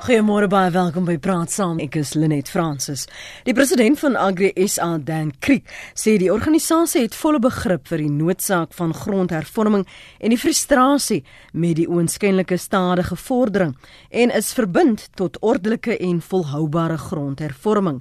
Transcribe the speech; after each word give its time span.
Goeiemôre 0.00 0.46
baie 0.48 0.70
welkom 0.72 1.04
by 1.04 1.18
Praat 1.20 1.52
Saam. 1.52 1.76
Ek 1.84 1.98
is 2.00 2.14
Lenet 2.16 2.48
Fransis. 2.48 3.02
Die 3.44 3.52
president 3.52 3.98
van 4.00 4.14
Agri 4.16 4.48
SA, 4.64 4.94
Dan 4.96 5.28
Kriek, 5.44 5.66
sê 5.92 6.14
die 6.16 6.30
organisasie 6.32 7.02
het 7.02 7.18
volle 7.20 7.36
begrip 7.44 7.84
vir 7.90 8.00
die 8.00 8.08
noodsaak 8.08 8.72
van 8.78 8.94
grondhervorming 8.96 9.84
en 10.16 10.32
die 10.32 10.40
frustrasie 10.40 11.18
met 11.52 11.76
die 11.82 11.84
oënskynlike 11.84 12.56
stadige 12.56 13.18
vordering 13.20 13.76
en 14.08 14.32
is 14.40 14.54
verbind 14.56 15.10
tot 15.20 15.36
ordelike 15.44 15.98
en 16.00 16.24
volhoubare 16.24 16.96
grondhervorming. 16.96 18.00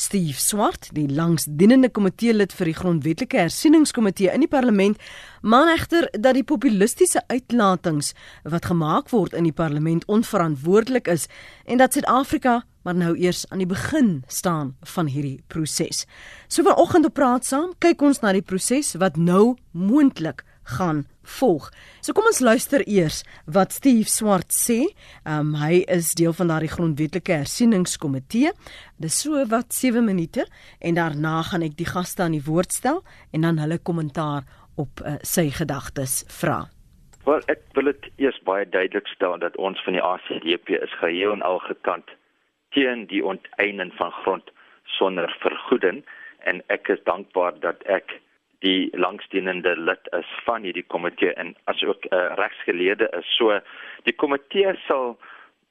Steve 0.00 0.40
Swart, 0.40 0.88
die 0.96 1.04
langsdienende 1.12 1.90
komitee 1.92 2.32
lid 2.32 2.54
vir 2.56 2.70
die 2.70 2.76
grondwetlike 2.78 3.36
hersieningskomitee 3.42 4.30
in 4.32 4.40
die 4.40 4.48
parlement, 4.48 4.96
maan 5.44 5.68
egter 5.68 6.06
dat 6.16 6.38
die 6.38 6.46
populistiese 6.46 7.20
uitlatings 7.28 8.14
wat 8.48 8.70
gemaak 8.70 9.12
word 9.12 9.36
in 9.36 9.44
die 9.44 9.56
parlement 9.56 10.06
onverantwoordelik 10.08 11.10
is 11.12 11.28
en 11.66 11.82
dat 11.82 11.92
Suid-Afrika 11.92 12.62
maar 12.80 12.96
nou 12.96 13.12
eers 13.20 13.44
aan 13.52 13.60
die 13.60 13.68
begin 13.68 14.22
staan 14.24 14.72
van 14.94 15.10
hierdie 15.12 15.42
proses. 15.52 16.06
So 16.48 16.64
vanoggend 16.64 17.10
op 17.10 17.18
praat 17.20 17.44
saam, 17.44 17.74
kyk 17.76 18.00
ons 18.00 18.22
na 18.24 18.32
die 18.32 18.44
proses 18.44 18.94
wat 18.96 19.20
nou 19.20 19.58
moontlik 19.76 20.46
gaan 20.76 21.04
volg. 21.38 21.68
So 22.00 22.14
kom 22.16 22.28
ons 22.30 22.40
luister 22.40 22.82
eers 22.88 23.22
wat 23.46 23.74
Steve 23.76 24.08
Swart 24.10 24.54
sê. 24.54 24.80
Um 25.28 25.54
hy 25.60 25.82
is 25.90 26.14
deel 26.18 26.34
van 26.36 26.52
daardie 26.52 26.72
grondwetlike 26.72 27.40
hersieningskomitee. 27.42 28.52
Dis 29.02 29.20
so 29.24 29.44
wat 29.50 29.74
7 29.76 30.04
minute 30.04 30.46
en 30.80 30.98
daarna 30.98 31.40
gaan 31.50 31.66
ek 31.66 31.76
die 31.78 31.88
gaste 31.88 32.24
aan 32.24 32.36
die 32.38 32.46
woord 32.46 32.72
stel 32.72 33.02
en 33.32 33.46
dan 33.46 33.60
hulle 33.62 33.78
kommentaar 33.78 34.46
op 34.80 35.02
uh, 35.04 35.18
sy 35.22 35.50
gedagtes 35.52 36.22
vra. 36.40 36.64
Wel, 37.26 37.42
ek 37.52 37.60
wil 37.76 37.90
dit 37.90 38.08
eers 38.24 38.38
baie 38.48 38.64
duidelik 38.64 39.08
stel 39.12 39.36
dat 39.42 39.56
ons 39.60 39.80
van 39.84 39.96
die 39.96 40.04
ACDP 40.04 40.78
is 40.80 40.94
geheel 41.02 41.34
en 41.36 41.44
al 41.44 41.60
gekant 41.66 42.08
teen 42.74 43.04
die 43.10 43.20
onteiening 43.26 43.92
van 43.98 44.12
grond 44.22 44.50
sonder 44.96 45.28
vergoeding 45.42 46.00
en 46.48 46.62
ek 46.72 46.88
is 46.94 47.02
dankbaar 47.04 47.58
dat 47.60 47.82
ek 47.84 48.16
die 48.60 48.90
langsdienende 48.96 49.76
lid 49.76 50.08
is 50.16 50.30
van 50.44 50.62
hierdie 50.62 50.86
komitee 50.92 51.32
en 51.34 51.54
asook 51.72 52.04
'n 52.04 52.14
uh, 52.14 52.18
eh, 52.18 52.34
regsgeleerde 52.36 53.08
is. 53.18 53.36
So 53.36 53.60
die 54.04 54.12
komitee 54.12 54.74
sal 54.86 55.18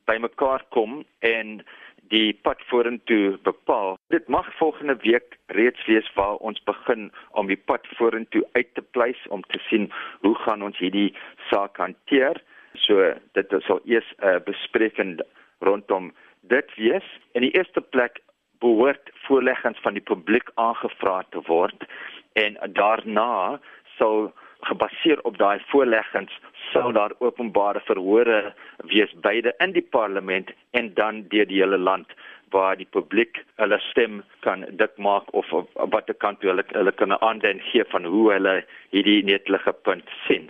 bymekaar 0.05 0.63
kom 0.69 1.05
en 1.19 1.61
die 2.09 2.33
pad 2.33 2.61
vorentoe 2.69 3.37
bepaal. 3.45 3.97
Dit 4.09 4.27
mag 4.27 4.47
volgende 4.57 4.95
week 5.01 5.37
reeds 5.45 5.85
wees 5.85 6.13
waar 6.13 6.35
ons 6.35 6.63
begin 6.63 7.11
om 7.31 7.47
die 7.47 7.61
pad 7.69 7.87
vorentoe 7.97 8.43
uit 8.51 8.73
te 8.73 8.81
pleis 8.81 9.27
om 9.27 9.41
te 9.41 9.59
sien 9.69 9.91
hoe 10.21 10.35
gaan 10.35 10.63
ons 10.63 10.77
hierdie 10.77 11.13
saak 11.49 11.77
hanteer. 11.77 12.41
So 12.73 13.13
dit 13.33 13.53
sal 13.67 13.79
eers 13.85 14.09
'n 14.17 14.25
uh, 14.25 14.39
bespreking 14.45 15.21
rondom 15.59 16.13
dit 16.41 16.75
wees. 16.75 17.05
In 17.33 17.41
die 17.41 17.53
eerste 17.53 17.81
plek 17.81 18.19
behoort 18.59 19.11
voorleggings 19.27 19.79
van 19.79 19.93
die 19.93 20.03
publiek 20.03 20.49
aangevra 20.55 21.23
te 21.29 21.41
word 21.47 21.85
en 22.33 22.57
daarna 22.73 23.59
sal 23.97 24.31
gebaseer 24.67 25.21
op 25.23 25.37
daai 25.37 25.59
voorleggings 25.71 26.33
sal 26.71 26.91
daar 26.91 27.13
openbare 27.19 27.79
verhore 27.87 28.53
wees 28.91 29.13
beide 29.23 29.53
in 29.65 29.71
die 29.77 29.85
parlement 29.95 30.51
en 30.71 30.93
dan 30.93 31.23
deur 31.31 31.47
die 31.47 31.61
hele 31.61 31.77
land 31.77 32.11
waar 32.51 32.75
die 32.77 32.87
publiek 32.97 33.39
hulle 33.61 33.79
stem 33.89 34.21
kan 34.45 34.65
dik 34.81 34.97
maak 34.97 35.33
of 35.41 35.51
op 35.53 35.69
watter 35.93 36.17
kant 36.23 36.43
hulle 36.45 36.65
hulle 36.73 36.93
kan 37.01 37.15
aandui 37.19 37.55
gee 37.71 37.85
van 37.93 38.05
hoe 38.13 38.25
hulle 38.33 38.55
hierdie 38.95 39.21
netelige 39.23 39.73
punt 39.87 40.15
sien. 40.27 40.49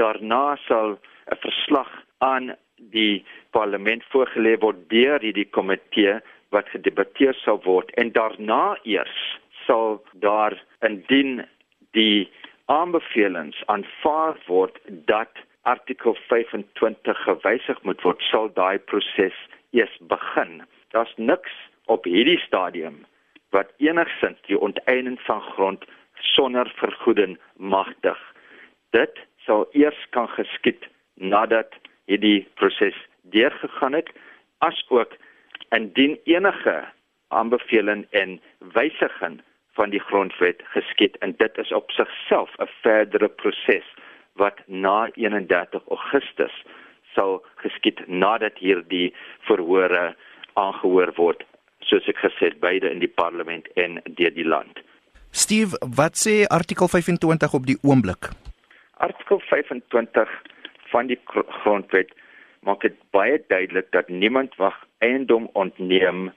Daarna 0.00 0.56
sal 0.66 0.98
'n 1.32 1.40
verslag 1.46 1.90
aan 2.18 2.52
die 2.92 3.24
parlement 3.50 4.04
voorgelê 4.12 4.58
word 4.60 4.88
deur 4.88 5.20
hierdie 5.20 5.50
komitee 5.56 6.20
wat 6.50 6.68
gedebatteer 6.74 7.34
sal 7.44 7.60
word 7.64 7.90
en 8.00 8.12
daarna 8.12 8.76
eers 8.84 9.18
sal 9.70 10.02
daar 10.12 10.54
indien 10.86 11.44
die 11.94 12.30
aanbevelings 12.66 13.62
aanvaar 13.66 14.34
word 14.46 14.78
dat 15.06 15.30
artikel 15.62 16.16
25 16.26 17.22
gewysig 17.26 17.82
moet 17.86 18.02
word, 18.02 18.22
sal 18.30 18.50
daai 18.56 18.78
proses 18.90 19.36
eers 19.70 19.94
begin. 20.10 20.62
Daar's 20.90 21.12
niks 21.16 21.54
op 21.86 22.08
hierdie 22.10 22.38
stadium 22.42 23.04
wat 23.54 23.70
enigsins 23.78 24.38
die 24.48 24.58
onteiening 24.58 25.18
van 25.26 25.42
grond 25.54 25.86
sonder 26.34 26.70
vergoeding 26.80 27.36
magtig. 27.56 28.18
Dit 28.96 29.22
sal 29.46 29.68
eers 29.70 30.00
kan 30.16 30.26
geskied 30.34 30.88
nadat 31.14 31.78
hierdie 32.10 32.48
proses 32.58 32.98
deurgegaan 33.34 33.94
het, 33.94 34.10
asook 34.66 35.14
indien 35.70 36.18
enige 36.26 36.76
aanbeveling 37.28 38.06
en 38.10 38.40
wysiging 38.74 39.38
van 39.78 39.90
die 39.90 40.00
grondwet 40.00 40.62
geskied 40.74 41.16
en 41.18 41.34
dit 41.36 41.58
is 41.58 41.72
op 41.72 41.90
sigself 41.90 42.50
'n 42.58 42.68
verdere 42.82 43.28
proses 43.28 43.86
wat 44.34 44.58
na 44.66 45.08
31 45.14 45.82
Augustus 45.88 46.64
sal 47.14 47.42
geskied 47.54 48.06
nadat 48.06 48.58
hierdie 48.58 49.14
verhore 49.40 50.16
aangehoor 50.52 51.12
word 51.16 51.44
soos 51.80 52.08
ek 52.08 52.16
gesê 52.16 52.50
het 52.50 52.60
beide 52.60 52.90
in 52.90 52.98
die 52.98 53.12
parlement 53.22 53.68
en 53.74 54.00
deur 54.04 54.34
die 54.34 54.46
land. 54.46 54.80
Steve, 55.30 55.78
wat 55.96 56.18
sê 56.18 56.46
artikel 56.46 56.88
25 56.88 57.54
op 57.54 57.66
die 57.66 57.78
oomblik? 57.82 58.30
Artikel 58.96 59.40
25 59.40 60.28
van 60.90 61.06
die 61.06 61.18
grondwet 61.62 62.12
maak 62.66 62.82
dit 62.84 62.96
baie 63.10 63.38
duidelik 63.48 63.88
dat 63.90 64.08
niemand 64.08 64.56
mag 64.58 64.76
eiendom 64.98 65.48
ontneem 65.52 66.30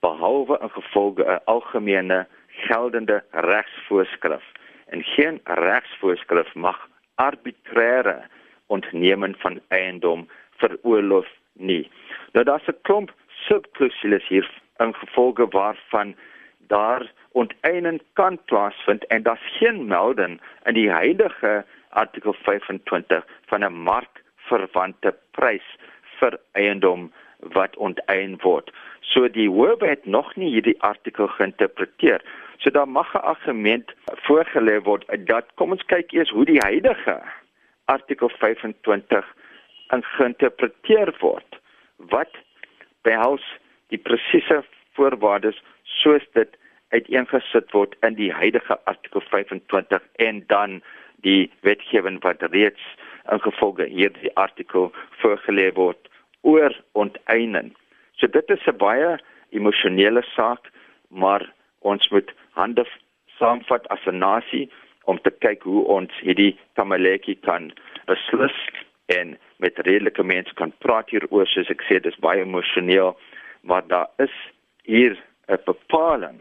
behalwe 0.00 0.58
in 0.60 0.70
gevolge 0.70 1.24
'n 1.24 1.40
algemene 1.44 2.26
geldende 2.66 3.22
regsvoorskrif 3.30 4.44
en 4.86 5.02
geen 5.14 5.40
regsvoorskrif 5.44 6.54
mag 6.54 6.88
arbitreëre 7.14 8.18
ontneming 8.66 9.34
van 9.38 9.60
eiendom 9.68 10.28
veroorloof 10.62 11.28
nie. 11.52 11.90
Nou 12.32 12.44
daar's 12.44 12.68
'n 12.68 12.80
klomp 12.82 13.10
subklusies 13.48 14.28
hier 14.28 14.50
in 14.78 14.94
gevolge 14.94 15.46
waarvan 15.48 16.14
daar 16.58 17.12
onteiening 17.32 18.02
kan 18.12 18.38
plaasvind 18.44 19.06
en 19.06 19.22
daar's 19.22 19.56
geen 19.58 19.86
melding 19.86 20.40
in 20.64 20.74
die 20.74 20.90
huidige 20.90 21.64
artikel 21.88 22.32
25 22.32 23.24
van 23.46 23.64
'n 23.64 23.72
markverwante 23.72 25.14
prys 25.30 25.76
vir 26.18 26.38
eiendom 26.52 27.12
wat 27.38 27.76
onteien 27.76 28.38
word. 28.42 28.70
So 29.00 29.28
die 29.28 29.48
hof 29.48 29.80
het 29.80 30.04
nog 30.06 30.36
nie 30.36 30.50
hierdie 30.50 30.80
artikel 30.82 31.26
geïnterpreteer. 31.26 32.22
So 32.60 32.70
daar 32.70 32.88
mag 32.88 33.14
'n 33.14 33.24
argument 33.34 33.92
voorgelê 34.26 34.82
word 34.82 35.04
dat 35.26 35.46
kom 35.54 35.70
ons 35.70 35.84
kyk 35.84 36.12
eers 36.12 36.30
hoe 36.30 36.44
die 36.44 36.60
huidige 36.60 37.22
artikel 37.84 38.28
25 38.28 39.24
geïnterpreteer 39.88 41.14
word. 41.18 41.60
Wat 41.96 42.32
behels 43.02 43.44
die 43.88 43.98
presiese 43.98 44.64
voorwaardes 44.92 45.62
soos 45.84 46.24
dit 46.32 46.56
uiteengesit 46.88 47.72
word 47.72 47.96
in 48.06 48.14
die 48.14 48.32
huidige 48.32 48.78
artikel 48.84 49.20
25 49.20 50.02
en 50.14 50.44
dan 50.46 50.82
die 51.26 51.50
wetgewing 51.60 52.20
wat 52.22 52.42
reeds 52.42 52.82
ingevolge 53.32 53.84
hierdie 53.84 54.34
artikel 54.34 54.92
voorgelê 55.22 55.72
word 55.74 56.10
oor 56.40 56.74
onteiening. 56.92 57.72
So 58.18 58.26
dit 58.26 58.50
is 58.50 58.66
'n 58.66 58.76
baie 58.76 59.18
emosionele 59.50 60.22
saak, 60.22 60.70
maar 61.08 61.52
ons 61.78 62.08
moet 62.08 62.32
hande 62.58 62.84
saamvat 63.38 63.88
as 63.88 64.06
'n 64.06 64.18
nasie 64.18 64.70
om 65.04 65.18
te 65.18 65.30
kyk 65.30 65.62
hoe 65.62 65.84
ons 65.86 66.12
hierdie 66.20 66.58
tamaletjie 66.74 67.38
kan 67.48 67.72
beslis 68.06 68.56
en 69.06 69.38
met 69.58 69.78
redelike 69.78 70.22
mense 70.22 70.54
kan 70.54 70.72
praat 70.78 71.10
hieroor. 71.10 71.46
Soos 71.46 71.70
ek 71.70 71.82
sê 71.88 72.00
dis 72.00 72.20
baie 72.20 72.40
emosioneel 72.40 73.16
maar 73.62 73.86
daar 73.86 74.08
is 74.18 74.34
hier 74.82 75.16
'n 75.48 75.58
bepaling 75.64 76.40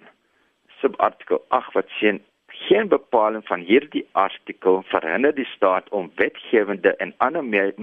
subartikel 0.82 1.42
8 1.48 1.74
wat 1.74 1.88
sê 2.00 2.20
geen 2.48 2.88
bepaling 2.88 3.46
van 3.48 3.60
hierdie 3.60 4.08
artikel 4.12 4.82
verhinder 4.92 5.36
die 5.36 5.48
staat 5.56 5.90
om 5.90 6.12
wetgewende 6.16 6.96
en 6.96 7.14
ander 7.18 7.74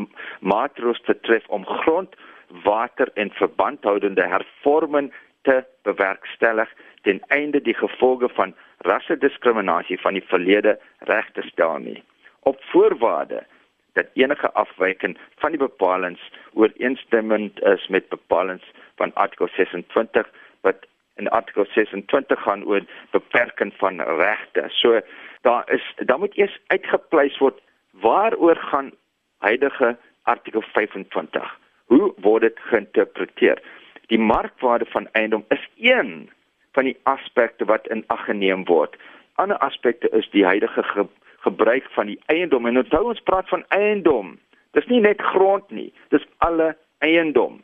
maatreëls 0.40 1.00
te 1.04 1.20
tref 1.20 1.46
om 1.46 1.66
grond 1.66 2.16
water 2.64 3.10
en 3.14 3.30
verbandhoudende 3.30 4.22
hervorming 4.22 5.12
te 5.42 5.64
bewerkstellig 5.82 6.70
ten 7.06 7.22
einde 7.38 7.62
die 7.62 7.76
gevolge 7.78 8.28
van 8.34 8.54
rassediskriminasie 8.88 10.00
van 10.02 10.18
die 10.18 10.26
verlede 10.32 10.78
reg 11.10 11.30
te 11.38 11.46
stel 11.52 11.78
nie 11.78 12.02
op 12.50 12.62
voorwaarde 12.70 13.44
dat 13.92 14.06
enige 14.12 14.52
afwyking 14.52 15.18
van 15.42 15.50
die 15.50 15.60
bepalinge 15.60 16.28
ooreenstemmend 16.52 17.62
is 17.62 17.86
met 17.88 18.08
bepalinge 18.08 18.68
van 19.00 19.14
artikel 19.14 19.48
26 19.56 20.28
wat 20.60 20.86
in 21.16 21.28
artikel 21.28 21.66
26 21.74 22.42
gaan 22.42 22.64
oor 22.64 22.84
beperking 23.10 23.72
van 23.76 24.00
regte. 24.00 24.64
So 24.68 25.00
daar 25.40 25.70
is 25.72 25.94
dan 25.96 26.20
moet 26.20 26.36
eers 26.36 26.58
uitgepleis 26.66 27.38
word 27.38 27.60
waaroor 27.90 28.56
gaan 28.56 28.92
huidige 29.38 29.96
artikel 30.22 30.62
25 30.62 31.58
Hoe 31.86 32.12
word 32.16 32.42
dit 32.42 32.58
geïnterpreteer? 32.58 33.62
Die 34.06 34.18
markwaarde 34.18 34.86
van 34.90 35.08
eiendom 35.12 35.44
is 35.48 35.68
een 35.76 36.30
van 36.76 36.84
die 36.84 36.96
aspekte 37.08 37.64
wat 37.64 37.88
in 37.88 38.04
ag 38.12 38.24
geneem 38.28 38.64
word. 38.68 38.96
Ander 39.40 39.58
aspekte 39.64 40.08
is 40.16 40.28
die 40.30 40.44
huidige 40.44 40.82
ge 40.92 41.06
gebruik 41.46 41.84
van 41.94 42.08
die 42.10 42.18
eiendom. 42.26 42.66
En 42.66 42.78
onthou 42.80 43.04
ons 43.12 43.22
praat 43.22 43.48
van 43.48 43.62
eiendom. 43.68 44.32
Dis 44.74 44.88
nie 44.90 45.00
net 45.00 45.22
grond 45.22 45.70
nie, 45.70 45.92
dis 46.10 46.24
alle 46.42 46.72
eiendom. 47.06 47.60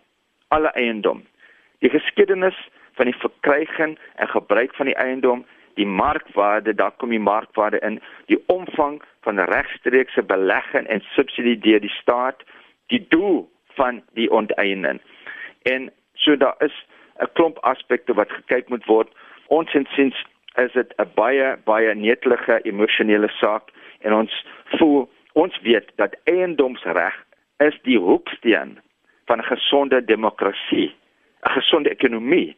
Alle 0.55 0.71
eiendom. 0.79 1.25
Die 1.83 1.91
geskiedenis 1.91 2.59
van 2.95 3.11
die 3.11 3.17
verkryging 3.25 3.97
en 4.15 4.29
gebruik 4.29 4.75
van 4.79 4.87
die 4.87 4.97
eiendom, 4.97 5.43
die 5.75 5.87
markwaarde, 5.87 6.75
daar 6.75 6.95
kom 6.97 7.11
die 7.11 7.21
markwaarde 7.21 7.81
in, 7.83 7.99
die 8.31 8.39
omvang 8.47 9.01
van 9.27 9.41
regstreekse 9.51 10.23
belegging 10.23 10.87
en 10.87 11.03
subsidie 11.17 11.59
deur 11.59 11.81
die 11.83 11.95
staat, 11.97 12.45
die 12.93 13.03
doel 13.09 13.49
van 13.75 14.03
die 14.15 14.31
onteiening. 14.31 15.01
En 15.63 15.91
so 16.15 16.37
daar 16.37 16.55
is 16.59 16.77
'n 17.21 17.29
klomp 17.33 17.59
aspekte 17.59 18.15
wat 18.15 18.31
gekyk 18.31 18.69
moet 18.69 18.85
word. 18.85 19.09
Ons 19.47 19.75
insiens 19.75 20.17
is 20.57 20.73
dit 20.73 20.95
'n 20.99 21.11
baie 21.15 21.57
baie 21.65 21.95
netelige 21.95 22.61
emosionele 22.63 23.29
saak 23.29 23.71
en 24.01 24.13
ons 24.13 24.47
voel 24.79 25.11
ons 25.33 25.61
weet 25.61 25.93
dat 25.97 26.17
eiendomsreg 26.25 27.15
is 27.59 27.79
die 27.83 27.99
hoeksteen 27.99 28.79
van 29.27 29.39
'n 29.39 29.51
gesonde 29.55 30.05
demokrasie, 30.05 30.95
'n 31.47 31.51
gesonde 31.51 31.91
ekonomie 31.91 32.57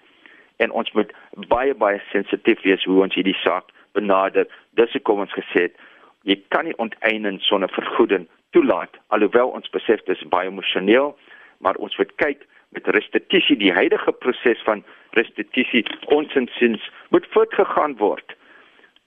en 0.56 0.70
ons 0.70 0.92
moet 0.92 1.12
baie 1.48 1.74
baie 1.74 2.00
sensitief 2.10 2.62
wees 2.62 2.84
hoe 2.84 3.02
ons 3.02 3.14
hierdie 3.14 3.40
saak 3.42 3.64
benader. 3.92 4.46
Dis 4.70 4.92
hoekom 4.92 5.18
ons 5.18 5.32
gesê 5.32 5.60
het 5.62 5.76
jy 6.22 6.42
kan 6.48 6.64
nie 6.64 6.76
onteiening 6.76 7.40
sonder 7.40 7.68
vergoeding 7.68 8.28
toelaat 8.50 8.96
alhoewel 9.06 9.48
ons 9.48 9.70
besef 9.70 10.02
dit 10.04 10.16
is 10.16 10.28
baie 10.28 10.48
emosioneel, 10.48 11.18
maar 11.58 11.76
ons 11.76 11.96
moet 11.96 12.14
kyk 12.16 12.46
met 12.74 12.86
restituisie 12.96 13.56
die 13.56 13.72
huidige 13.72 14.12
proses 14.12 14.62
van 14.66 14.84
restituisie 15.18 15.84
ons 16.14 16.34
insiens 16.34 16.90
moet 17.14 17.26
voortgegaan 17.30 17.96
word. 17.96 18.36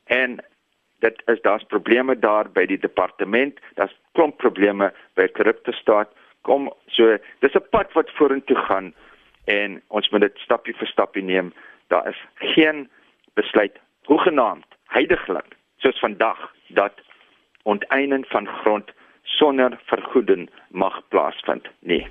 En 0.06 0.40
dit 1.06 1.22
is 1.26 1.42
daar's 1.42 1.66
probleme 1.68 2.20
daar 2.20 2.50
by 2.52 2.66
die 2.66 2.80
departement, 2.80 3.60
daar's 3.76 3.96
klomp 4.18 4.38
probleme 4.42 4.92
by 5.20 5.28
korrupte 5.38 5.76
staat. 5.78 6.10
Kom 6.48 6.72
so, 6.88 7.18
dis 7.40 7.56
'n 7.56 7.70
pad 7.70 7.94
wat 7.94 8.12
vorentoe 8.18 8.58
gaan 8.58 8.94
en 9.46 9.82
ons 9.88 10.10
moet 10.10 10.22
dit 10.22 10.38
stappie 10.38 10.76
vir 10.76 10.88
stappie 10.88 11.24
neem. 11.24 11.54
Daar 11.88 12.08
is 12.08 12.22
geen 12.36 12.90
besluit 13.34 13.76
hoegenaamd 14.06 14.66
heidaglik 14.88 15.56
soos 15.78 16.00
vandag 16.00 16.54
dat 16.68 16.94
onteiening 17.64 18.26
van 18.28 18.48
grond 18.48 18.92
sonder 19.38 19.78
vergoeding 19.90 20.48
mag 20.70 20.98
plaasvind 21.14 21.68
nie. 21.80 22.02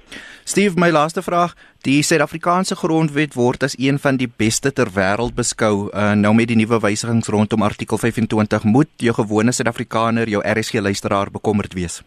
Steve, 0.44 0.78
my 0.80 0.90
laaste 0.94 1.22
vraag, 1.22 1.54
die 1.86 1.98
Suid-Afrikaanse 2.06 2.78
grondwet 2.78 3.34
word 3.34 3.66
as 3.66 3.76
een 3.78 3.98
van 4.02 4.18
die 4.20 4.28
beste 4.30 4.72
ter 4.72 4.90
wêreld 4.94 5.36
beskou. 5.38 5.88
Uh, 5.90 6.12
nou 6.18 6.34
met 6.38 6.50
die 6.50 6.58
nuwe 6.58 6.80
wysigings 6.82 7.30
rondom 7.32 7.66
artikel 7.66 7.98
25, 7.98 8.64
moet 8.64 8.90
jou 9.02 9.14
gewone 9.18 9.52
Suid-Afrikaner, 9.52 10.30
jou 10.30 10.42
RSG 10.42 10.82
luisteraar 10.82 11.32
bekommerd 11.34 11.74
wees. 11.78 12.02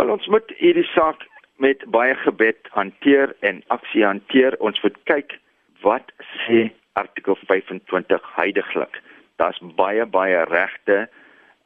Wel 0.00 0.12
ons 0.14 0.26
moet 0.32 0.54
hierdie 0.58 0.88
saak 0.94 1.26
met 1.62 1.84
baie 1.94 2.14
gebed 2.24 2.70
hanteer 2.74 3.34
en 3.40 3.60
aksie 3.74 4.04
hanteer. 4.04 4.56
Ons 4.58 4.80
moet 4.82 4.96
kyk 5.10 5.36
wat 5.84 6.08
sê 6.44 6.70
artikel 6.98 7.36
25 7.46 8.30
heidaglik. 8.36 8.96
Daar's 9.36 9.60
baie 9.76 10.06
baie 10.06 10.44
regte 10.48 11.06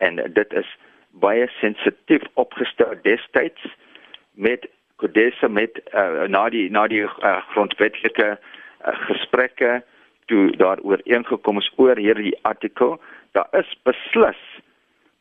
en 0.04 0.20
dit 0.34 0.52
is 0.52 0.68
baie 1.20 1.48
sensitief 1.60 2.24
opgestel 2.34 2.94
destyds 3.02 3.62
met 4.34 4.66
Kodesa 4.96 5.48
met 5.48 5.80
uh, 5.92 6.24
na 6.28 6.48
die 6.52 6.70
na 6.72 6.86
die 6.88 7.02
uh, 7.04 7.36
grondwetlike 7.52 8.28
uh, 8.36 8.94
gesprekke 9.08 9.82
toe 10.30 10.50
daar 10.56 10.80
ooreengekom 10.82 11.60
is 11.60 11.68
oor 11.76 12.00
hierdie 12.00 12.36
artikel. 12.48 12.96
Daar 13.36 13.48
is 13.52 13.68
beslis 13.84 14.40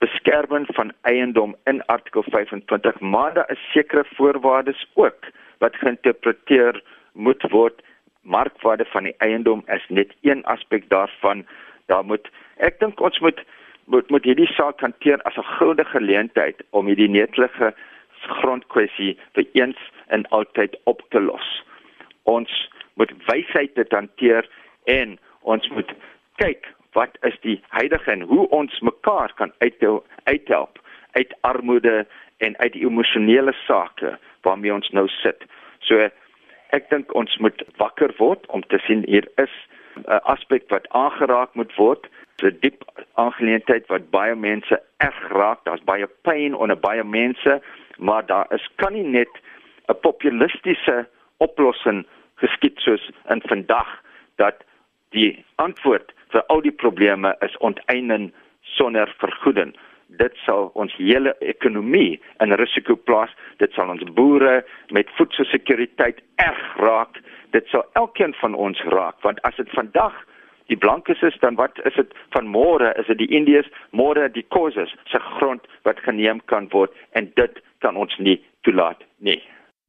beskerming 0.03 0.67
van 0.77 0.91
eiendom 1.01 1.55
in 1.71 1.81
artikel 1.91 2.23
25 2.29 2.99
maar 2.99 3.33
daar 3.33 3.51
is 3.51 3.71
sekere 3.71 4.05
voorwaardes 4.15 4.87
ook 4.93 5.27
wat 5.59 5.75
geïnterpreteer 5.75 6.81
moet 7.13 7.43
word. 7.51 7.83
Markwaarde 8.21 8.85
van 8.85 9.03
die 9.03 9.15
eiendom 9.17 9.63
is 9.67 9.85
net 9.87 10.15
een 10.21 10.43
aspek 10.43 10.89
daarvan. 10.89 11.45
Daar 11.85 12.05
moet 12.05 12.29
ek 12.57 12.79
dink 12.79 12.99
ons 12.99 13.19
moet 13.19 13.43
moet 13.85 14.09
moet 14.09 14.23
hierdie 14.23 14.49
saak 14.53 14.79
hanteer 14.79 15.21
as 15.21 15.37
'n 15.37 15.51
goue 15.57 15.85
geleentheid 15.85 16.63
om 16.69 16.85
hierdie 16.85 17.09
netelige 17.09 17.73
grondkwessie 18.41 19.17
vir 19.33 19.45
eens 19.53 19.81
en 20.07 20.25
altyd 20.29 20.77
op 20.83 21.01
te 21.09 21.19
los. 21.19 21.63
Ons 22.23 22.69
moet 22.93 23.11
wysheid 23.27 23.75
dit 23.75 23.91
hanteer 23.91 24.49
en 24.83 25.19
ons 25.41 25.69
moet 25.69 25.91
kyk 26.35 26.73
wat 26.91 27.17
is 27.21 27.37
die 27.41 27.61
huidige 27.69 28.11
en 28.11 28.21
hoe 28.21 28.49
ons 28.49 28.79
mekaar 28.79 29.33
kan 29.33 29.51
uithelp 30.25 30.79
uit 31.11 31.35
armoede 31.41 32.05
en 32.37 32.57
uit 32.57 32.73
die 32.73 32.85
emosionele 32.85 33.53
sake 33.67 34.17
waarmee 34.41 34.73
ons 34.73 34.89
nou 34.89 35.07
sit. 35.07 35.43
So 35.79 36.09
ek 36.75 36.89
dink 36.89 37.13
ons 37.15 37.37
moet 37.37 37.63
wakker 37.77 38.13
word 38.17 38.47
om 38.47 38.63
te 38.71 38.79
sien 38.87 39.03
hier 39.07 39.27
is 39.37 39.53
'n 39.95 40.19
aspek 40.23 40.69
wat 40.69 40.89
aangeraak 40.89 41.53
moet 41.53 41.75
word 41.75 42.07
'n 42.45 42.57
diep 42.61 42.83
aangeleentheid 43.13 43.87
wat 43.87 44.09
baie 44.09 44.35
mense 44.35 44.81
erg 44.97 45.19
raak. 45.29 45.63
Daar's 45.63 45.83
baie 45.83 46.07
pyn 46.21 46.55
onder 46.55 46.79
baie 46.79 47.03
mense, 47.03 47.61
maar 47.97 48.25
daar 48.25 48.45
is 48.49 48.69
kan 48.75 48.93
nie 48.93 49.03
net 49.03 49.29
'n 49.87 49.99
populistiese 50.01 51.07
oplossing 51.37 52.05
geskied 52.35 52.79
soos 52.79 53.11
in 53.29 53.41
vandag 53.41 54.01
dat 54.35 54.63
die 55.09 55.45
antwoord 55.55 56.13
vir 56.29 56.43
al 56.51 56.61
die 56.61 56.75
probleme 56.83 57.35
is 57.39 57.57
onteiening 57.57 58.33
sonder 58.61 59.13
vergoeding. 59.17 59.75
Dit 60.07 60.35
sal 60.45 60.69
ons 60.73 60.93
hele 60.95 61.35
ekonomie 61.39 62.21
in 62.43 62.53
risiko 62.53 62.95
plaas. 62.95 63.31
Dit 63.57 63.73
sal 63.73 63.89
ons 63.89 64.03
boere 64.17 64.65
met 64.89 65.09
voedselsekuriteit 65.17 66.21
erg 66.35 66.77
raak. 66.77 67.19
Dit 67.51 67.67
sal 67.67 67.85
elkeen 67.93 68.33
van 68.33 68.53
ons 68.53 68.81
raak 68.81 69.21
want 69.21 69.41
as 69.41 69.55
dit 69.55 69.69
vandag 69.69 70.13
die 70.71 70.77
blankes 70.77 71.21
is 71.21 71.37
dan 71.39 71.55
wat 71.55 71.79
is 71.85 71.95
dit 71.95 72.13
van 72.35 72.47
môre? 72.47 72.93
Is 72.99 73.09
dit 73.11 73.17
die 73.23 73.31
Indiërs? 73.37 73.69
Môre 73.91 74.29
die 74.31 74.45
Khoises 74.49 74.95
se 75.11 75.19
grond 75.37 75.65
wat 75.83 75.99
geneem 76.07 76.41
kan 76.51 76.69
word 76.71 76.93
en 77.11 77.31
dit 77.35 77.61
kan 77.85 77.95
ons 77.95 78.17
nie 78.17 78.39
toelaat 78.65 79.03
nie 79.17 79.41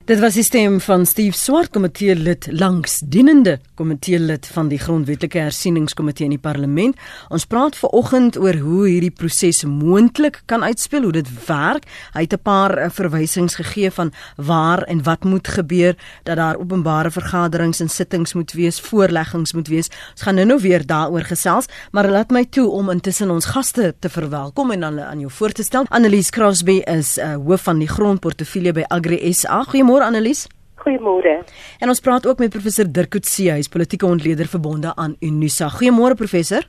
Dit 0.07 0.21
was 0.23 0.37
die 0.39 0.45
stem 0.47 0.77
van 0.79 1.03
Steve 1.03 1.35
Swart, 1.35 1.73
komitee 1.75 2.15
lid 2.15 2.47
langs 2.55 3.01
dienende 3.11 3.57
komitee 3.75 4.21
lid 4.23 4.47
van 4.55 4.69
die 4.71 4.79
grondwetlike 4.79 5.41
hersieningskomitee 5.49 6.29
in 6.29 6.37
die 6.37 6.41
parlement. 6.41 6.95
Ons 7.35 7.43
praat 7.51 7.75
ver 7.75 7.91
oggend 7.91 8.39
oor 8.39 8.55
hoe 8.63 8.85
hierdie 8.87 9.11
proses 9.11 9.65
moontlik 9.67 10.45
kan 10.47 10.63
uitspeel, 10.63 11.09
hoe 11.09 11.17
dit 11.17 11.33
werk. 11.49 11.89
Hy 12.15 12.23
het 12.23 12.37
'n 12.39 12.43
paar 12.43 12.79
uh, 12.79 12.87
verwysings 12.91 13.59
gegee 13.59 13.91
van 13.91 14.13
waar 14.37 14.83
en 14.87 15.03
wat 15.03 15.25
moet 15.25 15.49
gebeur, 15.49 15.97
dat 16.23 16.37
daar 16.37 16.57
openbare 16.57 17.11
vergaderings 17.11 17.81
en 17.81 17.89
sittings 17.89 18.35
moet 18.35 18.53
wees, 18.53 18.81
voorleggings 18.81 19.53
moet 19.53 19.69
wees. 19.69 19.91
Ons 20.13 20.23
gaan 20.23 20.35
nou-nou 20.35 20.61
weer 20.61 20.87
daaroor 20.87 21.25
gesels, 21.25 21.67
maar 21.91 22.11
laat 22.11 22.31
my 22.31 22.45
toe 22.45 22.71
om 22.71 22.91
intussen 22.91 23.31
ons 23.31 23.45
gaste 23.45 23.95
te 23.99 24.09
verwelkom 24.09 24.71
en 24.71 24.81
dan 24.81 25.01
aan 25.01 25.19
jou 25.19 25.31
voor 25.31 25.53
te 25.53 25.63
stel. 25.63 25.85
Annelies 25.89 26.31
Crosby 26.31 26.83
is 26.87 27.19
uh, 27.19 27.35
hoof 27.35 27.63
van 27.63 27.79
die 27.79 27.89
grondportefeulje 27.89 28.73
by 28.73 28.85
Agri 28.89 29.33
SA. 29.33 29.65
Goeiemôre 29.65 29.96
Goeiemôre 29.97 30.13
Annelies. 30.13 30.43
Goeiemôre. 30.77 31.39
En 31.81 31.89
ons 31.89 32.01
praat 32.05 32.27
ook 32.29 32.39
met 32.39 32.53
professor 32.53 32.85
Dirk 32.85 33.15
Coetzee, 33.15 33.49
hy 33.49 33.63
is 33.65 33.71
politieke 33.73 34.05
ontleder 34.05 34.45
verbonde 34.45 34.91
aan 34.93 35.15
Unisa. 35.25 35.71
Goeiemôre 35.73 36.19
professor. 36.21 36.67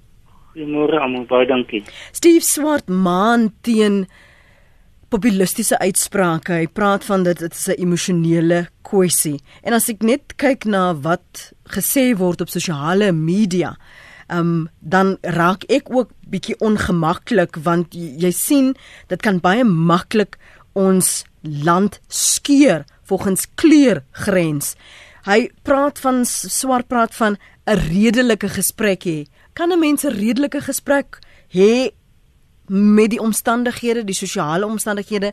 Goeiemôre 0.53 1.01
almal, 1.03 1.25
baie 1.27 1.48
dankie. 1.50 1.81
Steve 2.15 2.46
Swart 2.48 2.88
maan 2.88 3.50
teen 3.67 4.05
populistiese 5.12 5.75
uitsprake. 5.84 6.55
Hy 6.55 6.72
praat 6.72 7.03
van 7.03 7.27
dit 7.27 7.43
dit 7.43 7.51
is 7.51 7.67
'n 7.67 7.81
emosionele 7.84 8.69
kwessie. 8.81 9.41
En 9.63 9.74
as 9.74 9.89
ek 9.89 10.03
net 10.03 10.38
kyk 10.38 10.65
na 10.65 10.93
wat 10.93 11.51
gesê 11.75 12.15
word 12.15 12.41
op 12.41 12.48
sosiale 12.50 13.12
media, 13.12 13.75
um, 14.31 14.69
dan 14.79 15.17
raak 15.22 15.63
ek 15.67 15.91
ook 15.91 16.12
bietjie 16.29 16.55
ongemaklik 16.60 17.57
want 17.57 17.93
jy, 17.93 18.15
jy 18.17 18.31
sien 18.31 18.75
dit 19.07 19.22
kan 19.22 19.39
baie 19.39 19.63
maklik 19.63 20.38
ons 20.74 21.25
land 21.43 22.00
skeur 22.07 22.86
volgens 23.07 23.47
kleurgrens. 23.55 24.75
Hy 25.27 25.49
praat 25.63 25.99
van 25.99 26.25
swart 26.25 26.87
praat 26.87 27.15
van 27.15 27.37
'n 27.67 27.79
redelike 27.91 28.49
gesprek 28.49 29.03
hê. 29.03 29.25
Kan 29.53 29.71
'n 29.71 29.79
mens 29.79 30.03
'n 30.03 30.15
redelike 30.15 30.61
gesprek 30.61 31.19
hê 31.51 31.91
met 32.67 33.09
die 33.09 33.19
omstandighede, 33.19 34.03
die 34.03 34.15
sosiale 34.15 34.65
omstandighede 34.65 35.31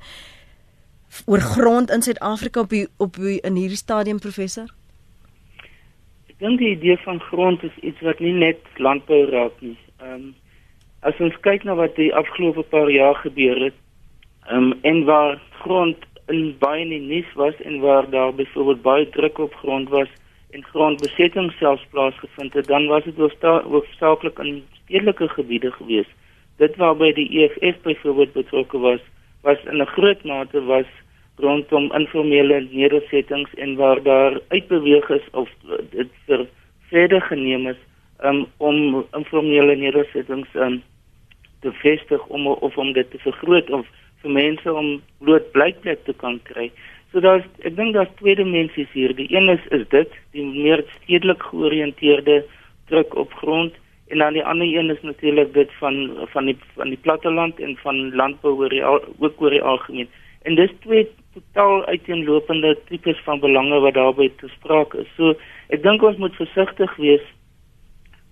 oor 1.27 1.41
grond 1.41 1.91
in 1.91 2.03
Suid-Afrika 2.03 2.61
op 2.61 2.69
die, 2.69 2.89
op 2.99 3.17
die, 3.17 3.41
in 3.41 3.55
hierdie 3.55 3.77
stadium 3.77 4.19
professor? 4.19 4.67
Ek 6.29 6.39
dink 6.39 6.59
die 6.59 6.75
idee 6.75 6.97
van 7.05 7.21
grond 7.21 7.63
is 7.63 7.77
iets 7.83 8.01
wat 8.01 8.19
nie 8.19 8.33
net 8.33 8.59
landbou 8.77 9.25
raak 9.31 9.61
nie. 9.61 9.79
Ehm 10.01 10.15
um, 10.15 10.35
as 11.05 11.19
ons 11.21 11.35
kyk 11.45 11.65
na 11.65 11.75
wat 11.77 11.97
die 11.97 12.15
afgelope 12.17 12.63
paar 12.63 12.89
jaar 12.91 13.15
gebeur 13.15 13.59
het, 13.61 13.77
ehm 14.49 14.73
um, 14.73 14.79
en 14.83 15.05
waar 15.05 15.41
grond 15.61 15.97
in 16.29 16.57
baie 16.59 16.83
in 16.83 16.89
die 16.89 17.01
nuus 17.01 17.33
was 17.35 17.55
en 17.63 17.81
waar 17.81 18.11
daar 18.11 18.35
byvoorbeeld 18.35 18.83
baie 18.83 19.09
druk 19.09 19.39
op 19.39 19.55
grond 19.55 19.89
was 19.89 20.09
en 20.51 20.65
grondbesetting 20.65 21.53
selfs 21.59 21.87
plaasgevind 21.91 22.53
het, 22.55 22.67
dan 22.67 22.87
was 22.87 23.05
dit 23.05 23.43
hoofsaaklik 23.43 24.39
in 24.39 24.63
stedelike 24.85 25.29
gebiede 25.29 25.71
gewees. 25.71 26.07
Dit 26.57 26.77
waarby 26.77 27.13
die 27.13 27.29
EFF 27.43 27.81
byvoorbeeld 27.83 28.33
betrokke 28.33 28.79
was, 28.79 29.01
was 29.43 29.59
in 29.65 29.83
'n 29.83 29.87
groot 29.87 30.25
mate 30.25 30.65
was 30.65 30.87
rondom 31.37 31.93
informele 31.93 32.69
nedersettings 32.71 33.55
en 33.55 33.77
waar 33.77 34.03
daar 34.03 34.41
uitbeweeg 34.49 35.09
is 35.09 35.31
of 35.33 35.49
dit 35.91 36.11
vir 36.27 36.47
verder 36.89 37.21
geneem 37.21 37.67
is 37.67 37.81
um, 38.23 38.47
om 38.57 39.05
informele 39.13 39.77
nedersettings 39.77 40.49
um, 40.55 40.83
te 41.61 41.73
vestig 41.73 42.27
om 42.27 42.47
of 42.47 42.77
om 42.77 42.93
dit 42.93 43.11
te 43.11 43.19
vergroot 43.19 43.71
of 43.71 43.87
vir 44.25 44.33
mense 44.33 44.73
om 44.73 44.91
bloot 45.21 45.53
blykplek 45.53 46.05
te 46.09 46.17
kan 46.25 46.41
kry. 46.49 46.71
So 47.13 47.23
daar's 47.23 47.47
ek 47.69 47.77
dink 47.79 47.95
daar's 47.95 48.11
twee 48.19 48.35
dimensies 48.41 48.91
hier. 48.97 49.15
Die 49.15 49.29
een 49.31 49.53
is 49.53 49.65
is 49.77 49.87
dit 49.93 50.13
die 50.35 50.45
meer 50.49 50.83
stedelik 50.97 51.45
georiënteerde 51.53 52.43
druk 52.91 53.15
op 53.15 53.33
grond 53.41 53.77
en 54.13 54.19
dan 54.19 54.35
die 54.37 54.45
ander 54.45 54.67
een 54.67 54.91
is 54.91 55.03
natuurlik 55.03 55.53
dit 55.55 55.71
van 55.79 56.27
van 56.33 56.51
die 56.51 56.57
van 56.75 56.91
die 56.91 57.01
platteland 57.07 57.61
en 57.61 57.77
van 57.85 58.15
landbou 58.15 58.57
oor 58.57 58.75
die 58.75 58.83
ook 58.85 59.41
oor 59.41 59.55
die 59.55 59.63
algemeen. 59.63 60.11
En 60.43 60.59
dis 60.59 60.75
twee 60.81 61.07
totaal 61.35 61.85
uiteenlopende 61.87 62.75
tipes 62.89 63.23
van 63.25 63.41
belange 63.41 63.81
wat 63.81 63.95
daarbey 63.95 64.33
te 64.37 64.49
sprake 64.57 65.05
is. 65.07 65.15
So 65.17 65.37
ek 65.69 65.83
dink 65.87 66.03
ons 66.03 66.19
moet 66.19 66.37
versigtig 66.37 66.97
wees 66.97 67.25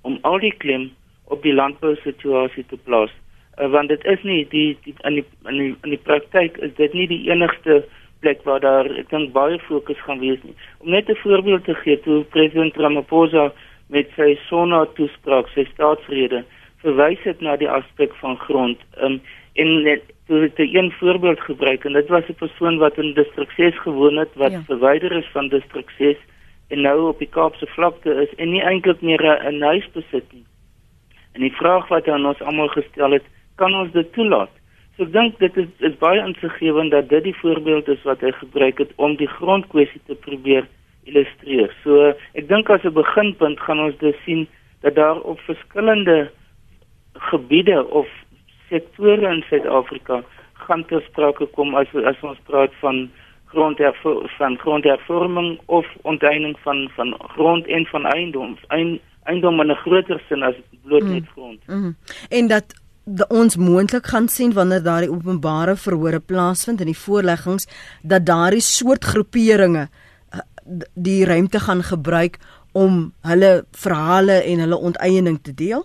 om 0.02 0.18
al 0.22 0.42
die 0.42 0.54
klem 0.64 0.90
op 1.30 1.42
die 1.46 1.54
landbou 1.54 1.94
situasie 2.02 2.66
te 2.68 2.76
plaas. 2.76 3.14
Uh, 3.60 3.68
want 3.70 3.88
dit 3.88 4.04
is 4.04 4.22
nie 4.22 4.46
die, 4.48 4.78
die 4.84 4.94
in 5.04 5.14
die 5.14 5.24
in 5.44 5.58
die 5.58 5.74
in 5.82 5.90
die 5.90 6.00
praktyk 6.04 6.56
is 6.56 6.72
dit 6.76 6.92
nie 6.92 7.06
die 7.06 7.30
enigste 7.30 7.82
plek 8.20 8.44
waar 8.48 8.60
daar 8.60 8.88
ek 8.98 9.10
dink 9.10 9.32
baie 9.32 9.58
fokus 9.66 10.00
gaan 10.06 10.22
wees 10.22 10.40
nie. 10.42 10.54
Om 10.78 10.90
net 10.90 11.08
'n 11.08 11.20
voorbeeld 11.24 11.64
te 11.64 11.74
gee, 11.74 12.00
toe 12.00 12.24
president 12.24 12.76
Ramaphosa 12.76 13.52
met 13.88 14.08
sy 14.16 14.38
sonna 14.48 14.86
toespraak, 14.96 15.48
sy 15.54 15.64
staatsrede, 15.74 16.44
verwys 16.82 17.20
het 17.28 17.40
na 17.40 17.56
die 17.56 17.68
aspek 17.68 18.14
van 18.20 18.36
grond. 18.36 18.78
Um, 19.02 19.20
en 19.54 19.82
net 19.82 20.02
toe 20.26 20.42
het 20.46 20.56
hy 20.56 20.68
een 20.72 20.92
voorbeeld 20.96 21.40
gebruik 21.40 21.84
en 21.84 21.92
dit 21.92 22.08
was 22.08 22.28
'n 22.28 22.40
persoon 22.44 22.78
wat 22.78 22.98
in 22.98 23.14
distrik 23.14 23.50
6 23.50 23.78
gewoon 23.78 24.16
het 24.16 24.32
wat 24.34 24.52
ja. 24.52 24.62
verwyder 24.66 25.12
is 25.12 25.28
van 25.32 25.48
distrik 25.48 25.90
6 25.98 26.16
en 26.68 26.80
nou 26.80 27.08
op 27.08 27.18
die 27.18 27.28
Kaapse 27.28 27.66
vlakte 27.66 28.10
is 28.22 28.34
en 28.36 28.50
nie 28.50 28.62
eintlik 28.62 29.00
meer 29.00 29.22
'n 29.52 29.62
huis 29.62 29.88
besit 29.92 30.32
nie. 30.32 30.44
En 31.32 31.40
die 31.40 31.56
vraag 31.60 31.88
wat 31.88 32.08
aan 32.08 32.26
ons 32.26 32.40
almal 32.40 32.68
gestel 32.68 33.10
het, 33.10 33.24
kan 33.56 33.74
ons 33.74 33.92
dit 33.92 34.12
toelaat? 34.12 34.50
So 34.96 35.06
ek 35.06 35.12
dink 35.12 35.38
dit 35.40 35.56
is 35.56 35.68
is 35.88 35.98
baie 35.98 36.20
insiggewend 36.20 36.92
dat 36.92 37.08
dit 37.08 37.24
die 37.24 37.38
voorbeeld 37.40 37.88
is 37.88 38.02
wat 38.08 38.20
hy 38.20 38.32
gebruik 38.36 38.78
het 38.78 38.92
om 38.96 39.16
die 39.16 39.30
grondkwessie 39.38 40.00
te 40.06 40.14
probeer 40.14 40.68
illustreer. 41.08 41.72
So 41.84 42.12
ek 42.38 42.48
dink 42.48 42.70
as 42.70 42.84
'n 42.84 42.92
beginpunt 42.92 43.60
gaan 43.60 43.80
ons 43.80 43.96
dus 43.98 44.16
sien 44.24 44.46
dat 44.82 44.94
daar 44.94 45.20
op 45.20 45.40
verskillende 45.40 46.30
gebiede 47.30 47.84
of 47.88 48.08
sektore 48.68 49.32
in 49.32 49.44
Suid-Afrika 49.48 50.22
gaan 50.52 50.84
ter 50.84 51.02
sprake 51.08 51.46
kom 51.46 51.74
as 51.74 51.88
as 51.94 52.20
ons 52.22 52.38
praat 52.46 52.74
van 52.80 53.10
grondhervorming 53.52 54.60
grondhervorming 54.60 55.60
of 55.66 55.86
onteiening 56.02 56.56
van 56.62 56.90
van 56.94 57.14
grond 57.34 57.66
en 57.66 57.86
van 57.86 58.06
eiendom. 58.06 58.58
Eiendom 59.24 59.60
in 59.60 59.70
'n 59.70 59.82
groter 59.84 60.20
sin 60.28 60.42
as 60.42 60.54
bloot 60.84 61.02
net 61.02 61.22
mm. 61.22 61.32
grond. 61.34 61.60
Mm. 61.66 61.76
Mm. 61.76 61.96
En 62.28 62.46
dat 62.48 62.81
de, 63.04 63.26
ons 63.28 63.56
moontlik 63.56 64.06
gaan 64.06 64.28
sien 64.28 64.52
wanneer 64.52 64.82
daardie 64.82 65.10
openbare 65.10 65.76
verhore 65.76 66.20
plaasvind 66.20 66.80
in 66.80 66.90
die 66.92 66.98
voorleggings 66.98 67.68
dat 68.02 68.26
daardie 68.26 68.60
soort 68.60 69.04
groeperinge 69.04 69.88
eh, 69.88 70.40
die 70.94 71.24
ruimte 71.24 71.60
gaan 71.60 71.82
gebruik 71.82 72.38
om 72.72 73.12
hulle 73.20 73.64
verhale 73.70 74.42
en 74.42 74.58
hulle 74.58 74.76
onteiening 74.76 75.42
te 75.42 75.54
deel? 75.54 75.84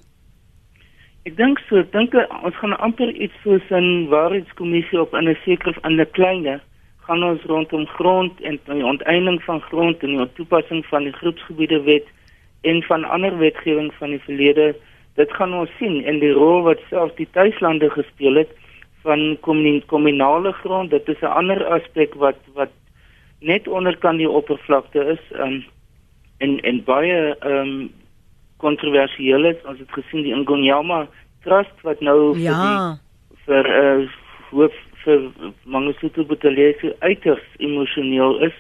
Ek 1.28 1.36
dink 1.36 1.60
so, 1.68 1.82
ek 1.82 1.92
dink 1.92 2.14
ons 2.16 2.56
gaan 2.62 2.78
amper 2.80 3.10
iets 3.12 3.36
soos 3.44 3.66
'n 3.70 4.08
waarheidskommissie 4.08 5.02
op 5.02 5.14
'n 5.14 5.36
sekere 5.44 5.76
in 5.84 6.00
'n 6.00 6.12
kleiner 6.12 6.62
gaan 7.08 7.24
ons 7.24 7.44
rondom 7.44 7.86
grond 7.86 8.42
en 8.42 8.60
die 8.66 8.86
onteiening 8.86 9.40
van 9.44 9.62
grond 9.62 10.04
en 10.04 10.18
die 10.18 10.30
toepassing 10.36 10.86
van 10.86 11.04
die 11.04 11.16
groepsgebiede 11.20 11.82
wet 11.88 12.08
en 12.62 12.84
van 12.84 13.04
ander 13.04 13.38
wetgewing 13.38 13.94
van 14.00 14.10
die 14.10 14.24
verlede 14.26 14.76
dit 15.18 15.32
gaan 15.34 15.54
ons 15.54 15.72
sien 15.80 16.04
in 16.06 16.20
die 16.22 16.34
rol 16.34 16.62
wat 16.68 16.82
selfs 16.90 17.16
die 17.18 17.30
tuislande 17.34 17.90
gespeel 17.90 18.38
het 18.44 18.54
van 19.08 19.38
kommunale 19.42 20.52
grond. 20.62 20.92
Dit 20.92 21.08
is 21.08 21.22
'n 21.22 21.36
ander 21.40 21.66
aspek 21.66 22.14
wat 22.14 22.38
wat 22.54 22.70
net 23.40 23.68
onderkant 23.68 24.18
die 24.18 24.30
oppervlakte 24.30 25.04
is 25.16 25.24
um, 25.40 25.66
en 26.38 26.60
en 26.62 26.84
baie 26.84 27.36
ehm 27.40 27.68
um, 27.68 27.90
kontroversieel 28.58 29.46
is. 29.46 29.60
Ons 29.66 29.80
het 29.80 29.92
gesien 29.92 30.24
die 30.24 30.36
Ngonyama 30.36 31.08
trust 31.44 31.82
wat 31.82 32.00
nou 32.02 32.38
ja. 32.40 32.98
vir 33.46 33.64
die, 33.64 33.74
vir 33.74 33.74
uh, 33.84 34.10
hoof 34.50 34.74
vir 35.04 35.32
Mangosuthu 35.64 36.26
Buthelezi 36.26 36.94
uiters 37.00 37.46
emosioneel 37.58 38.42
is. 38.50 38.54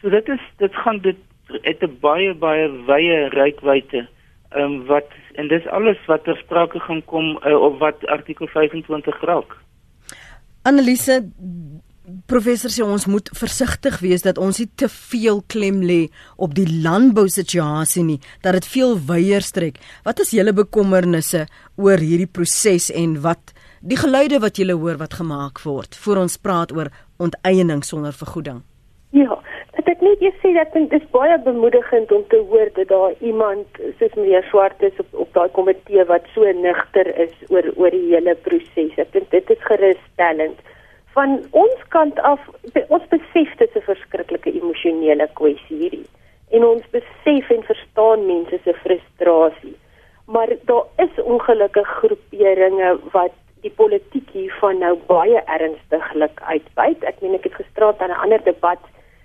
So 0.00 0.10
dit 0.10 0.28
is 0.28 0.40
dit 0.58 0.74
gaan 0.74 0.98
dit 0.98 1.16
het 1.62 1.82
'n 1.82 1.96
baie 2.00 2.34
baie 2.34 2.68
wye 2.86 3.28
reikwyte 3.28 4.08
ehm 4.54 4.64
um, 4.64 4.86
wat 4.86 5.10
en 5.34 5.48
dis 5.48 5.66
alles 5.66 5.98
wat 6.06 6.24
ter 6.24 6.36
sprake 6.36 6.80
gaan 6.80 7.02
kom 7.04 7.34
uh, 7.42 7.56
op 7.58 7.78
wat 7.78 8.06
artikel 8.06 8.46
25 8.46 9.20
raak. 9.22 9.56
Annelise 10.62 11.18
professor 12.28 12.72
sê 12.72 12.84
ons 12.84 13.06
moet 13.08 13.30
versigtig 13.36 13.96
wees 14.04 14.24
dat 14.24 14.38
ons 14.40 14.58
nie 14.60 14.68
te 14.80 14.88
veel 14.92 15.40
klem 15.48 15.80
lê 15.84 16.00
op 16.36 16.54
die 16.56 16.66
landbou 16.84 17.26
situasie 17.32 18.04
nie 18.04 18.18
dat 18.44 18.58
dit 18.58 18.68
veel 18.74 18.98
wyeer 19.08 19.44
strek. 19.44 19.80
Wat 20.04 20.20
is 20.20 20.34
julle 20.36 20.52
bekommernisse 20.56 21.46
oor 21.80 21.98
hierdie 21.98 22.28
proses 22.28 22.90
en 22.92 23.18
wat 23.24 23.54
die 23.80 23.98
geluide 24.00 24.40
wat 24.44 24.60
julle 24.60 24.76
hoor 24.80 25.00
wat 25.00 25.16
gemaak 25.20 25.64
word 25.64 25.96
voor 26.04 26.22
ons 26.24 26.36
praat 26.40 26.72
oor 26.76 26.92
onteiening 27.20 27.82
sonder 27.84 28.12
vergoeding? 28.12 28.62
Ja, 29.14 29.38
Net 30.04 30.20
gesê 30.20 30.50
dat 30.52 30.72
dit 30.74 30.92
is 30.92 31.04
baie 31.16 31.36
bemoedigend 31.44 32.12
om 32.12 32.24
te 32.28 32.36
hoor 32.48 32.68
dat 32.76 32.88
daar 32.88 33.12
iemand 33.20 33.66
soos 33.98 34.14
meneer 34.14 34.42
Swart 34.50 34.82
is 34.82 34.96
op 35.02 35.14
op 35.22 35.30
daai 35.32 35.48
komitee 35.56 36.04
wat 36.10 36.26
so 36.34 36.50
nigter 36.58 37.08
is 37.24 37.32
oor 37.48 37.68
oor 37.80 37.94
die 37.94 38.10
hele 38.10 38.34
proses. 38.46 38.98
Ek 39.00 39.12
dink 39.14 39.30
dit 39.32 39.52
is 39.54 39.62
gerusstellend. 39.68 40.58
Van 41.16 41.38
ons 41.62 41.86
kant 41.94 42.20
af, 42.30 42.42
ons 42.96 43.06
besef 43.14 43.54
dit 43.62 43.70
is 43.70 43.76
'n 43.80 43.86
verskriklike 43.86 44.52
emosionele 44.52 45.28
kwessie 45.40 45.78
hierdie. 45.82 46.08
En 46.50 46.66
ons 46.72 46.84
besef 46.96 47.50
en 47.56 47.64
verstaan 47.70 48.26
mense 48.26 48.58
se 48.64 48.74
frustrasie. 48.82 49.76
Maar 50.26 50.52
daar 50.68 50.84
is 51.06 51.22
ongelukkige 51.22 51.94
groeperinge 52.00 52.98
wat 53.12 53.32
die 53.62 53.72
politiek 53.72 54.28
hiervan 54.30 54.78
nou 54.78 54.98
baie 55.06 55.40
ernstiglik 55.46 56.40
uitbuit. 56.40 57.04
Ek 57.04 57.20
meen 57.20 57.34
ek 57.34 57.48
het 57.48 57.60
gisteraand 57.62 58.00
aan 58.00 58.10
'n 58.10 58.22
ander 58.26 58.44
debat 58.44 58.82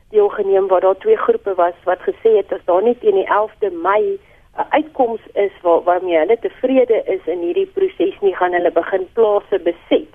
deelgeneem 0.09 0.67
waar 0.67 0.81
daar 0.81 0.97
twee 0.97 1.17
groepe 1.17 1.53
was 1.55 1.77
wat 1.83 2.01
gesê 2.07 2.35
het 2.37 2.53
as 2.53 2.65
daar 2.65 2.83
net 2.83 2.99
teen 2.99 3.15
die 3.15 3.29
11de 3.29 3.71
Mei 3.81 4.19
'n 4.57 4.65
uitkoms 4.69 5.21
is 5.33 5.51
waar 5.61 5.83
waarmee 5.83 6.17
hulle 6.17 6.37
tevrede 6.39 7.03
is 7.05 7.23
in 7.25 7.39
hierdie 7.39 7.71
proses 7.73 8.19
nie 8.21 8.35
gaan 8.35 8.53
hulle 8.53 8.71
begin 8.71 9.07
plase 9.13 9.59
beset. 9.59 10.11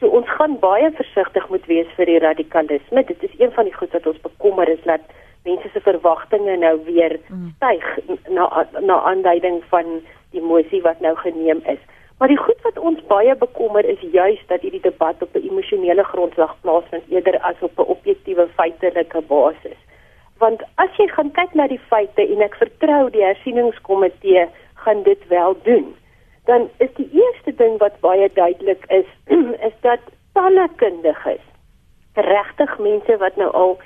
So 0.00 0.06
ons 0.06 0.28
gaan 0.28 0.58
baie 0.58 0.90
versigtig 0.90 1.48
moet 1.48 1.66
wees 1.66 1.90
vir 1.96 2.06
die 2.06 2.18
radikalisme. 2.18 3.04
Dit 3.04 3.22
is 3.22 3.34
een 3.38 3.52
van 3.52 3.64
die 3.64 3.74
goed 3.74 3.92
wat 3.92 4.06
ons 4.06 4.20
bekommer 4.20 4.68
is 4.68 4.82
dat 4.84 5.00
mense 5.44 5.68
se 5.72 5.80
verwagtinge 5.80 6.56
nou 6.56 6.78
weer 6.84 7.18
mm. 7.28 7.52
styg 7.56 7.98
na 8.28 8.66
na 8.80 9.00
aanduiding 9.02 9.62
van 9.68 10.00
die 10.30 10.42
mosie 10.42 10.82
wat 10.82 11.00
nou 11.00 11.16
geneem 11.16 11.60
is. 11.66 11.82
Maar 12.22 12.30
die 12.30 12.38
goed 12.38 12.60
wat 12.62 12.76
ons 12.78 13.00
baie 13.10 13.34
bekommer 13.34 13.84
is 13.84 14.02
juis 14.12 14.42
dat 14.46 14.62
hierdie 14.62 14.80
debat 14.82 15.22
op 15.22 15.32
'n 15.34 15.46
emosionele 15.48 16.04
grondslag 16.04 16.52
plaasvind 16.60 17.02
eerder 17.08 17.38
as 17.40 17.58
op 17.60 17.78
'n 17.78 17.90
objektiewe 17.94 18.46
feitelike 18.54 19.20
basis. 19.20 19.80
Want 20.38 20.62
as 20.74 20.96
jy 20.96 21.08
gaan 21.08 21.30
kyk 21.30 21.54
na 21.54 21.66
die 21.66 21.80
feite 21.90 22.22
en 22.22 22.40
ek 22.40 22.54
vertrou 22.54 23.10
die 23.10 23.24
hersieningskomitee 23.24 24.46
gaan 24.74 25.02
dit 25.02 25.26
wel 25.28 25.56
doen, 25.62 25.96
dan 26.44 26.70
is 26.78 26.94
die 26.94 27.10
eerste 27.12 27.54
ding 27.54 27.78
wat 27.78 28.00
baie 28.00 28.30
duidelik 28.34 28.84
is, 28.88 29.08
is 29.68 29.76
dat 29.80 30.00
talle 30.32 30.68
kundiges, 30.76 31.44
regtig 32.14 32.78
mense 32.78 33.16
wat 33.16 33.36
nou 33.36 33.50
al 33.50 33.78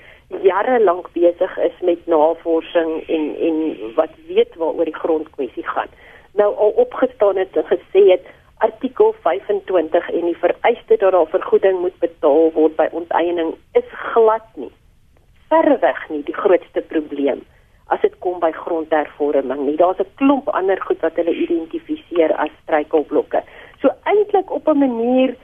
jare 0.43 0.85
lank 0.85 1.09
besig 1.13 1.59
is 1.59 1.81
met 1.81 2.07
navorsing 2.07 3.09
en 3.09 3.37
en 3.41 3.77
wat 3.95 4.13
weet 4.27 4.55
waaroor 4.55 4.85
die 4.85 5.01
grondkwessie 5.03 5.67
gaan 5.67 5.89
nou 6.37 6.55
al 6.55 6.73
opgestaan 6.85 7.37
het 7.37 7.57
en 7.57 7.65
gesê 7.65 8.03
het 8.11 8.27
artikel 8.59 9.15
25 9.21 10.11
en 10.11 10.25
die 10.25 10.37
vereiste 10.37 10.97
dat 10.97 11.13
daar 11.13 11.27
vergoeding 11.27 11.81
moet 11.81 11.99
betaal 11.99 12.51
word 12.53 12.77
by 12.77 12.89
onteiening 12.93 13.55
is 13.73 13.91
glad 14.13 14.47
nie. 14.55 14.73
Verweg 15.49 16.09
nie 16.09 16.23
die 16.25 16.37
grootste 16.37 16.81
probleem 16.81 17.45
as 17.95 18.01
dit 18.03 18.15
kom 18.19 18.41
by 18.43 18.51
grondhervorming 18.51 19.61
nie. 19.67 19.77
Daar's 19.77 20.01
'n 20.01 20.11
klomp 20.19 20.49
ander 20.49 20.81
goed 20.83 21.01
wat 21.01 21.17
hulle 21.17 21.35
identifiseer 21.35 22.35
as 22.35 22.51
struikelblokke. 22.63 23.43
So 23.81 23.89
eintlik 24.05 24.51
op 24.51 24.69
'n 24.69 24.79
manier 24.79 25.37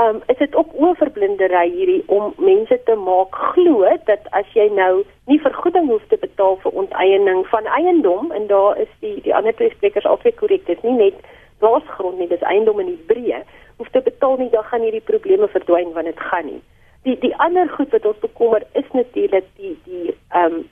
um, 0.00 0.22
is 0.26 0.38
dit 0.38 0.54
ook 0.54 0.74
oorverblindery 0.74 1.70
hierdie 1.70 2.02
om 2.06 2.34
mense 2.36 2.80
te 2.84 2.94
maak 2.94 3.34
glo 3.52 3.88
dat 4.10 4.28
as 4.30 4.48
jy 4.54 4.68
nou 4.72 5.04
nie 5.26 5.40
vergoeding 5.40 5.88
hoef 5.88 6.04
te 6.08 6.18
betaal 6.20 6.58
vir 6.64 6.78
onteiening 6.82 7.46
van 7.52 7.66
eiendom 7.78 8.32
en 8.32 8.46
daar 8.46 8.78
is 8.78 8.92
die 9.00 9.20
die 9.22 9.34
ander 9.34 9.56
twee 9.56 9.72
sprekers 9.74 10.06
altyd 10.06 10.36
korrek 10.40 10.66
dit 10.66 10.76
is 10.76 10.84
nie 10.88 10.98
net 10.98 11.30
plaasgrond 11.58 12.18
nie 12.18 12.28
dis 12.28 12.44
eiendom 12.52 12.80
in 12.80 12.92
die 12.94 13.04
breë 13.12 13.42
hoef 13.76 13.90
te 13.92 14.00
betaal 14.00 14.36
nie 14.40 14.50
dan 14.50 14.64
gaan 14.64 14.84
hierdie 14.86 15.04
probleme 15.10 15.48
verdwyn 15.52 15.92
want 15.92 16.10
dit 16.10 16.20
gaan 16.30 16.46
nie. 16.46 16.62
Die 17.08 17.16
die 17.22 17.34
ander 17.46 17.68
goed 17.68 17.92
wat 17.94 18.06
ons 18.08 18.18
bekommer 18.24 18.64
is 18.80 18.88
natuurlik 18.92 19.48
die 19.60 19.76
die 19.84 20.14
ehm 20.30 20.60
um, 20.60 20.64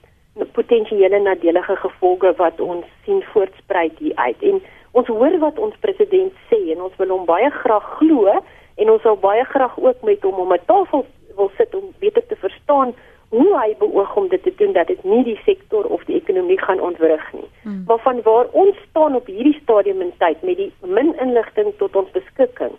potensiële 0.51 1.19
nadelige 1.23 1.75
gevolge 1.79 2.33
wat 2.37 2.59
ons 2.59 2.85
sien 3.05 3.21
voortspruit 3.31 3.99
hier 3.99 4.15
uit. 4.15 4.41
En 4.41 4.57
ons 4.91 5.07
hoor 5.07 5.37
wat 5.39 5.59
ons 5.59 5.77
president 5.79 6.33
sê 6.49 6.59
en 6.73 6.81
ons 6.87 6.97
wil 6.99 7.13
hom 7.13 7.23
baie 7.29 7.49
graag 7.61 7.85
glo 7.99 8.33
en 8.75 8.89
ons 8.89 9.01
sal 9.01 9.17
baie 9.17 9.43
graag 9.43 9.79
ook 9.79 10.01
met 10.03 10.21
hom 10.21 10.39
om 10.39 10.53
'n 10.53 10.65
tafel 10.65 11.05
wil 11.35 11.51
sit 11.57 11.75
om 11.75 11.93
beter 11.99 12.25
te 12.27 12.35
verstaan 12.35 12.93
hoe 13.29 13.59
hy 13.59 13.75
beoog 13.79 14.15
om 14.15 14.27
dit 14.27 14.43
te 14.43 14.53
doen 14.57 14.73
dat 14.73 14.87
dit 14.87 15.03
nie 15.03 15.23
die 15.23 15.39
sektor 15.45 15.83
of 15.85 16.03
die 16.03 16.15
ekonomie 16.15 16.59
gaan 16.61 16.79
ontwrig 16.79 17.33
nie. 17.33 17.49
Hmm. 17.61 17.83
Maar 17.87 17.99
van 17.99 18.21
waar 18.21 18.47
ons 18.51 18.77
staan 18.89 19.15
op 19.15 19.25
hierdie 19.25 19.59
stadium 19.61 20.01
in 20.01 20.13
tyd 20.17 20.41
met 20.41 20.57
die 20.57 20.71
min 20.81 21.15
inligting 21.19 21.73
tot 21.77 21.95
ons 21.95 22.11
beskikking, 22.11 22.71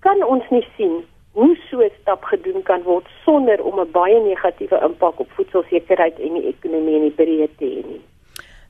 kan 0.00 0.24
ons 0.24 0.44
nie 0.50 0.66
sien 0.76 1.02
hoe 1.34 1.56
so 1.70 1.80
'n 1.82 1.90
stap 2.00 2.24
gedoen 2.24 2.62
kan 2.62 2.82
word 2.82 3.06
sonder 3.24 3.62
om 3.62 3.80
'n 3.80 3.90
baie 3.90 4.20
negatiewe 4.20 4.80
impak 4.88 5.18
op 5.18 5.30
voedselsekerheid 5.30 6.18
en 6.18 6.34
die 6.34 6.46
ekonomie 6.46 6.94
in 6.94 7.08
die 7.08 7.16
breë 7.20 7.48
te 7.58 7.64
hê 7.64 7.82
nie. 7.86 8.02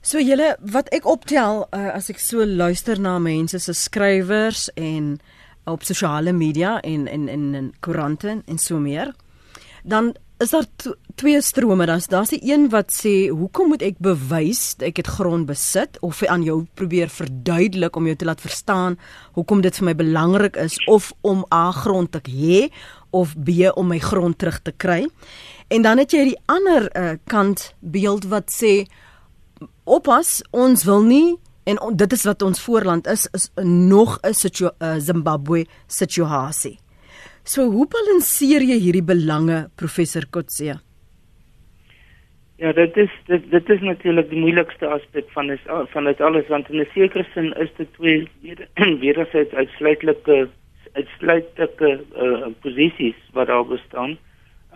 So 0.01 0.17
julle 0.19 0.55
wat 0.59 0.89
ek 0.89 1.05
optel 1.05 1.65
uh, 1.73 1.93
as 1.95 2.09
ek 2.09 2.19
so 2.19 2.45
luister 2.45 2.99
na 2.99 3.19
mense 3.19 3.59
se 3.59 3.73
skrywers 3.73 4.69
en 4.75 5.19
op 5.65 5.83
sosiale 5.83 6.31
media 6.31 6.79
en 6.81 7.07
en 7.07 7.27
en 7.27 7.53
in 7.55 7.73
koerante 7.79 8.41
en 8.45 8.57
so 8.57 8.77
meer. 8.79 9.13
Dan 9.83 10.15
is 10.37 10.49
daar 10.49 10.65
twee 11.15 11.41
strome. 11.41 11.85
Daar's 11.85 12.07
daar's 12.07 12.29
die 12.29 12.51
een 12.53 12.69
wat 12.69 12.91
sê, 12.91 13.29
"Hoekom 13.29 13.67
moet 13.67 13.81
ek 13.81 13.97
bewys 13.97 14.75
ek 14.77 14.97
het 14.97 15.07
grond 15.07 15.45
besit 15.45 15.97
of 15.99 16.23
aan 16.23 16.43
jou 16.43 16.65
probeer 16.73 17.09
verduidelik 17.09 17.95
om 17.95 18.05
jou 18.05 18.15
te 18.15 18.25
laat 18.25 18.41
verstaan 18.41 18.97
hoekom 19.31 19.61
dit 19.61 19.75
vir 19.75 19.85
my 19.85 19.95
belangrik 19.95 20.55
is 20.55 20.85
of 20.85 21.13
om 21.21 21.45
A 21.53 21.71
grond 21.71 22.11
te 22.11 22.21
hê 22.23 22.71
of 23.09 23.35
B 23.43 23.49
om 23.75 23.87
my 23.87 23.99
grond 23.99 24.37
terug 24.37 24.61
te 24.61 24.71
kry?" 24.71 25.07
En 25.67 25.81
dan 25.81 25.97
het 25.97 26.11
jy 26.11 26.23
die 26.23 26.41
ander 26.45 26.97
uh, 26.97 27.17
kant 27.23 27.73
beeld 27.79 28.25
wat 28.25 28.51
sê, 28.63 28.85
"Oppas, 29.83 30.41
ons 30.51 30.83
wil 30.83 31.01
nie 31.01 31.39
En 31.65 31.81
on, 31.81 31.95
dit 31.97 32.11
is 32.11 32.23
wat 32.29 32.41
ons 32.45 32.61
voorland 32.61 33.07
is 33.07 33.25
is 33.33 33.49
nog 33.63 34.19
'n 34.21 34.33
situ 34.33 34.65
uh, 34.65 34.95
Zimbabwe 34.97 35.65
situasie. 35.87 36.77
So 37.43 37.63
hoe 37.69 37.87
balanseer 37.87 38.61
jy 38.61 38.77
hierdie 38.79 39.03
belange 39.05 39.69
professor 39.75 40.25
Kotse? 40.29 40.79
Ja, 42.57 42.71
dit 42.71 42.97
is 42.97 43.09
dit 43.27 43.49
dit 43.51 43.69
is 43.69 43.81
natuurlik 43.81 44.29
die 44.29 44.39
moeilikste 44.39 44.87
aspek 44.87 45.25
van 45.33 45.51
is 45.51 45.59
van 45.93 46.05
dit 46.05 46.21
alles 46.21 46.47
want 46.47 46.69
in 46.69 46.79
'n 46.81 46.87
sekere 46.93 47.25
sin 47.33 47.53
is 47.53 47.69
dit 47.77 47.93
twee 47.93 48.29
wederzijds 49.05 49.53
uitsluitlike 49.53 50.47
uitsluitlike 50.93 51.99
uh, 52.15 52.47
posisies 52.61 53.19
wat 53.33 53.47
daar 53.47 53.65
bestaan. 53.65 54.17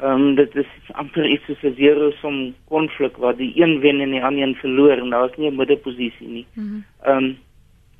Ehm 0.01 0.11
um, 0.11 0.35
dit 0.35 0.55
is 0.55 0.67
amper 0.91 1.25
iets 1.27 1.45
soos 1.45 1.63
'n 1.63 1.75
zero 1.75 2.11
som 2.21 2.55
konflik 2.67 3.17
waar 3.17 3.35
die 3.35 3.51
een 3.55 3.79
wen 3.79 3.99
en 3.99 4.11
die 4.11 4.23
ander 4.23 4.43
een 4.43 4.55
verloor 4.55 4.97
en 4.97 5.09
daar 5.09 5.29
is 5.29 5.37
nie 5.37 5.49
'n 5.51 5.55
middelposisie 5.55 6.27
nie. 6.27 6.45
Mhm. 6.53 6.81
Ehm 7.03 7.17
um, 7.17 7.37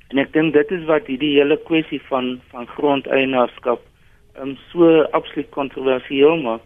en 0.08 0.18
ek 0.18 0.32
dink 0.32 0.52
dit 0.52 0.70
is 0.70 0.84
wat 0.84 1.06
hierdie 1.06 1.36
hele 1.36 1.56
kwessie 1.56 2.00
van 2.02 2.40
van 2.50 2.66
grondeienaarskap 2.66 3.80
ehm 4.34 4.48
um, 4.48 4.56
so 4.72 5.02
absoluut 5.02 5.50
kontroversieel 5.50 6.36
maak. 6.36 6.62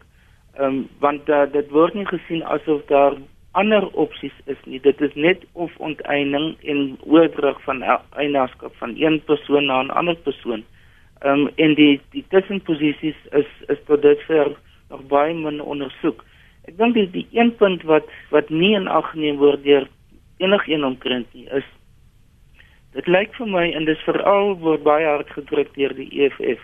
Ehm 0.57 0.67
um, 0.67 0.89
want 0.99 1.29
uh, 1.29 1.43
dit 1.53 1.71
word 1.71 1.95
nie 1.95 2.07
gesien 2.07 2.43
asof 2.45 2.85
daar 2.87 3.17
ander 3.53 3.87
opsies 3.93 4.37
is 4.45 4.61
nie. 4.65 4.81
Dit 4.81 5.01
is 5.01 5.15
net 5.15 5.43
of 5.53 5.73
onteiening 5.77 6.57
en 6.63 6.99
oordrag 7.07 7.63
van 7.63 7.83
eienaarskap 8.17 8.77
van 8.77 8.95
een 8.99 9.23
persoon 9.25 9.65
na 9.65 9.83
'n 9.83 9.91
ander 9.91 10.17
persoon. 10.17 10.65
Ehm 11.19 11.41
um, 11.41 11.51
en 11.57 11.75
die 11.75 12.01
die 12.11 12.25
tussenposisies 12.29 13.19
is 13.31 13.51
is 13.67 13.79
tot 13.87 14.03
dusver 14.03 14.57
nog 14.91 15.07
baie 15.11 15.35
min 15.35 15.61
ondersoek. 15.61 16.25
Ek 16.69 16.77
dink 16.77 16.95
die, 16.95 17.11
die 17.11 17.27
een 17.33 17.55
punt 17.57 17.83
wat 17.83 18.09
wat 18.31 18.51
nie 18.51 18.75
in 18.75 18.89
ag 18.89 19.11
geneem 19.13 19.41
word 19.43 19.65
deur 19.65 19.89
enigiemand 20.39 20.95
omtrent 20.95 21.35
nie 21.35 21.49
is 21.55 21.67
dit 22.95 23.07
lyk 23.07 23.35
vir 23.39 23.51
my 23.51 23.65
en 23.73 23.85
dis 23.85 24.07
veral 24.07 24.55
word 24.63 24.83
baie 24.87 25.07
hard 25.07 25.31
gedruk 25.31 25.75
deur 25.75 25.95
die 25.95 26.11
EFF 26.25 26.63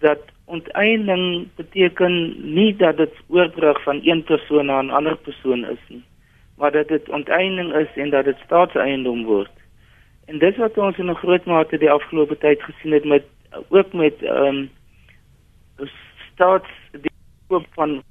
dat 0.00 0.22
onteiening 0.46 1.48
beteken 1.56 2.34
nie 2.54 2.72
dat 2.76 2.96
dit 2.96 3.14
oordrag 3.28 3.82
van 3.82 4.00
een 4.04 4.22
persoon 4.22 4.66
na 4.66 4.82
'n 4.82 4.90
ander 4.90 5.16
persoon 5.16 5.64
is 5.64 5.82
nie 5.88 6.04
maar 6.56 6.72
dat 6.72 6.88
dit 6.88 7.08
onteiening 7.08 7.74
is 7.74 7.88
en 7.94 8.10
dat 8.10 8.24
dit 8.24 8.36
staatseiendom 8.44 9.24
word. 9.24 9.50
En 10.24 10.38
dis 10.38 10.56
wat 10.56 10.78
ons 10.78 10.98
in 10.98 11.10
'n 11.10 11.14
groot 11.14 11.44
mate 11.44 11.78
die 11.78 11.90
afgelope 11.90 12.38
tyd 12.38 12.62
gesien 12.62 12.92
het 12.92 13.04
met 13.04 13.24
ook 13.68 13.92
met 13.92 14.22
ehm 14.22 14.46
um, 14.46 14.70
staats 16.32 16.68
koop 17.48 17.66
van 17.78 18.02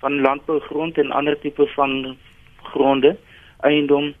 van 0.00 0.20
landbougrond 0.20 0.98
en 0.98 1.10
ander 1.10 1.38
tipe 1.40 1.66
van 1.66 2.16
gronde 2.62 3.16
eiendom 3.60 4.14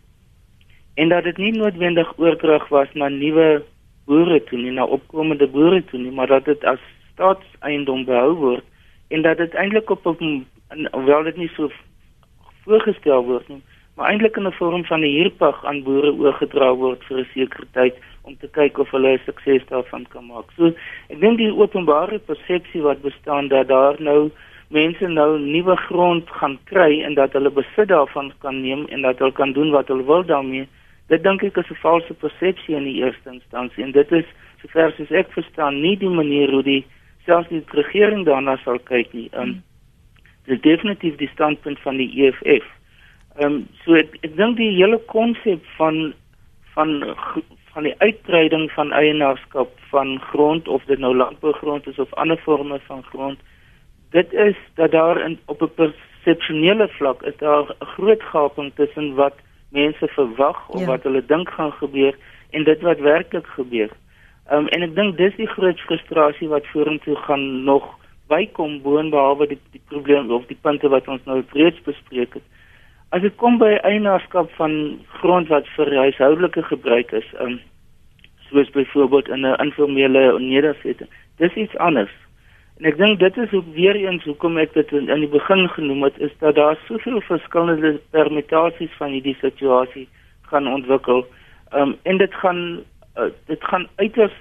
en 0.94 1.08
dat 1.08 1.24
dit 1.24 1.36
nie 1.36 1.52
noodwendig 1.52 2.12
oordrag 2.18 2.68
was 2.68 2.92
na 2.92 3.08
nuwe 3.08 3.64
boere 4.06 4.44
toe 4.44 4.58
nie 4.58 4.72
na 4.72 4.84
opkomende 4.84 5.46
boere 5.46 5.84
toe 5.84 6.00
nie 6.00 6.12
maar 6.12 6.26
dat 6.26 6.44
dit 6.44 6.64
as 6.64 6.80
staatseiendom 7.12 8.04
behou 8.04 8.32
word 8.34 8.64
en 9.08 9.22
dat 9.22 9.36
dit 9.36 9.54
eintlik 9.54 9.90
op 9.90 10.06
'n 10.20 10.46
wel 11.04 11.22
dit 11.22 11.36
nie 11.36 11.50
so 11.56 11.70
voorgestel 12.64 13.24
word 13.24 13.48
nie 13.48 13.62
maar 13.96 14.10
eintlik 14.10 14.36
in 14.36 14.46
'n 14.46 14.52
vorm 14.52 14.84
van 14.84 15.00
'n 15.00 15.16
huurpag 15.18 15.64
aan 15.64 15.82
boere 15.82 16.12
oorgedra 16.12 16.74
word 16.74 17.04
vir 17.04 17.18
'n 17.18 17.28
sekere 17.34 17.66
tyd 17.72 17.94
om 18.22 18.36
te 18.36 18.48
kyk 18.48 18.78
of 18.78 18.90
hulle 18.90 19.18
sukses 19.24 19.62
daarvan 19.68 20.06
kan 20.08 20.26
maak. 20.26 20.50
So 20.56 20.66
ek 21.08 21.20
dink 21.20 21.38
die 21.38 21.52
openbare 21.52 22.18
persepsie 22.18 22.82
wat 22.82 23.02
bestaan 23.02 23.48
dat 23.48 23.68
daar 23.68 23.96
nou 23.98 24.30
mense 24.68 25.08
nou 25.08 25.38
nuwe 25.38 25.76
grond 25.76 26.30
gaan 26.30 26.58
kry 26.64 27.02
en 27.02 27.14
dat 27.14 27.32
hulle 27.32 27.50
besit 27.50 27.88
daarvan 27.88 28.32
kan 28.38 28.60
neem 28.60 28.86
en 28.86 29.02
dat 29.02 29.18
hulle 29.18 29.32
kan 29.32 29.52
doen 29.52 29.70
wat 29.70 29.88
hulle 29.88 30.04
wil 30.04 30.24
daarmee. 30.24 30.66
Dit 31.08 31.22
dink 31.22 31.42
ek 31.42 31.56
is 31.56 31.70
'n 31.70 31.82
valse 31.82 32.14
persepsie 32.14 32.74
in 32.76 32.84
die 32.84 33.02
eerste 33.04 33.30
instansie 33.30 33.84
en 33.84 33.92
dit 33.92 34.12
is 34.12 34.24
sover 34.60 34.92
as 35.00 35.10
ek 35.10 35.32
verstaan 35.32 35.80
nie 35.80 35.96
die 35.96 36.08
manier 36.08 36.50
hoe 36.50 36.62
die 36.62 36.84
selfs 37.24 37.48
die 37.48 37.62
regering 37.66 38.24
daarna 38.24 38.56
sal 38.64 38.78
kyk 38.78 39.12
nie. 39.12 39.28
Um, 39.34 39.62
dit 40.46 40.56
is 40.56 40.60
definitief 40.62 41.16
die 41.16 41.30
standpunt 41.32 41.78
van 41.78 41.96
die 41.96 42.10
EFF. 42.26 42.66
Ehm 43.38 43.52
um, 43.52 43.68
so 43.84 43.94
ek, 43.94 44.16
ek 44.22 44.36
dink 44.36 44.56
die 44.56 44.72
hele 44.76 44.98
konsep 45.12 45.64
van 45.76 46.14
van 46.74 47.16
van 47.72 47.82
die 47.82 47.94
uitbreiding 47.98 48.70
van 48.72 48.92
eienaarskap 48.92 49.72
van 49.90 50.18
grond 50.30 50.68
of 50.68 50.84
dit 50.84 50.98
nou 50.98 51.14
landbougrond 51.16 51.86
is 51.86 51.98
of 51.98 52.14
ander 52.14 52.38
forme 52.44 52.80
van 52.86 53.02
grond 53.02 53.38
dit 54.10 54.32
is 54.32 54.56
dat 54.74 54.90
daar 54.90 55.20
in 55.20 55.38
op 55.46 55.62
'n 55.62 55.74
persepsionele 55.74 56.88
vlak 56.88 57.22
is 57.22 57.36
daar 57.36 57.64
'n 57.68 57.84
groot 57.84 58.22
gaping 58.22 58.72
tussen 58.74 59.14
wat 59.14 59.34
mense 59.68 60.06
verwag 60.08 60.68
of 60.68 60.80
ja. 60.80 60.86
wat 60.86 61.02
hulle 61.02 61.24
dink 61.26 61.48
gaan 61.50 61.72
gebeur 61.72 62.14
en 62.50 62.64
dit 62.64 62.80
wat 62.80 62.98
werklik 62.98 63.46
gebeur. 63.46 63.90
Ehm 64.48 64.58
um, 64.58 64.66
en 64.68 64.82
ek 64.82 64.94
dink 64.94 65.16
dis 65.16 65.36
die 65.36 65.52
groot 65.56 65.80
frustrasie 65.80 66.48
wat 66.48 66.66
vorentoe 66.66 67.16
gaan 67.16 67.64
nog 67.64 67.84
bykom 68.26 68.82
boonbehalwe 68.82 69.46
die 69.46 69.58
die 69.70 69.82
probleme 69.88 70.34
of 70.34 70.46
die 70.46 70.58
punte 70.60 70.88
wat 70.88 71.08
ons 71.08 71.24
nou 71.24 71.42
reeds 71.52 71.82
bespreek 71.82 72.34
het. 72.34 72.46
As 73.14 73.22
dit 73.22 73.34
kom 73.38 73.58
by 73.58 73.76
eienaarskap 73.86 74.50
van 74.58 74.98
grond 75.20 75.48
wat 75.48 75.68
vir 75.76 75.92
huishoudelike 75.94 76.62
gebruik 76.62 77.12
is, 77.12 77.26
um, 77.40 77.60
soos 78.48 78.70
byvoorbeeld 78.74 79.28
in 79.28 79.46
'n 79.46 79.60
informele 79.62 80.38
nedersetting, 80.40 81.10
dis 81.38 81.54
iets 81.54 81.76
anders. 81.76 82.14
En 82.78 82.84
ek 82.84 82.96
dink 82.96 83.18
dit 83.18 83.36
is 83.36 83.52
ook 83.52 83.68
weer 83.74 83.96
eens 83.96 84.24
hoekom 84.24 84.58
ek 84.58 84.72
dit 84.72 84.92
in, 84.92 85.08
in 85.08 85.20
die 85.20 85.32
begin 85.32 85.68
genoem 85.68 86.02
het, 86.02 86.18
is 86.18 86.32
dat 86.38 86.54
daar 86.54 86.76
soveel 86.86 87.20
verskillende 87.20 88.00
permutasies 88.10 88.92
van 88.98 89.10
hierdie 89.10 89.36
situasie 89.40 90.08
gaan 90.50 90.68
ontwikkel. 90.68 91.24
Um, 91.72 91.96
en 92.02 92.18
dit 92.18 92.34
gaan 92.34 92.82
uh, 93.18 93.30
dit 93.46 93.64
gaan 93.64 93.88
uiters 93.96 94.36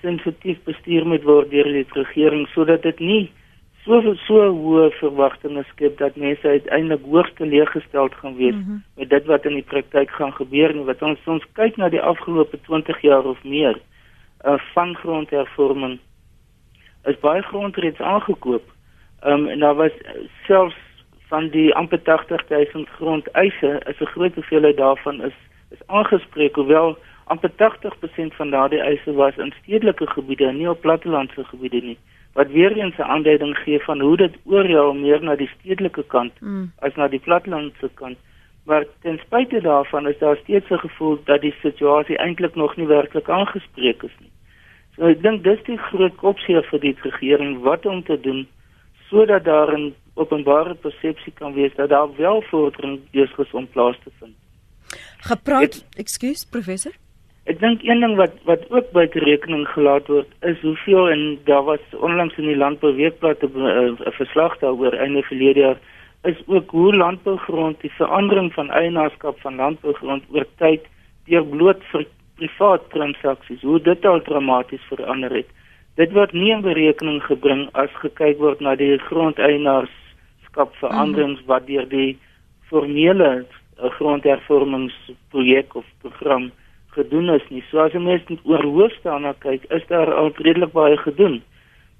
sensitief 0.00 0.58
bestuur 0.64 1.06
moet 1.06 1.22
word 1.22 1.50
deur 1.50 1.68
die 1.72 1.86
regering 1.92 2.48
sodat 2.48 2.82
dit 2.82 2.98
nie 2.98 3.30
so 3.86 4.14
so 4.26 4.46
hoë 4.50 4.86
verwagtinge 4.98 5.62
skep 5.70 5.98
dat 5.98 6.16
mense 6.16 6.48
uiteindelik 6.48 7.04
hoogs 7.10 7.34
teleeggestel 7.38 8.08
gaan 8.20 8.36
wees 8.36 8.54
mm 8.54 8.64
-hmm. 8.64 8.82
met 8.96 9.10
dit 9.10 9.26
wat 9.26 9.44
in 9.44 9.54
die 9.54 9.68
praktyk 9.72 10.10
gaan 10.10 10.32
gebeur 10.32 10.70
en 10.70 10.84
wat 10.84 11.02
ons 11.02 11.18
ons 11.26 11.46
kyk 11.52 11.76
na 11.76 11.88
die 11.88 12.02
afgelope 12.02 12.60
20 12.60 13.00
jaar 13.00 13.24
of 13.24 13.44
meer 13.44 13.78
uh, 14.44 14.58
van 14.74 14.94
grondhervorming 14.94 15.98
is 17.04 17.18
baie 17.20 17.42
grond 17.42 17.76
reeds 17.76 18.00
aangekoop. 18.00 18.64
Ehm 19.20 19.32
um, 19.32 19.48
en 19.48 19.58
daar 19.58 19.74
was 19.74 19.92
selfs 20.46 20.76
van 21.28 21.48
die 21.48 21.74
amper 21.74 22.00
80000 22.04 22.88
grondeise 22.88 23.82
is 23.86 24.00
'n 24.00 24.12
groot 24.14 24.34
hoeveelheid 24.34 24.76
daarvan 24.76 25.22
is 25.22 25.36
is 25.70 25.86
aangespreek 25.86 26.54
hoewel 26.54 26.98
amper 27.24 27.50
80% 27.50 28.34
van 28.34 28.50
daardie 28.50 28.80
eise 28.80 29.12
was 29.12 29.36
in 29.36 29.52
stedelike 29.62 30.06
gebiede 30.06 30.46
en 30.46 30.56
nie 30.56 30.70
op 30.70 30.80
plattelandse 30.80 31.44
gebiede 31.44 31.80
nie 31.80 31.98
wat 32.36 32.50
weer 32.56 32.72
eens 32.76 32.96
'n 32.96 33.10
aanduiding 33.14 33.56
gee 33.56 33.80
van 33.80 34.00
hoe 34.00 34.16
dit 34.16 34.34
oorjaal 34.44 34.92
meer 34.94 35.22
na 35.22 35.36
die 35.36 35.50
stedelike 35.58 36.04
kant 36.06 36.32
mm. 36.40 36.72
as 36.78 36.94
na 36.94 37.08
die 37.08 37.24
plattelandse 37.26 37.90
kant. 37.94 38.18
Maar 38.64 38.84
ten 39.00 39.18
spyte 39.18 39.60
daarvan 39.60 40.08
is 40.08 40.18
daar 40.18 40.36
steeds 40.36 40.70
'n 40.70 40.84
gevoel 40.86 41.18
dat 41.24 41.40
die 41.40 41.54
situasie 41.62 42.16
eintlik 42.16 42.54
nog 42.54 42.76
nie 42.76 42.86
werklik 42.86 43.28
aangespreek 43.28 44.02
is 44.02 44.16
nie. 44.20 44.30
So 44.96 45.06
ek 45.06 45.22
dink 45.22 45.44
dis 45.44 45.62
die 45.64 45.78
groot 45.78 46.16
kopseer 46.16 46.62
vir 46.70 46.80
die 46.80 46.96
regering 47.02 47.60
wat 47.60 47.86
om 47.86 48.02
te 48.02 48.20
doen 48.20 48.48
sodat 49.08 49.44
daar 49.44 49.78
'n 49.78 49.94
openbare 50.14 50.74
persepsie 50.74 51.32
kan 51.32 51.52
wees 51.52 51.74
dat 51.74 51.88
daar 51.88 52.16
wel 52.16 52.42
vordering 52.42 53.00
besig 53.10 53.38
is 53.38 53.52
om 53.52 53.68
plaas 53.68 53.96
te 54.04 54.10
vind. 54.18 54.34
Gepraat, 55.18 55.84
ekskuus 55.96 56.44
professor 56.44 56.92
Ek 57.46 57.60
dink 57.62 57.84
een 57.86 58.00
ding 58.02 58.16
wat 58.18 58.34
wat 58.48 58.64
ook 58.74 58.88
by 58.90 59.04
rekening 59.22 59.66
gelaat 59.70 60.08
word 60.10 60.30
is 60.50 60.58
hoeveel 60.66 61.10
en 61.10 61.20
daar 61.46 61.62
was 61.68 61.84
onlangs 62.08 62.38
in 62.42 62.48
die 62.50 62.56
landbouweekblad 62.58 63.42
'n 63.42 63.96
verslag 64.18 64.58
daaroor 64.58 64.92
einde 64.92 65.22
verlede 65.22 65.60
jaar 65.60 65.78
is 66.24 66.42
ook 66.46 66.70
hoe 66.70 66.96
landbougrond 66.96 67.80
die 67.80 67.92
verandering 67.98 68.52
van 68.52 68.70
eienaarskap 68.70 69.40
van 69.40 69.54
landbougrond 69.54 70.24
oor 70.34 70.46
tyd 70.56 70.82
deur 71.26 71.46
bloot 71.46 71.82
privaat 72.36 72.90
transaksies 72.90 73.62
hoe 73.62 73.80
dit 73.80 74.04
al 74.04 74.22
dramaties 74.22 74.82
verander 74.90 75.30
het. 75.30 75.46
Dit 75.94 76.12
word 76.12 76.32
nie 76.32 76.50
in 76.52 76.66
berekening 76.66 77.22
gebring 77.22 77.68
as 77.72 77.90
gekyk 78.02 78.38
word 78.38 78.60
na 78.60 78.74
die 78.74 78.98
grondeienaarskap 78.98 80.74
veranderings 80.82 81.40
wat 81.46 81.66
deur 81.66 81.88
die 81.88 82.18
formele 82.68 83.30
eh, 83.78 83.90
grondhervormingsprojek 83.90 85.74
of 85.74 85.84
program 86.02 86.50
gedoen 86.96 87.30
is 87.34 87.44
nie. 87.50 87.62
So 87.70 87.84
as 87.84 87.92
jy 87.92 88.00
mens 88.02 88.24
oor 88.44 88.64
hoofs 88.64 88.98
daarna 89.04 89.34
kyk, 89.44 89.68
is 89.70 89.84
daar 89.92 90.12
al 90.14 90.32
redelik 90.36 90.72
baie 90.72 90.96
gedoen. 91.04 91.42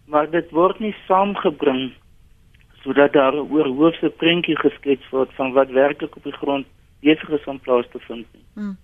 Maar 0.07 0.31
dit 0.31 0.51
word 0.51 0.81
nie 0.81 0.95
saamgebring 1.07 1.93
sodat 2.83 3.13
daar 3.13 3.35
'n 3.35 3.51
oorhoofse 3.51 4.11
prentjie 4.23 4.57
geskets 4.57 5.11
word 5.11 5.31
van 5.35 5.53
wat 5.53 5.71
werklik 5.71 6.17
op 6.17 6.25
die 6.25 6.39
grond 6.43 6.67
besig 7.01 7.29
is 7.29 7.47
om 7.47 7.61
plaas 7.61 7.87
te 7.93 7.99
vind 7.99 8.27
nie. 8.35 8.45
Hmm. 8.55 8.77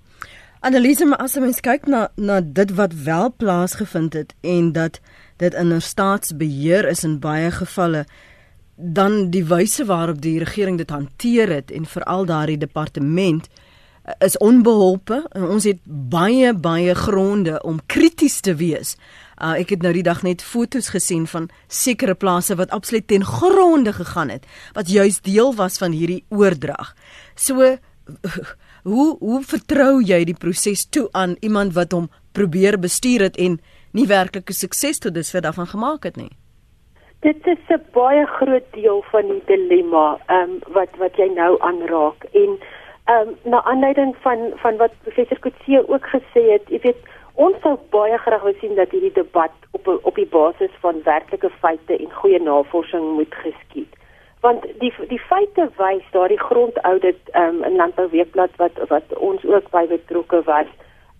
Analise 0.61 1.07
maar 1.07 1.19
as 1.19 1.39
mens 1.39 1.61
kyk 1.61 1.87
na 1.87 2.09
na 2.17 2.41
dit 2.41 2.75
wat 2.75 2.93
wel 2.95 3.33
plaasgevind 3.37 4.13
het 4.13 4.35
en 4.41 4.73
dat 4.73 5.01
dit 5.37 5.55
in 5.55 5.73
'n 5.75 5.81
staatsbeheer 5.81 6.89
is 6.89 7.05
in 7.05 7.19
baie 7.21 7.51
gevalle 7.51 8.05
dan 8.77 9.31
die 9.31 9.45
wyse 9.45 9.85
waarop 9.85 10.21
die 10.21 10.39
regering 10.39 10.79
dit 10.79 10.91
hanteer 10.91 11.49
het 11.49 11.71
en 11.71 11.85
veral 11.85 12.25
daardie 12.25 12.59
departement 12.59 13.49
is 14.19 14.39
onbeholpe 14.39 15.23
en 15.31 15.45
ons 15.47 15.65
het 15.65 15.79
baie 15.85 16.53
baie 16.55 16.95
gronde 16.95 17.61
om 17.63 17.79
krities 17.87 18.41
te 18.41 18.55
wees. 18.59 18.97
Uh, 19.39 19.55
ek 19.59 19.77
het 19.77 19.83
nou 19.83 19.93
die 19.95 20.05
dag 20.07 20.23
net 20.27 20.43
foto's 20.43 20.91
gesien 20.95 21.27
van 21.31 21.49
sekere 21.69 22.15
plase 22.15 22.57
wat 22.59 22.71
absoluut 22.71 23.07
ten 23.07 23.25
gronde 23.25 23.93
gegaan 23.93 24.31
het 24.35 24.47
wat 24.75 24.91
juis 24.91 25.21
deel 25.21 25.55
was 25.55 25.79
van 25.79 25.95
hierdie 25.95 26.25
oordrag. 26.31 26.95
So 27.35 27.77
hoe 28.93 29.09
hoe 29.19 29.41
vertrou 29.47 30.03
jy 30.03 30.25
die 30.27 30.39
proses 30.39 30.85
toe 30.91 31.09
aan 31.13 31.37
iemand 31.41 31.75
wat 31.79 31.93
hom 31.93 32.11
probeer 32.33 32.79
bestuur 32.79 33.29
het 33.29 33.39
en 33.39 33.61
nie 33.93 34.07
werklike 34.11 34.55
sukses 34.57 34.99
tot 34.99 35.15
dusver 35.15 35.45
daarvan 35.45 35.67
gemaak 35.71 36.09
het 36.11 36.17
nie? 36.17 36.33
Dit 37.23 37.47
is 37.47 37.59
'n 37.71 37.83
baie 37.95 38.27
groot 38.27 38.67
deel 38.73 39.05
van 39.11 39.27
die 39.29 39.43
dilemma 39.47 40.19
um, 40.29 40.59
wat 40.75 40.91
wat 40.99 41.17
jy 41.17 41.31
nou 41.35 41.61
aanraak 41.61 42.25
en 42.33 42.59
Ehm 43.05 43.29
um, 43.29 43.37
na 43.43 43.65
aanleiding 43.65 44.17
van 44.21 44.39
van 44.55 44.77
wat 44.77 44.93
professor 45.03 45.39
Kutse 45.39 45.85
ook 45.89 46.07
gesê 46.07 46.43
het, 46.51 46.69
jy 46.69 46.79
weet, 46.83 47.01
ons 47.35 47.57
sou 47.63 47.79
baie 47.91 48.19
graag 48.19 48.43
wou 48.47 48.53
sien 48.61 48.75
dat 48.79 48.91
hierdie 48.95 49.13
debat 49.17 49.55
op 49.71 49.91
op 50.03 50.15
die 50.15 50.27
basis 50.27 50.71
van 50.85 51.03
werklike 51.05 51.51
feite 51.51 51.97
en 51.99 52.13
goeie 52.13 52.41
navorsing 52.43 53.13
moet 53.17 53.35
geskied. 53.35 53.99
Want 54.41 54.67
die 54.79 54.93
die 55.09 55.19
feite 55.19 55.69
wys 55.77 56.07
daardie 56.15 56.39
grondaudit 56.39 57.35
um, 57.35 57.65
in 57.65 57.77
Landbouweekblad 57.77 58.57
wat 58.63 58.79
wat 58.95 59.19
ons 59.19 59.45
ook 59.45 59.71
by 59.71 59.87
betrokke 59.87 60.43
was, 60.47 60.71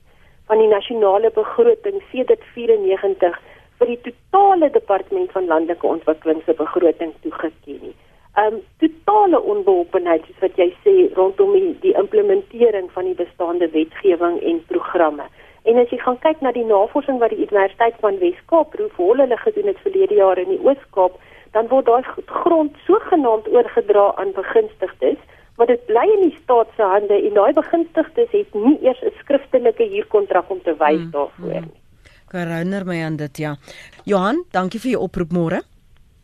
van 0.48 0.58
die 0.58 0.68
nasionale 0.68 1.32
begroting 1.34 2.02
sedert 2.12 2.44
94 2.54 3.40
vir 3.80 3.88
die 3.88 4.02
totale 4.08 4.70
departement 4.70 5.32
van 5.32 5.46
landelike 5.46 5.88
ontwikkeling 5.88 6.42
se 6.46 6.54
begroting 6.54 7.14
toegeken 7.22 7.80
nie 7.82 7.96
um 8.38 8.60
totale 8.84 9.40
onbeholpenheid 9.42 10.26
soos 10.28 10.42
wat 10.44 10.58
jy 10.60 10.70
sê 10.84 10.94
rondom 11.16 11.54
die, 11.56 11.72
die 11.82 11.94
implementering 11.96 12.90
van 12.92 13.08
die 13.08 13.16
bestaande 13.16 13.70
wetgewing 13.72 14.42
en 14.44 14.60
programme. 14.72 15.28
En 15.66 15.80
as 15.82 15.90
jy 15.90 15.98
gaan 16.04 16.20
kyk 16.22 16.44
na 16.46 16.52
die 16.54 16.66
navorsing 16.68 17.22
wat 17.22 17.32
die 17.34 17.46
Universiteit 17.46 17.96
van 18.04 18.20
Wes-Kaap 18.22 18.76
roep, 18.78 19.00
hoe 19.00 19.08
hulle 19.16 19.38
gedoen 19.42 19.72
het 19.72 19.80
verlede 19.86 20.20
jaar 20.20 20.38
in 20.42 20.52
die 20.52 20.60
Oos-Kaap, 20.62 21.16
dan 21.56 21.72
word 21.72 21.88
daai 21.88 22.04
grond 22.44 22.76
sogenaamd 22.86 23.48
oorgedra 23.50 24.12
aan 24.22 24.36
begunstigdes, 24.36 25.18
maar 25.58 25.72
dit 25.72 25.86
bly 25.88 26.04
in 26.18 26.28
die 26.28 26.38
staat 26.42 26.70
se 26.76 26.84
hande 26.84 27.16
en 27.16 27.40
daai 27.40 27.54
begunstigdes 27.56 28.32
het 28.36 28.54
nie 28.54 28.78
eers 28.84 29.02
'n 29.02 29.16
skriftelike 29.24 29.88
huurkontrak 29.96 30.52
om 30.52 30.62
te 30.62 30.76
wys 30.76 31.02
mm, 31.08 31.12
daarvoor 31.12 31.62
nie. 31.62 31.80
Kan 32.28 32.48
herinner 32.52 32.86
my 32.86 33.04
aan 33.04 33.16
dit 33.16 33.38
ja. 33.38 33.56
Johan, 34.04 34.44
dankie 34.52 34.80
vir 34.80 34.92
jou 34.92 35.02
oproep 35.02 35.32
môre. 35.32 35.62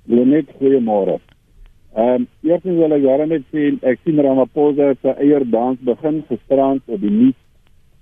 Net 0.05 0.49
goeiemôre. 0.59 1.21
Ehm 1.93 2.21
um, 2.21 2.27
eerstens 2.47 2.77
wil 2.79 2.93
ek 2.95 3.01
jare 3.03 3.25
net 3.27 3.47
sê 3.51 3.71
ek 3.83 3.99
sien 4.03 4.19
Ramaphosa 4.23 4.93
se 5.01 5.11
eier 5.19 5.43
dans 5.43 5.79
begin 5.87 6.21
gisterand 6.29 6.85
op 6.87 7.01
die 7.01 7.11
nuus 7.11 7.39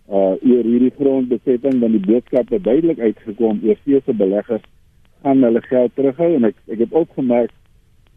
uh 0.09 0.35
oor 0.49 0.67
hierdie 0.67 0.93
grondbesetting 0.97 1.79
dan 1.81 1.95
die 1.97 2.03
boodskap 2.05 2.53
het 2.53 2.63
duidelik 2.67 2.99
uitgekom 2.99 3.63
eerste 3.65 4.13
beleggers 4.13 4.67
gaan 5.23 5.41
hulle 5.43 5.61
geld 5.65 5.95
terughou 5.95 6.29
en 6.35 6.45
ek 6.51 6.61
ek 6.75 6.85
het 6.85 6.93
opgemerk 7.01 7.51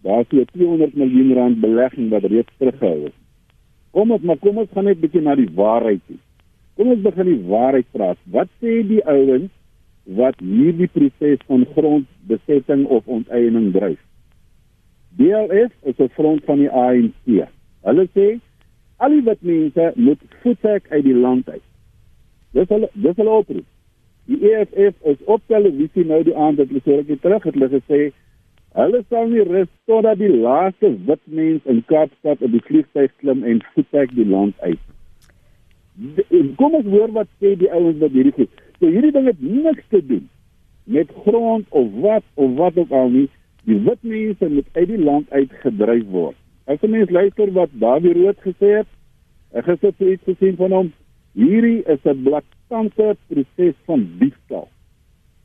daar 0.04 0.28
is 0.28 0.52
200 0.52 0.94
miljoen 0.94 1.32
rand 1.40 1.60
belegging 1.64 2.10
wat 2.10 2.28
reeds 2.28 2.52
teruggehou 2.58 3.08
is. 3.08 3.16
Kom 3.96 4.10
ons 4.10 4.28
maar 4.28 4.40
kom 4.44 4.58
ons 4.58 4.70
gaan 4.76 4.90
net 4.90 5.00
bietjie 5.00 5.24
na 5.24 5.40
die 5.40 5.50
waarheid 5.56 6.04
toe. 6.06 6.20
Kom 6.76 6.92
ons 6.92 7.04
begin 7.08 7.32
die 7.32 7.42
waarheid 7.48 7.88
praat. 7.96 8.20
Wat 8.28 8.48
sê 8.60 8.82
die 8.92 9.02
ouens 9.08 9.50
wat 10.20 10.36
hierdie 10.40 10.92
proses 10.92 11.44
van 11.48 11.64
grondbesetting 11.76 12.84
of 12.92 13.06
onteiening 13.06 13.72
dryf? 13.72 14.00
DLF 15.18 15.72
is 15.82 15.98
'n 15.98 16.08
front 16.08 16.44
van 16.44 16.58
die 16.58 16.70
ANC. 16.70 17.48
Hulle 17.82 18.08
sê 18.14 18.40
al 18.96 19.10
die 19.10 19.22
wit 19.22 19.42
mense 19.42 19.92
moet 19.94 20.20
voetek 20.42 20.86
uit 20.88 21.04
die 21.04 21.14
land 21.14 21.50
uit. 21.50 21.62
Dis 22.52 22.68
hulle 22.68 22.88
dis 22.92 23.16
hulle 23.16 23.30
oproep. 23.30 23.64
Die 24.30 24.38
EFF 24.52 24.94
is 25.12 25.24
op 25.24 25.42
televisie 25.46 26.04
nou 26.06 26.22
die 26.22 26.36
aand 26.36 26.60
dat 26.60 26.68
hulle 26.70 26.82
sê 26.84 26.98
ek 27.00 27.20
terug 27.24 27.42
het 27.48 27.54
hulle 27.58 27.70
gesê 27.72 28.00
hulle 28.78 29.02
sal 29.08 29.28
nie 29.28 29.44
rus 29.48 29.68
totdat 29.90 30.18
die 30.18 30.30
laaste 30.32 30.92
wit 31.08 31.22
mens 31.24 31.66
in 31.68 31.82
Kaapstad 31.90 32.42
op 32.42 32.52
die 32.54 32.62
vliegtuig 32.68 33.10
klim 33.20 33.42
en 33.44 33.64
voetek 33.74 34.14
die 34.16 34.28
land 34.28 34.54
uit. 34.60 34.78
Kom 36.56 36.78
ons 36.78 36.88
hoor 36.94 37.10
wat 37.18 37.28
sê 37.40 37.56
die 37.58 37.72
ouens 37.72 37.98
wat 38.00 38.14
hierdie 38.14 38.36
sê. 38.38 38.46
So 38.78 38.88
hierdie 38.88 39.12
ding 39.12 39.28
het 39.28 39.42
niks 39.42 39.84
te 39.90 40.00
doen 40.06 40.28
met 40.84 41.10
grond 41.24 41.66
of 41.68 41.90
wat 42.04 42.24
of 42.34 42.56
wat 42.56 42.78
ook 42.78 42.90
al 42.90 43.10
nie. 43.10 43.28
Die 43.64 43.78
wit 43.78 44.02
mense 44.02 44.48
moet 44.48 44.66
uit 44.72 44.88
die 44.88 44.98
land 44.98 45.30
uitgedryf 45.30 46.06
word. 46.10 46.36
As 46.66 46.82
'n 46.82 46.90
mens 46.90 47.10
luister 47.10 47.52
wat 47.52 47.70
Dawie 47.72 48.12
Rood 48.12 48.38
gesê 48.42 48.76
het, 48.78 48.90
ek 49.52 49.66
het 49.66 49.80
dit 49.80 50.00
iets 50.00 50.24
gesien 50.24 50.56
van 50.56 50.72
hom. 50.72 50.92
Hierdie 51.34 51.82
is 51.86 52.04
'n 52.04 52.22
blakkante 52.22 53.16
proses 53.28 53.74
van 53.84 54.08
diefstal. 54.18 54.68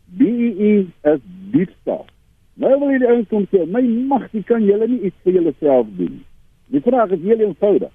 BEE 0.05 0.87
is 1.03 1.19
diefstal. 1.51 2.05
Nou 2.53 2.79
wil 2.79 2.89
jy 2.89 3.05
eens 3.05 3.27
kom 3.27 3.45
sê, 3.51 3.65
my 3.69 3.81
mag, 3.81 4.31
jy 4.31 4.41
kan 4.43 4.63
julle 4.63 4.87
nie 4.87 5.01
iets 5.01 5.15
vir 5.23 5.33
julleself 5.33 5.87
doen. 5.97 6.23
Die 6.73 6.81
vraag 6.81 7.11
is 7.11 7.21
heel 7.21 7.39
eenvoudig. 7.39 7.91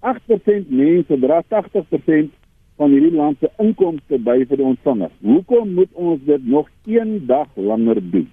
8% 0.00 0.70
mense 0.70 1.18
dra 1.18 1.42
80% 1.48 2.30
van 2.76 2.90
hierdie 2.90 3.14
land 3.14 3.38
se 3.38 3.50
inkomste 3.58 4.18
by 4.18 4.38
vir 4.48 4.56
die 4.56 4.66
ontvangers. 4.66 5.12
Hoekom 5.20 5.74
moet 5.74 5.92
ons 5.92 6.24
dit 6.24 6.46
nog 6.46 6.70
een 6.86 7.26
dag 7.26 7.48
langer 7.54 8.00
doen? 8.10 8.30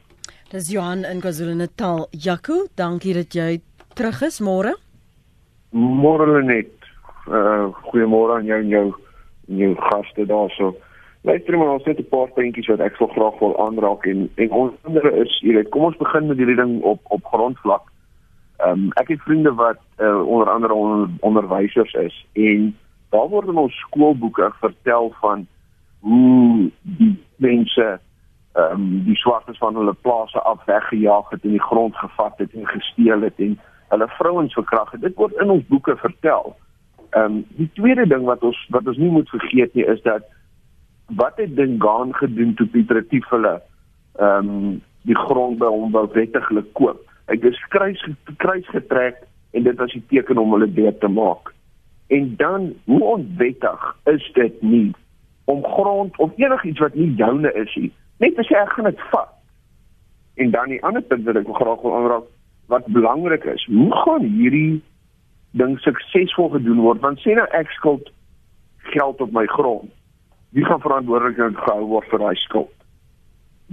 Dis 0.50 0.72
Johan 0.72 1.04
in 1.06 1.20
KwaZulu-Natal. 1.22 2.08
Jaco, 2.10 2.64
dankie 2.74 3.12
dat 3.14 3.36
jy 3.38 3.60
terug 3.94 4.24
is 4.26 4.40
môre. 4.42 4.72
Môre 5.70 6.40
net. 6.42 6.72
Uh 7.30 7.70
goeiemôre 7.92 8.40
aan 8.40 8.50
jou 8.50 8.58
en 8.58 8.72
jou 8.74 8.88
en 9.46 9.62
jou 9.62 9.70
gaste 9.92 10.26
daarso. 10.26 10.72
Luister 11.22 11.58
maar 11.58 11.76
ons 11.76 11.86
het 11.86 12.02
'n 12.02 12.10
paar 12.10 12.34
puntjies 12.34 12.66
wat 12.74 12.80
ek 12.80 12.98
wil 12.98 13.12
graag 13.14 13.38
wil 13.40 13.54
aanraak 13.68 14.06
en 14.06 14.30
en 14.36 14.50
ons 14.50 14.74
ander 14.90 15.14
is, 15.22 15.38
jy 15.42 15.54
weet, 15.54 15.70
kom 15.70 15.84
ons 15.84 16.02
begin 16.02 16.28
met 16.28 16.38
hierdie 16.38 16.58
ding 16.58 16.82
op 16.82 17.00
op 17.04 17.24
grondvlak. 17.26 17.86
Ehm 18.58 18.72
um, 18.72 18.92
ek 18.98 19.08
het 19.08 19.22
vriende 19.22 19.54
wat 19.54 19.78
uh, 20.02 20.26
onder 20.26 20.50
andere 20.50 20.74
onder, 20.74 21.10
onderwysers 21.20 21.94
is 21.94 22.26
en 22.34 22.76
daar 23.10 23.30
word 23.30 23.48
in 23.48 23.58
ons 23.58 23.80
skoolboeke 23.86 24.52
vertel 24.60 25.14
van 25.22 25.48
hoe 26.00 26.72
die 26.82 27.18
mense 27.36 28.00
ehm 28.54 28.72
um, 28.72 29.04
die 29.06 29.16
swartes 29.16 29.58
van 29.58 29.76
hulle 29.76 29.94
plase 29.94 30.40
af 30.42 30.66
weggejaag 30.66 31.30
het 31.30 31.44
en 31.44 31.50
die 31.50 31.62
grond 31.62 31.96
gevat 31.96 32.38
het 32.38 32.54
en 32.54 32.68
gesteel 32.68 33.22
het 33.22 33.38
en 33.38 33.60
hulle 33.88 34.08
vrouens 34.08 34.54
verkragt 34.54 34.92
het. 34.92 35.02
Dit 35.02 35.16
word 35.16 35.38
in 35.42 35.50
ons 35.50 35.66
boeke 35.68 35.96
vertel. 35.98 36.56
Ehm 37.10 37.24
um, 37.24 37.46
die 37.58 37.70
tweede 37.74 38.08
ding 38.08 38.26
wat 38.26 38.44
ons 38.44 38.66
wat 38.70 38.88
ons 38.88 38.98
nie 38.98 39.12
moet 39.12 39.30
vergeet 39.30 39.74
nie 39.74 39.86
is 39.86 40.02
dat 40.02 40.26
wat 41.06 41.38
het 41.38 41.56
Dingaan 41.56 42.16
gedoen 42.16 42.54
toe 42.54 42.68
Pieter 42.68 42.96
Retief 42.96 43.30
hulle 43.30 43.62
ehm 44.18 44.50
um, 44.50 44.82
die 45.02 45.16
grond 45.16 45.58
by 45.60 45.70
hom 45.70 45.92
wou 45.92 46.08
wettiglik 46.14 46.74
koop. 46.74 47.06
Hy 47.30 47.38
het 47.38 47.46
geskruis 47.46 48.02
kruis 48.38 48.68
getrek 48.68 49.22
en 49.52 49.64
dit 49.64 49.78
was 49.78 49.94
die 49.94 50.04
teken 50.10 50.38
om 50.38 50.52
hulle 50.54 50.74
dood 50.74 51.00
te 51.00 51.08
maak. 51.08 51.54
En 52.10 52.34
dan 52.38 52.74
hoe 52.86 53.04
onwettig 53.04 53.96
is 54.06 54.32
dit 54.34 54.62
nie 54.62 54.92
om 55.46 55.64
grond 55.66 56.18
of 56.18 56.32
enigiets 56.38 56.80
wat 56.80 56.94
nie 56.94 57.14
joune 57.18 57.54
is 57.54 57.76
nie, 57.76 57.92
net 58.24 58.40
as 58.40 58.50
jy 58.52 58.60
ek 58.60 58.76
gaan 58.76 58.90
dit 58.90 59.04
vat. 59.12 59.32
En 60.40 60.52
dan 60.52 60.72
die 60.72 60.84
ander 60.88 61.02
punt 61.02 61.26
wat 61.28 61.40
ek 61.40 61.50
graag 61.60 61.82
wil 61.84 61.96
aanraak 61.98 62.28
wat 62.70 62.86
belangrik 62.94 63.44
is, 63.50 63.66
hoe 63.66 63.90
gaan 64.04 64.26
hierdie 64.30 64.82
ding 65.58 65.80
suksesvol 65.82 66.52
gedoen 66.54 66.84
word? 66.86 67.02
Want 67.02 67.22
sê 67.24 67.34
nou 67.38 67.48
ek 67.58 67.72
skuld 67.74 68.12
geld 68.94 69.22
op 69.26 69.34
my 69.34 69.46
grond. 69.50 69.90
Wie 70.54 70.66
gaan 70.66 70.82
verantwoordelik 70.82 71.58
gehou 71.58 71.88
word 71.96 72.10
vir 72.12 72.24
daai 72.24 72.38
skuld? 72.46 72.74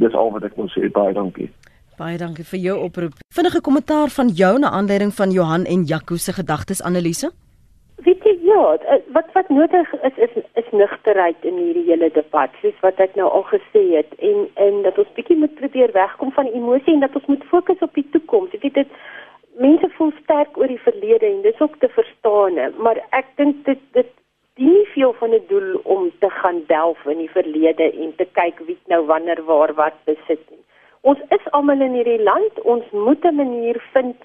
Dis 0.01 0.17
al 0.17 0.33
wat 0.33 0.45
ek 0.49 0.57
wil 0.57 0.69
sê. 0.73 0.89
Baie 0.93 1.15
dankie. 1.17 1.51
Baie 1.97 2.19
dankie 2.21 2.45
vir 2.45 2.61
jou 2.61 2.77
oproep. 2.85 3.21
Vinnige 3.33 3.63
kommentaar 3.65 4.13
van 4.13 4.29
jou 4.29 4.59
na 4.61 4.73
aanleiding 4.77 5.15
van 5.17 5.33
Johan 5.33 5.65
en 5.65 5.85
Jaco 5.89 6.17
se 6.17 6.33
gedagtes 6.37 6.83
analise. 6.83 7.33
Weet 8.07 8.23
jy 8.23 8.37
ja, 8.47 8.65
eh, 8.75 9.01
wat 9.15 9.33
wat 9.35 9.49
nodig 9.49 9.93
is 10.09 10.19
is 10.27 10.35
is 10.61 10.67
nugterheid 10.71 11.45
in 11.49 11.57
hierdie 11.59 11.89
hele 11.89 12.11
debat, 12.15 12.53
soos 12.63 12.77
wat 12.85 13.01
ek 13.03 13.17
nou 13.19 13.27
al 13.39 13.43
gesê 13.49 13.83
het 13.97 14.13
en 14.29 14.45
en 14.67 14.77
dat 14.85 14.99
ons 15.03 15.11
bietjie 15.17 15.37
moet 15.41 15.57
probeer 15.59 15.91
wegkom 15.97 16.31
van 16.37 16.53
emosie 16.59 16.95
en 16.95 17.03
dat 17.03 17.17
ons 17.19 17.27
moet 17.33 17.47
fokus 17.55 17.83
op 17.87 17.99
die 17.99 18.07
toekoms. 18.15 18.55
Ek 18.55 18.63
weet 18.63 18.79
dit 18.79 18.93
mense 19.65 19.91
voel 19.97 20.13
sterk 20.21 20.61
oor 20.61 20.71
die 20.71 20.85
verlede 20.85 21.27
en 21.27 21.43
dis 21.49 21.65
ook 21.67 21.75
te 21.83 21.91
verstaan, 21.97 22.61
maar 22.87 23.03
ek 23.11 23.35
dink 23.43 23.65
dit 23.67 23.83
dit 23.99 24.15
dien 24.61 24.71
nie 24.77 24.87
veel 24.95 25.17
van 25.19 25.35
'n 25.35 25.43
doel 25.49 25.81
om 25.97 26.07
te 26.21 26.31
gaan 26.31 26.63
delf 26.71 27.05
in 27.07 27.19
die 27.25 27.35
verlede 27.35 27.91
en 27.91 28.15
te 28.23 28.29
kyk 28.39 28.63
wie 28.71 28.79
nou 28.87 29.03
wanneer 29.11 29.43
waar 29.51 29.75
wat 29.83 29.99
besit 30.05 30.47
nie. 30.55 30.63
Ons 31.01 31.19
is 31.29 31.51
almal 31.51 31.81
in 31.81 31.99
hierdie 31.99 32.23
land, 32.23 32.63
ons 32.63 32.87
moet 32.93 33.25
'n 33.25 33.35
manier 33.43 33.83
vind 33.93 34.17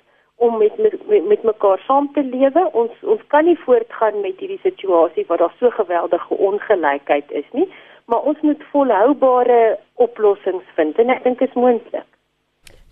om 0.48 0.58
met 0.58 0.78
met, 0.78 1.28
met 1.28 1.44
mekaar 1.44 1.84
saam 1.88 2.10
te 2.14 2.24
lewe. 2.24 2.64
Ons 2.84 3.06
ons 3.14 3.22
kan 3.34 3.46
nie 3.46 3.58
voortgaan 3.66 4.22
met 4.26 4.40
hierdie 4.42 4.62
situasie 4.64 5.26
waar 5.28 5.44
daar 5.44 5.56
so 5.60 5.70
geweldige 5.78 6.38
ongelykheid 6.50 7.32
is 7.42 7.48
nie, 7.52 7.68
maar 8.06 8.26
ons 8.32 8.42
moet 8.42 8.64
volhoubare 8.72 9.62
oplossings 9.94 10.76
vind 10.76 11.00
en 11.00 11.14
ek 11.16 11.24
dink 11.24 11.40
dit 11.40 11.50
is 11.50 11.62
moontlik. 11.66 12.10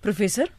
Professor 0.06 0.50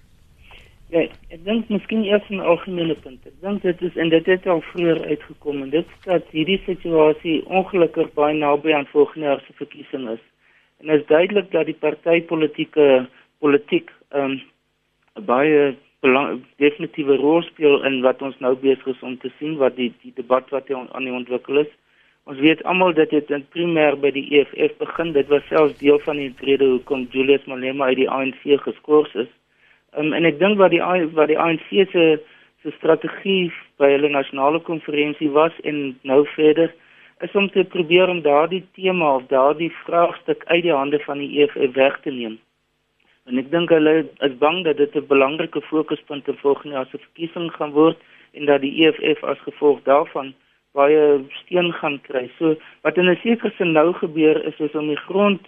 Ja, 0.91 1.05
ek 1.31 1.45
dink 1.47 1.69
miskien 1.71 2.01
eers 2.03 2.27
'n 2.35 2.41
algemene 2.53 2.97
punt. 3.03 3.27
Ek 3.27 3.37
dink 3.41 3.63
dit 3.63 3.83
is 3.89 3.97
en 3.97 4.09
dit 4.11 4.27
het 4.27 4.47
al 4.47 4.61
vroeër 4.73 5.05
uitgekom 5.13 5.63
en 5.63 5.71
dit 5.71 5.87
dat 6.05 6.25
hierdie 6.35 6.59
situasie 6.67 7.37
ongelukkig 7.47 8.11
baie 8.15 8.35
naby 8.35 8.75
aan 8.75 8.91
volgende 8.91 9.27
jaar 9.27 9.43
se 9.47 9.53
verkiesing 9.61 10.09
is. 10.17 10.25
En 10.81 10.87
dit 10.87 11.01
is 11.01 11.07
duidelik 11.07 11.51
dat 11.53 11.67
die 11.67 11.79
partytetiese 11.85 13.07
politiek 13.39 13.91
ehm 14.09 14.35
um, 14.35 14.41
baie 15.31 15.77
belang 16.05 16.41
definitiewe 16.63 17.17
rol 17.21 17.43
speel 17.43 17.83
in 17.89 18.01
wat 18.07 18.23
ons 18.23 18.39
nou 18.41 18.55
besig 18.63 18.87
is 18.95 19.03
om 19.07 19.19
te 19.21 19.31
sien 19.39 19.59
wat 19.61 19.77
die 19.77 19.91
die 20.03 20.13
debat 20.17 20.49
wat 20.55 20.71
aan 20.73 21.07
die 21.07 21.17
ontwikkel 21.17 21.63
is. 21.65 21.73
Ons 22.29 22.41
weet 22.45 22.63
almal 22.69 22.93
dat 22.95 23.11
dit 23.11 23.31
in 23.31 23.45
primêr 23.55 23.97
by 24.01 24.11
die 24.15 24.27
EFF 24.39 24.77
begin. 24.81 25.13
Dit 25.17 25.29
was 25.33 25.47
selfs 25.49 25.79
deel 25.81 25.99
van 26.05 26.21
die 26.21 26.33
rede 26.47 26.69
hoekom 26.73 27.07
Julius 27.13 27.47
Malema 27.51 27.91
uit 27.91 28.01
die 28.03 28.11
ANC 28.11 28.45
geskort 28.65 29.15
is. 29.15 29.31
Um, 29.99 30.13
en 30.15 30.29
ek 30.29 30.39
dink 30.39 30.61
wat 30.61 30.71
die 30.71 30.83
wat 31.17 31.33
die 31.33 31.39
ANC 31.41 31.69
se 31.93 32.05
se 32.63 32.73
strategie 32.77 33.51
by 33.81 33.89
hulle 33.95 34.11
nasionale 34.13 34.61
konferensie 34.61 35.31
was 35.33 35.57
en 35.65 35.97
nou 36.05 36.23
verder 36.37 36.69
is 37.25 37.35
om 37.37 37.49
te 37.53 37.65
probeer 37.65 38.09
om 38.13 38.21
daardie 38.25 38.63
tema 38.77 39.15
of 39.17 39.27
daardie 39.33 39.73
vraagstuk 39.85 40.45
uit 40.47 40.63
die 40.63 40.77
hande 40.77 41.01
van 41.07 41.19
die 41.21 41.41
EFF 41.41 41.75
weg 41.77 41.99
te 42.05 42.13
neem. 42.13 42.39
En 43.31 43.39
ek 43.39 43.51
dink 43.53 43.71
hulle 43.71 43.93
is 44.27 44.33
bang 44.43 44.65
dat 44.67 44.77
dit 44.77 44.95
'n 44.97 45.07
belangrike 45.07 45.61
fokuspunt 45.63 46.29
in 46.29 46.43
volgende 46.43 46.75
jaar 46.75 46.89
se 46.91 46.99
verkiesing 46.99 47.53
gaan 47.53 47.71
word 47.71 47.99
en 48.35 48.45
dat 48.47 48.61
die 48.61 48.75
EFF 48.83 49.23
as 49.25 49.39
gevolg 49.47 49.83
daarvan 49.87 50.35
baie 50.75 51.23
steun 51.43 51.73
gaan 51.73 52.01
kry. 52.09 52.31
So 52.39 52.57
wat 52.83 52.99
in 52.99 53.11
'n 53.11 53.19
sekere 53.23 53.53
sin 53.57 53.73
nou 53.73 53.93
gebeur 53.93 54.45
is 54.45 54.59
is 54.59 54.75
om 54.75 54.89
die 54.89 55.05
grond 55.07 55.47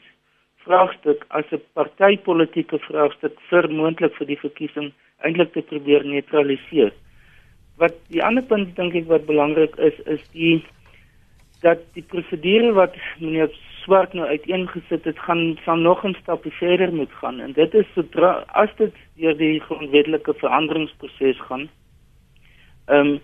vraagstuk 0.64 1.24
as 1.28 1.44
'n 1.50 1.62
partytetiese 1.74 2.78
vraagstuk 2.78 3.34
vir 3.50 3.68
moontlik 3.70 4.14
vir 4.14 4.26
die 4.26 4.42
verkiesing 4.44 4.92
eintlik 5.24 5.52
te 5.52 5.62
probeer 5.62 6.04
neutraliseer. 6.04 6.92
Wat 7.78 7.94
die 8.08 8.22
ander 8.22 8.44
punt 8.44 8.76
dink 8.76 8.94
ek 8.94 9.06
wat 9.06 9.26
belangrik 9.26 9.76
is 9.76 9.98
is 10.06 10.22
die 10.32 10.62
dat 11.62 11.78
die 11.94 12.06
prosedure 12.12 12.72
wat 12.72 12.94
meneer 13.18 13.50
swart 13.82 14.12
nou 14.12 14.26
uiteengesit 14.26 15.04
het 15.04 15.18
gaan 15.18 15.58
van 15.64 15.82
nog 15.82 16.04
'n 16.04 16.16
stap 16.22 16.44
verder 16.48 16.92
moet 16.94 17.12
gaan. 17.12 17.40
En 17.40 17.52
dit 17.52 17.74
is 17.74 17.86
sodra 17.94 18.44
as 18.46 18.70
dit 18.76 18.94
deur 19.16 19.36
die 19.36 19.60
grondwetlike 19.60 20.34
veranderingsproses 20.34 21.40
gaan 21.40 21.68
ehm 22.86 23.06
um, 23.06 23.20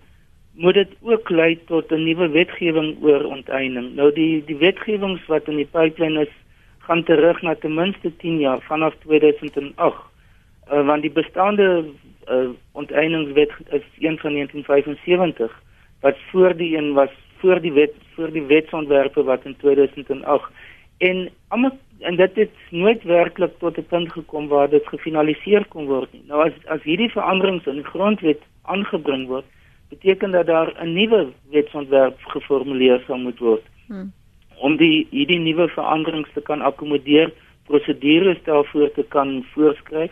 moet 0.53 0.73
dit 0.73 0.91
ook 1.01 1.29
lei 1.29 1.59
tot 1.65 1.91
'n 1.91 2.03
nuwe 2.03 2.27
wetgewing 2.29 3.03
oor 3.03 3.23
onteiening 3.23 3.95
nou 3.95 4.13
die 4.13 4.43
die 4.45 4.57
wetgewings 4.57 5.25
wat 5.25 5.47
in 5.47 5.55
die 5.55 5.69
pipeline 5.71 6.21
is 6.21 6.33
gaan 6.77 7.03
terug 7.03 7.41
na 7.41 7.55
ten 7.55 7.73
minste 7.73 8.15
10 8.17 8.39
jaar 8.39 8.61
vanaf 8.61 8.95
2008 8.99 9.75
uh, 9.77 10.79
eh, 10.79 10.85
want 10.85 11.01
die 11.01 11.11
bestaande 11.11 11.85
uh, 12.31 12.49
onteieningswet 12.71 13.51
is 13.69 13.85
een 13.99 14.17
van 14.17 14.33
1975 14.33 15.63
wat 16.01 16.17
voor 16.31 16.55
die 16.55 16.77
een 16.77 16.93
was 16.93 17.11
voor 17.41 17.61
die 17.61 17.73
wet 17.73 17.93
voor 18.15 18.31
die 18.31 18.45
wetsontwerpe 18.51 19.23
wat 19.23 19.45
in 19.45 19.55
2008 19.57 20.51
en 20.97 21.29
almal 21.47 21.77
en 21.99 22.15
dit 22.15 22.35
het 22.35 22.55
nooit 22.69 23.03
werklik 23.03 23.57
tot 23.59 23.77
'n 23.77 23.85
punt 23.89 24.11
gekom 24.11 24.47
waar 24.47 24.69
dit 24.69 24.87
gefinaliseer 24.87 25.65
kon 25.65 25.85
word 25.85 26.13
nie. 26.13 26.23
Nou 26.27 26.45
as 26.47 26.53
as 26.65 26.83
hierdie 26.83 27.11
veranderings 27.11 27.65
in 27.65 27.75
die 27.75 27.91
grondwet 27.93 28.41
aangebring 28.61 29.27
word, 29.27 29.45
beteken 29.89 30.31
dat 30.31 30.45
daar 30.45 30.73
'n 30.79 30.93
nuwe 30.93 31.27
wetsontwerp 31.51 32.17
geformuleer 32.21 33.03
sal 33.07 33.17
moet 33.17 33.39
word. 33.39 33.63
Hmm. 33.87 34.11
Om 34.55 34.77
die 34.77 35.07
hierdie 35.11 35.39
nuwe 35.39 35.67
veranderings 35.67 36.29
te 36.33 36.41
kan 36.41 36.61
akkommodeer, 36.61 37.31
prosedures 37.65 38.43
daarvoor 38.43 38.91
te 38.91 39.03
kan 39.03 39.45
voorskryf. 39.53 40.11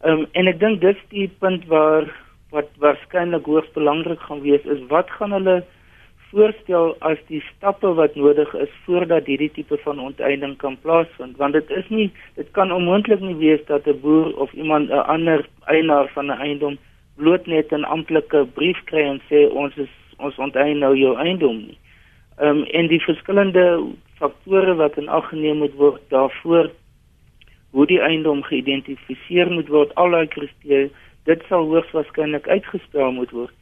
Ehm 0.00 0.18
um, 0.18 0.26
en 0.32 0.46
ek 0.46 0.60
dink 0.60 0.80
dis 0.80 0.96
die 1.08 1.30
punt 1.38 1.66
waar 1.66 2.06
wat 2.50 2.68
waarskynlik 2.78 3.44
hoogs 3.44 3.72
belangrik 3.72 4.20
gaan 4.20 4.40
wees 4.40 4.64
is 4.64 4.86
wat 4.88 5.10
gaan 5.10 5.32
hulle 5.32 5.64
voorstel 6.30 6.96
as 7.00 7.20
die 7.28 7.40
stappe 7.40 7.92
wat 7.94 8.14
nodig 8.14 8.54
is 8.54 8.72
voordat 8.84 9.26
hierdie 9.26 9.50
tipe 9.50 9.78
van 9.84 10.00
onteiening 10.00 10.56
kan 10.56 10.76
plaasvind 10.82 11.36
want 11.36 11.52
dit 11.52 11.70
is 11.70 11.88
nie 11.88 12.10
dit 12.34 12.50
kan 12.58 12.72
onmoontlik 12.72 13.20
nie 13.20 13.36
wees 13.40 13.64
dat 13.66 13.86
'n 13.86 14.00
boer 14.00 14.36
of 14.36 14.52
iemand 14.52 14.90
'n 14.90 15.06
ander 15.14 15.46
eienaar 15.66 16.08
van 16.14 16.26
'n 16.26 16.40
eiendom 16.40 16.78
bloot 17.16 17.46
net 17.46 17.72
'n 17.72 17.84
amptelike 17.84 18.46
brief 18.54 18.78
kry 18.84 19.02
en 19.02 19.20
sê 19.30 19.48
ons 19.50 19.76
is 19.76 19.94
ons 20.18 20.38
onteien 20.38 20.78
nou 20.78 20.96
jou 20.96 21.16
eiendom 21.16 21.56
nie. 21.56 21.78
Ehm 22.38 22.58
um, 22.58 22.64
en 22.64 22.86
die 22.86 23.00
verskillende 23.00 23.64
faktore 24.18 24.74
wat 24.74 24.96
in 24.98 25.08
ag 25.08 25.28
geneem 25.28 25.56
moet 25.56 25.74
word 25.74 26.02
daarvoor 26.08 26.70
hoe 27.70 27.86
die 27.86 28.00
eiendom 28.00 28.42
geïdentifiseer 28.42 29.50
moet 29.50 29.68
word 29.68 29.94
al 29.94 30.10
daai 30.10 30.26
kriteria 30.26 30.88
dit 31.24 31.42
sal 31.48 31.66
hoogs 31.68 31.90
waarskynlik 31.92 32.48
uitgespel 32.48 33.12
moet 33.12 33.30
word. 33.30 33.54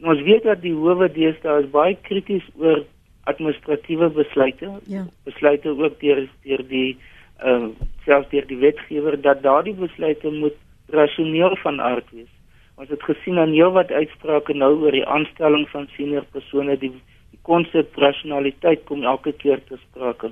En 0.00 0.10
ons 0.12 0.22
weet 0.26 0.42
dat 0.42 0.62
die 0.62 0.74
howe 0.74 1.08
deesdae 1.12 1.62
is 1.62 1.70
baie 1.70 1.96
krities 2.02 2.44
oor 2.58 2.84
administratiewe 3.30 4.10
besluite. 4.10 4.70
Ja. 4.90 5.06
Besluite 5.24 5.68
ook 5.68 6.00
deur 6.00 6.26
deur 6.44 6.64
die 6.68 6.96
ehm 7.38 7.64
uh, 7.64 7.90
selfs 8.04 8.28
deur 8.30 8.46
die 8.46 8.60
wetgewer 8.60 9.16
dat 9.20 9.42
daardie 9.42 9.74
besluite 9.74 10.30
moet 10.30 10.56
rasioneel 10.92 11.56
van 11.62 11.80
aard 11.80 12.10
wees. 12.12 12.30
Ons 12.76 12.88
het 12.88 13.02
gesien 13.02 13.38
aan 13.38 13.54
heelwat 13.54 13.90
uitsprake 13.90 14.54
nou 14.54 14.70
oor 14.82 14.92
die 14.92 15.06
aanstelling 15.06 15.68
van 15.72 15.88
senior 15.96 16.24
persone 16.36 16.76
die 16.78 16.92
die 17.30 17.40
konsep 17.42 17.96
rationaliteit 17.96 18.84
kom 18.88 19.02
elke 19.02 19.32
keer 19.32 19.62
te 19.68 19.78
sprake. 19.80 20.30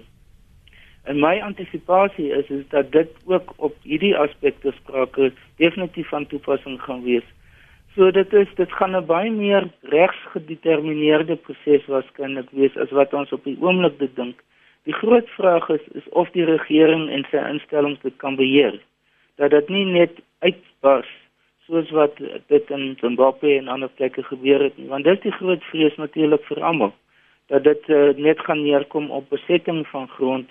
En 1.05 1.19
my 1.21 1.39
antisipasie 1.43 2.31
is 2.31 2.51
is 2.51 2.65
dat 2.71 2.93
dit 2.93 3.11
ook 3.27 3.55
op 3.57 3.75
hierdie 3.83 4.15
aspekte 4.17 4.73
sprake 4.77 5.33
definitief 5.57 6.09
van 6.09 6.27
toepassing 6.27 6.81
gaan 6.83 7.03
wees. 7.03 7.27
So 7.95 8.11
dit 8.11 8.33
is 8.33 8.49
dit 8.57 8.73
gaan 8.73 8.97
'n 8.97 9.07
baie 9.07 9.31
meer 9.31 9.69
regsgedetermineerde 9.83 11.37
proses 11.37 11.85
waarskynlik 11.87 12.49
wees 12.51 12.77
as 12.77 12.91
wat 12.91 13.13
ons 13.13 13.33
op 13.33 13.45
die 13.45 13.57
oomblik 13.61 14.17
dink. 14.17 14.41
Die 14.85 14.95
groot 14.95 15.29
vraag 15.29 15.69
is 15.69 15.85
is 15.93 16.09
of 16.09 16.31
die 16.31 16.45
regering 16.45 17.11
en 17.11 17.25
sy 17.31 17.37
instellings 17.37 18.01
dit 18.01 18.17
kan 18.17 18.37
beheer. 18.37 18.81
Dat 19.37 19.51
dit 19.51 19.69
nie 19.69 19.85
net 19.85 20.11
uitbars 20.39 21.13
soos 21.67 21.91
wat 21.91 22.17
dit 22.47 22.71
in 22.71 22.97
Zimbabwe 23.01 23.57
en 23.59 23.69
ander 23.69 23.89
plekke 23.89 24.23
gebeur 24.23 24.63
het 24.63 24.77
nie, 24.77 24.89
want 24.89 25.05
dit 25.05 25.17
is 25.17 25.23
die 25.23 25.39
groot 25.39 25.65
vrees 25.65 25.97
natuurlik 25.97 26.45
vir 26.45 26.63
almal 26.63 26.95
dat 27.47 27.65
dit 27.65 27.89
uh, 27.89 28.15
net 28.17 28.41
gaan 28.41 28.63
neerkom 28.63 29.11
op 29.11 29.29
besetting 29.29 29.87
van 29.87 30.09
grond 30.09 30.49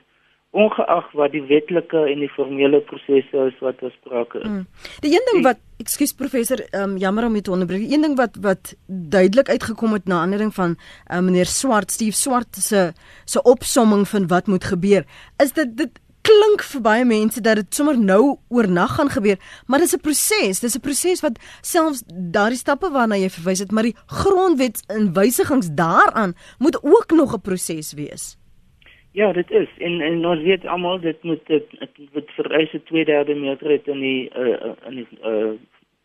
ongeag 0.52 1.12
wat 1.16 1.32
die 1.32 1.44
wetlike 1.48 2.02
en 2.12 2.20
die 2.20 2.32
formele 2.36 2.82
prosesse 2.90 3.46
is 3.48 3.60
wat 3.64 3.80
ons 3.88 3.94
sprake 4.02 4.42
is. 4.42 4.50
Mm. 4.50 4.66
Die 5.06 5.14
een 5.14 5.28
ding 5.32 5.46
wat, 5.46 5.62
ekskuus 5.80 6.12
professor, 6.14 6.60
um, 6.76 6.98
jammer 7.00 7.26
om 7.26 7.38
dit 7.38 7.46
te 7.48 7.54
onderbreek. 7.56 7.88
Een 7.88 8.04
ding 8.04 8.18
wat 8.20 8.36
wat 8.44 8.74
duidelik 8.88 9.50
uitgekom 9.50 9.96
het 9.96 10.12
na 10.12 10.22
aanleiding 10.26 10.54
van 10.54 10.76
uh, 10.76 11.20
meneer 11.24 11.48
Swart, 11.48 11.92
Steve 11.92 12.18
Swart 12.18 12.60
se 12.60 12.92
se 13.26 13.42
opsomming 13.42 14.08
van 14.08 14.28
wat 14.28 14.48
moet 14.52 14.68
gebeur, 14.74 15.08
is 15.38 15.56
dit 15.56 15.78
dit 15.78 16.02
klink 16.22 16.62
vir 16.68 16.84
baie 16.86 17.06
mense 17.08 17.42
dat 17.42 17.58
dit 17.58 17.76
sommer 17.76 17.98
nou 17.98 18.38
oornag 18.54 18.94
gaan 19.00 19.10
gebeur, 19.10 19.40
maar 19.66 19.80
dis 19.80 19.96
'n 19.96 20.04
proses. 20.04 20.60
Dis 20.60 20.76
'n 20.76 20.80
proses 20.80 21.22
wat 21.22 21.40
selfs 21.62 22.04
daardie 22.08 22.58
stappe 22.58 22.92
waarna 22.92 23.16
jy 23.16 23.30
verwys 23.30 23.60
het, 23.60 23.72
maar 23.72 23.84
die 23.84 23.96
grondwet 24.06 24.84
en 24.88 25.14
wysigings 25.14 25.70
daaraan 25.72 26.36
moet 26.60 26.84
ook 26.84 27.12
nog 27.12 27.34
'n 27.34 27.42
proses 27.42 27.94
wees. 27.94 28.38
Ja, 29.12 29.32
dit 29.32 29.52
is 29.52 29.68
en 29.78 30.02
en 30.02 30.26
ons 30.26 30.42
weet 30.42 30.66
almal 30.66 31.00
dit 31.00 31.24
moet 31.24 31.48
dit 31.48 31.74
word 32.14 32.30
vereis 32.32 32.74
'n 32.74 32.84
2/3 32.92 33.36
meerderheid 33.36 33.88
in 33.88 34.00
die 34.00 34.30
uh, 34.36 34.72
in 34.88 34.96
die 34.96 35.08
uh, 35.24 35.52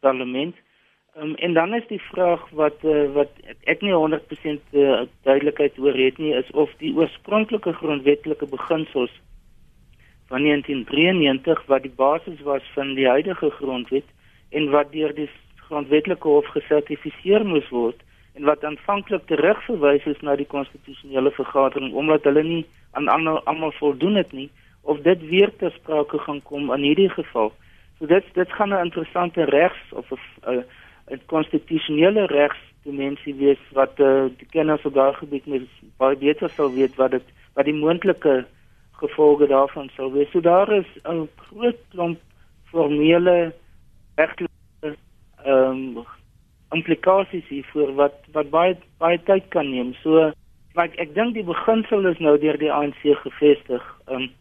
parlement. 0.00 0.54
Um, 1.16 1.34
en 1.34 1.52
dan 1.52 1.74
is 1.74 1.86
die 1.88 2.00
vraag 2.00 2.50
wat 2.50 2.82
uh, 2.82 3.12
wat 3.12 3.30
ek 3.64 3.80
nie 3.80 3.92
100% 3.94 4.58
uh, 4.72 5.00
duidelikheid 5.22 5.78
oor 5.78 5.94
het 5.94 6.18
nie 6.18 6.34
is 6.34 6.50
of 6.50 6.74
die 6.78 6.92
oorspronklike 6.96 7.72
grondwetlike 7.72 8.46
beginsels 8.46 9.14
van 10.28 10.42
1993 10.42 11.64
wat 11.66 11.82
die 11.82 11.96
basis 11.96 12.40
was 12.42 12.62
van 12.74 12.94
die 12.94 13.08
huidige 13.08 13.50
grondwet 13.50 14.04
en 14.50 14.70
wat 14.70 14.92
deur 14.92 15.14
die 15.14 15.30
grondwetlike 15.68 16.28
hof 16.28 16.46
gesertifiseer 16.46 17.46
moes 17.46 17.68
word 17.68 18.02
en 18.34 18.44
wat 18.44 18.64
aanvanklik 18.64 19.24
terugverwys 19.26 20.04
is 20.04 20.20
na 20.20 20.36
die 20.36 20.50
konstitusionele 20.52 21.30
vergadering 21.30 21.94
omdat 21.94 22.28
hulle 22.28 22.42
nie 22.42 22.64
aan 22.96 23.44
almal 23.44 23.72
voldoen 23.72 24.14
het 24.14 24.32
nie 24.32 24.50
of 24.82 25.00
dit 25.02 25.20
weer 25.28 25.50
ter 25.56 25.72
sprake 25.72 26.18
gaan 26.18 26.42
kom 26.42 26.72
in 26.72 26.82
hierdie 26.82 27.10
geval. 27.10 27.52
So 27.98 28.06
dit 28.06 28.24
dit 28.34 28.52
gaan 28.52 28.72
'n 28.74 28.84
interessante 28.84 29.44
regs 29.44 29.92
of 29.92 30.10
'n 30.10 30.64
'n 31.10 31.20
konstitusionele 31.26 32.26
regsdimensie 32.26 33.34
wees 33.34 33.62
wat 33.72 33.98
uh, 33.98 34.24
die 34.38 34.48
kenners 34.50 34.84
op 34.84 34.94
daardie 34.94 35.18
gebied 35.18 35.46
net 35.46 35.62
baie 35.96 36.16
beter 36.16 36.50
sal 36.50 36.72
weet 36.72 36.94
wat 36.94 37.10
dit 37.10 37.26
wat 37.54 37.64
die 37.64 37.80
moontlike 37.84 38.44
gevolge 38.92 39.46
daarvan 39.46 39.88
sal 39.96 40.12
wees. 40.12 40.30
So 40.30 40.40
daar 40.40 40.72
is 40.72 40.86
'n 41.04 41.28
groot 41.36 41.80
klomp 41.90 42.18
formele 42.70 43.52
regtelike 44.16 44.96
ehm 45.44 45.96
um, 45.96 46.04
implikasies 46.72 47.48
hiervoor 47.48 47.94
wat 47.94 48.14
wat 48.32 48.50
baie 48.50 48.76
baie 48.98 49.18
tyd 49.24 49.48
kan 49.48 49.70
neem. 49.70 49.94
So 50.02 50.32
maar 50.76 50.90
ek, 50.90 50.98
ek 51.06 51.14
dink 51.16 51.34
die 51.34 51.46
beginsel 51.46 52.06
is 52.10 52.20
nou 52.20 52.36
deur 52.38 52.58
die 52.60 52.72
ANC 52.72 53.00
gevestig. 53.24 53.84
Ehm 54.06 54.28
um, 54.28 54.34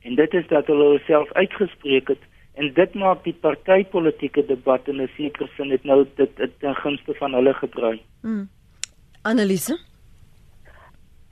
en 0.00 0.14
dit 0.16 0.34
is 0.34 0.46
dat 0.48 0.66
hulle 0.72 0.94
self 1.04 1.28
uitgespreek 1.36 2.08
het 2.08 2.22
en 2.56 2.70
dit 2.72 2.94
maak 2.94 3.20
die 3.24 3.34
partytetiese 3.44 4.46
debat 4.48 4.88
in 4.88 5.02
'n 5.02 5.10
sekere 5.16 5.48
sin 5.56 5.68
net 5.68 5.84
nou 5.84 6.06
dit 6.16 6.30
ten 6.58 6.74
gunste 6.74 7.14
van 7.14 7.34
hulle 7.34 7.54
gedraai. 7.54 8.00
Mm. 8.22 8.48
Annelise 9.22 9.76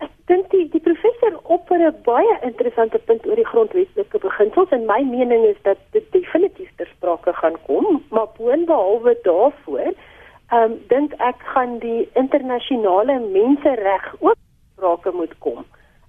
Ek 0.05 0.11
dink 0.31 0.51
die 0.51 0.69
die 0.75 0.81
professor 0.81 1.41
opper 1.55 1.81
'n 1.87 2.03
baie 2.05 2.35
interessante 2.43 2.99
punt 2.99 3.27
oor 3.27 3.41
die 3.41 3.51
grondwetlike 3.53 4.19
beginsels 4.19 4.71
en 4.77 4.87
my 4.87 5.01
mening 5.03 5.45
is 5.45 5.61
dat 5.63 5.79
dit 5.97 6.13
definitief 6.13 6.71
ter 6.77 6.87
sprake 6.87 7.33
gaan 7.33 7.57
kom, 7.67 8.05
maar 8.11 8.29
boonbehalwe 8.37 9.17
daarvoor, 9.23 9.93
ehm 10.51 10.73
um, 10.73 10.79
dink 10.89 11.13
ek 11.21 11.43
gaan 11.55 11.79
die 11.79 12.09
internasionale 12.15 13.19
mensereg 13.19 14.15
ook 14.21 14.37
sprake 14.75 15.11
moet 15.13 15.39
kom. 15.39 15.65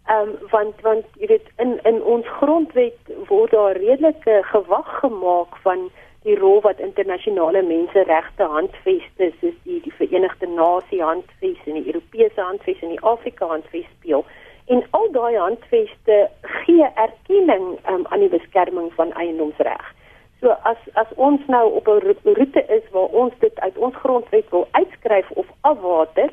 Ehm 0.08 0.30
um, 0.30 0.38
want 0.52 0.82
want 0.82 1.06
jy 1.21 1.28
weet 1.28 1.47
in 1.58 1.80
in 1.84 2.04
ons 2.04 2.28
grondwet 2.39 3.12
word 3.28 3.52
daar 3.52 3.78
redelike 3.78 4.38
gewag 4.52 4.99
gemaak 4.99 5.58
van 5.65 5.89
die 6.23 6.38
rol 6.39 6.62
wat 6.62 6.80
internasionale 6.80 7.62
menseregte 7.63 8.43
handveste 8.43 9.32
soos 9.39 9.58
die 9.63 9.82
die 9.84 9.93
Verenigde 9.99 10.47
Nasie 10.47 11.04
handves 11.04 11.60
en 11.65 11.80
die 11.80 11.88
Europese 11.93 12.41
handves 12.41 12.82
en 12.82 12.95
die 12.95 13.04
Afrika 13.13 13.47
handves 13.47 13.88
speel. 13.99 14.25
En 14.65 14.84
al 14.89 15.12
daai 15.12 15.38
handveste 15.38 16.17
gee 16.41 16.88
erkenning 16.95 17.80
um, 17.89 18.06
aan 18.10 18.19
die 18.19 18.34
beskerming 18.38 18.91
van 18.93 19.12
eiendomsreg. 19.13 19.95
So 20.39 20.56
as 20.63 20.78
as 20.93 21.08
ons 21.15 21.41
nou 21.47 21.73
op 21.80 21.88
'n 21.88 21.99
roete 22.23 22.63
is 22.67 22.86
waar 22.91 23.12
ons 23.21 23.34
dit 23.39 23.60
uit 23.60 23.78
ons 23.78 23.95
grondwet 23.95 24.49
wil 24.49 24.67
uitskryf 24.71 25.30
of 25.30 25.47
afwater, 25.62 26.30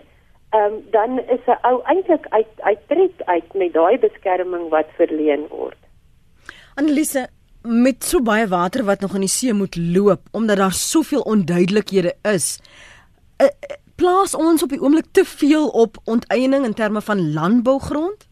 um, 0.55 0.75
dan 0.91 1.19
is 1.19 1.45
'n 1.47 1.59
ou 1.63 1.83
eintlik 1.85 2.27
uit 2.29 2.53
uittrek 2.57 3.13
uit 3.25 3.55
met 3.55 3.73
daai 3.73 3.99
beskerming 3.99 4.69
wat 4.69 4.87
verleen 4.97 5.47
word. 5.49 5.77
Annelise, 6.75 7.29
met 7.63 8.05
so 8.05 8.23
baie 8.23 8.47
water 8.47 8.85
wat 8.85 9.01
nog 9.01 9.15
in 9.15 9.21
die 9.21 9.29
see 9.29 9.53
moet 9.53 9.77
loop 9.77 10.21
omdat 10.31 10.57
daar 10.57 10.73
soveel 10.73 11.21
onduidelikhede 11.21 12.15
is. 12.23 12.61
Uh, 13.43 13.49
plaas 13.95 14.35
ons 14.35 14.63
op 14.63 14.69
die 14.69 14.81
oomblik 14.81 15.07
te 15.11 15.25
veel 15.25 15.69
op 15.69 15.97
onteiening 16.05 16.65
in 16.65 16.75
terme 16.75 17.01
van 17.01 17.33
landbougrond? 17.33 18.29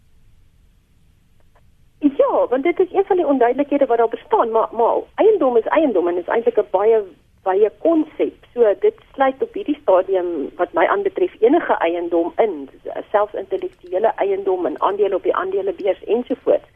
Ja, 2.13 2.47
want 2.49 2.63
dit 2.63 2.81
is 2.81 2.93
een 2.93 3.05
van 3.05 3.17
die 3.17 3.27
onduidelikhede 3.27 3.87
wat 3.87 3.99
daar 3.99 4.09
bestaan, 4.09 4.51
maar 4.51 4.69
maar 4.73 4.97
eiendom 5.15 5.57
is 5.57 5.65
eiendom 5.65 6.09
en 6.09 6.17
is 6.17 6.27
eintlik 6.27 6.59
'n 6.59 6.67
baie 6.71 7.03
baie 7.43 7.71
konsep. 7.79 8.35
So 8.53 8.75
dit 8.81 8.95
sluit 9.13 9.43
op 9.43 9.53
hierdie 9.53 9.79
stadium 9.83 10.51
wat 10.57 10.73
my 10.73 10.87
aanbetref 10.87 11.33
enige 11.41 11.73
eiendom 11.73 12.33
in, 12.37 12.69
selfs 13.11 13.35
intellektuele 13.35 14.13
eiendom 14.17 14.67
en 14.67 14.81
aandele 14.81 15.15
op 15.15 15.23
die 15.23 15.35
aandelebeurs 15.35 16.05
ensovoorts. 16.05 16.69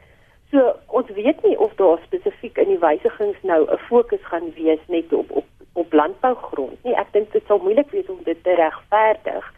So 0.51 0.75
ons 0.87 1.11
weet 1.11 1.43
nie 1.43 1.59
of 1.59 1.75
daar 1.75 1.99
spesifiek 2.05 2.59
in 2.59 2.69
die 2.69 2.79
wysigings 2.79 3.43
nou 3.43 3.61
'n 3.71 3.79
fokus 3.79 4.25
gaan 4.31 4.53
wees 4.55 4.81
net 4.87 5.13
op 5.13 5.31
op 5.31 5.47
op 5.73 5.93
landbougrond 5.93 6.85
nie. 6.85 6.95
Ek 6.95 7.13
dink 7.13 7.33
dit 7.33 7.43
sal 7.47 7.59
moeilik 7.59 7.91
wees 7.91 8.09
om 8.09 8.21
dit 8.25 8.43
te 8.43 8.55
regverdig. 8.55 9.55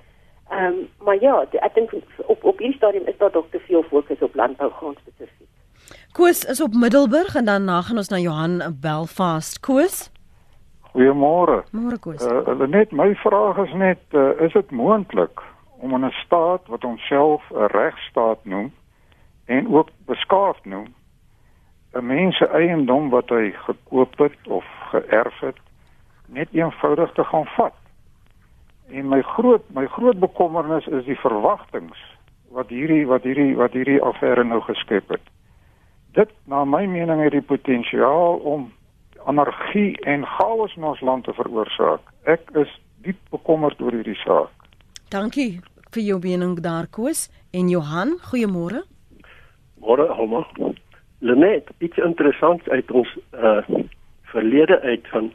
Ehm 0.49 0.65
um, 0.65 0.89
maar 0.99 1.21
ja, 1.21 1.47
ek 1.53 1.75
dink 1.75 1.91
op 2.27 2.45
op 2.45 2.59
hierdie 2.59 2.77
stadium 2.77 3.07
is 3.07 3.19
daar 3.19 3.31
dalk 3.31 3.51
te 3.51 3.61
veel 3.61 3.83
fokus 3.83 4.19
op 4.21 4.35
landbougrond 4.35 4.99
spesifiek. 4.99 5.60
Koos 6.13 6.45
is 6.45 6.61
op 6.61 6.75
Middelburg 6.75 7.35
en 7.35 7.45
dan 7.45 7.65
na 7.65 7.83
gaan 7.83 7.97
ons 7.97 8.09
na 8.09 8.19
Johan 8.19 8.63
Belfast. 8.81 9.61
Koos? 9.61 10.11
Goeiemôre. 10.93 11.63
Môre 11.71 11.99
Koos. 11.99 12.27
Uh, 12.27 12.67
net 12.67 12.93
my 12.93 13.15
vraag 13.15 13.59
is 13.67 13.73
net 13.73 14.01
uh, 14.11 14.41
is 14.41 14.53
dit 14.53 14.71
moontlik 14.71 15.41
om 15.79 15.95
in 15.95 16.05
'n 16.05 16.11
staat 16.25 16.67
wat 16.67 16.83
homself 16.83 17.43
'n 17.51 17.71
regstaat 17.71 18.45
noem 18.45 18.73
en 19.45 19.75
ook 19.75 19.89
beskaafd 20.07 20.65
noem 20.65 20.95
'n 21.93 22.07
mens 22.07 22.37
se 22.37 22.47
eiendom 22.47 23.09
wat 23.11 23.29
hy 23.29 23.51
gekoop 23.51 24.19
het 24.19 24.39
of 24.49 24.65
geërf 24.91 25.41
het 25.41 25.57
net 26.27 26.49
eenvoudig 26.53 27.13
te 27.13 27.25
gaan 27.25 27.47
vat. 27.47 27.75
En 28.91 29.09
my 29.09 29.23
groot 29.23 29.63
my 29.75 29.87
groot 29.87 30.19
bekommernis 30.19 30.87
is 30.87 31.05
die 31.05 31.19
verwagtinge 31.19 31.99
wat 32.51 32.69
hierdie 32.69 33.07
wat 33.07 33.23
hierdie 33.23 33.57
wat 33.57 33.73
hierdie 33.73 34.03
affære 34.03 34.45
nou 34.45 34.61
geskep 34.61 35.09
het. 35.09 35.23
Dit 36.13 36.31
na 36.51 36.65
my 36.65 36.87
mening 36.91 37.23
het 37.23 37.33
die 37.33 37.43
potensiaal 37.43 38.41
om 38.43 38.73
anargie 39.31 39.95
en 40.11 40.25
chaos 40.27 40.75
in 40.77 40.85
ons 40.85 41.01
land 41.01 41.25
te 41.25 41.35
veroorsaak. 41.37 42.01
Ek 42.27 42.51
is 42.59 42.71
diep 43.05 43.19
bekommerd 43.31 43.81
oor 43.81 43.95
hierdie 43.95 44.19
saak. 44.25 44.51
Dankie 45.15 45.61
vir 45.95 46.03
jou 46.03 46.19
mening 46.23 46.59
daar 46.65 46.89
Koos 46.91 47.29
en 47.55 47.71
Johan, 47.71 48.17
goeiemôre. 48.31 48.83
Môre 49.81 50.07
almal. 50.15 50.47
Lenet, 51.21 51.71
iets 51.79 51.99
interessants 51.99 52.69
uit 52.69 52.91
ons 52.91 53.17
uh 53.33 53.63
verlede 54.31 54.77
uit 54.87 55.09
van 55.11 55.33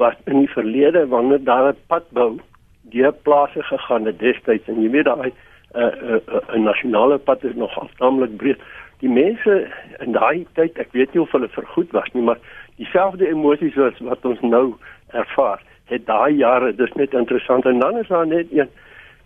wat 0.00 0.16
in 0.24 0.38
die 0.38 0.48
verlede 0.48 1.02
wanneer 1.12 1.42
daar 1.44 1.72
'n 1.72 1.76
padbou 1.86 2.40
deur 2.80 3.12
plase 3.12 3.62
gegaan 3.62 4.06
het 4.06 4.18
destyds 4.18 4.68
en 4.68 4.82
jy 4.82 4.90
weet 4.90 5.04
daai 5.04 5.28
'n 5.28 5.34
uh, 5.80 5.92
uh, 6.10 6.20
uh, 6.32 6.56
nasionale 6.56 7.18
pad 7.18 7.44
is 7.44 7.54
nog 7.54 7.78
afstammelik 7.78 8.36
breed. 8.36 8.60
Die 9.02 9.10
mense 9.10 9.66
in 9.98 10.14
daai 10.14 10.46
tyd, 10.54 10.78
ek 10.78 10.92
weet 10.94 11.14
nie 11.14 11.24
of 11.24 11.32
hulle 11.34 11.50
vergoed 11.50 11.90
was 11.94 12.06
nie, 12.14 12.22
maar 12.22 12.38
dieselfde 12.78 13.26
emosies 13.26 13.78
as 13.82 13.98
wat 14.06 14.22
ons 14.28 14.40
nou 14.46 14.76
ervaar, 15.10 15.62
het 15.90 16.06
daai 16.06 16.38
jare 16.38 16.70
dis 16.78 16.92
net 17.00 17.16
interessant 17.18 17.66
en 17.66 17.82
dan 17.82 17.98
is 17.98 18.08
daar 18.12 18.28
net 18.30 18.52
een 18.54 18.70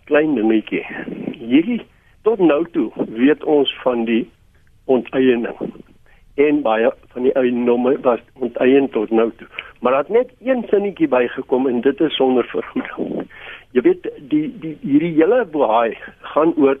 klein 0.09 0.33
dingetjie. 0.35 0.81
Hierdie 1.37 1.83
tot 2.25 2.41
nou 2.41 2.63
toe 2.73 2.89
weet 3.19 3.45
ons 3.45 3.69
van 3.83 4.07
die 4.09 4.23
onteiening 4.89 5.55
en 6.37 6.61
baie 6.65 6.89
van 7.13 7.25
die 7.25 7.33
eiendomme 7.33 7.95
was 8.05 8.21
onteien 8.33 8.89
tot 8.93 9.13
nou 9.13 9.29
toe. 9.37 9.47
Maar 9.81 9.97
het 9.97 10.09
net 10.09 10.33
een 10.41 10.65
sinnetjie 10.69 11.07
bygekom 11.07 11.67
en 11.69 11.81
dit 11.81 12.01
is 12.01 12.15
sonder 12.15 12.45
vergoeding. 12.49 13.29
Jy 13.77 13.81
weet 13.85 14.09
die 14.33 14.45
die 14.61 14.75
hierdie 14.81 15.15
hele 15.17 15.43
boei 15.53 15.97
gaan 16.33 16.53
oor 16.57 16.77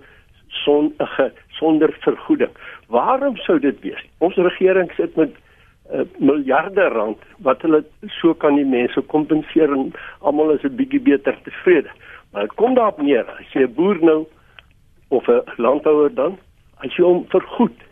son, 0.63 0.93
uh, 1.01 1.29
sonder 1.59 1.93
vergoeding. 2.05 2.53
Waarom 2.87 3.35
sou 3.37 3.59
dit 3.59 3.79
wees? 3.81 4.03
Ons 4.17 4.35
regering 4.35 4.91
sit 4.95 5.15
met 5.15 5.33
uh, 5.91 6.01
miljarde 6.17 6.87
rand 6.87 7.17
wat 7.37 7.61
hulle 7.61 7.83
so 8.19 8.33
kan 8.33 8.55
die 8.55 8.65
mense 8.65 9.01
kompenseer 9.01 9.71
en 9.71 9.91
almal 10.19 10.55
is 10.55 10.63
'n 10.63 10.75
bietjie 10.75 11.01
beter 11.01 11.35
tevrede. 11.43 11.91
Maar 12.31 12.41
dit 12.41 12.55
kom 12.55 12.75
daarop 12.75 13.01
neer 13.01 13.25
as 13.39 13.53
jy 13.53 13.63
'n 13.63 13.73
boer 13.73 13.97
nou 14.01 14.25
of 15.07 15.27
'n 15.27 15.43
landbouer 15.57 16.13
dan 16.13 16.37
as 16.83 16.95
jy 16.95 17.03
hom 17.03 17.25
vergoed 17.29 17.87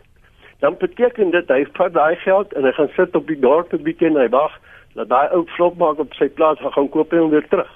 dan 0.58 0.76
beteken 0.78 1.30
dit 1.30 1.48
hy 1.48 1.64
vat 1.72 1.92
daai 1.92 2.16
geld 2.16 2.52
en 2.52 2.64
hy 2.64 2.72
gaan 2.72 2.92
sit 2.96 3.16
op 3.16 3.26
die 3.26 3.40
dorp 3.40 3.72
'n 3.72 3.82
bietjie 3.82 4.08
en 4.08 4.16
hy 4.16 4.28
wag 4.28 4.52
dat 4.94 5.08
daai 5.08 5.28
ou 5.36 5.44
flop 5.56 5.76
maak 5.76 5.98
op 5.98 6.14
sy 6.14 6.28
plaas 6.28 6.58
gaan 6.58 6.72
gaan 6.72 6.88
koop 6.88 7.12
en 7.12 7.28
weer 7.30 7.48
terug. 7.48 7.72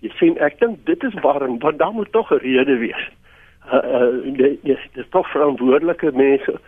Jy 0.00 0.10
sien 0.18 0.38
ek 0.38 0.58
dink 0.60 0.86
dit 0.86 1.04
is 1.04 1.14
waarom 1.20 1.58
want 1.58 1.78
daar 1.78 1.92
moet 1.92 2.12
tog 2.12 2.32
'n 2.32 2.40
rede 2.40 2.78
wees. 2.78 3.04
Uh 3.72 3.80
uh 4.00 4.36
dit 4.36 4.58
is 4.92 5.06
tog 5.10 5.30
verantwoordelike 5.30 6.10
mense 6.14 6.58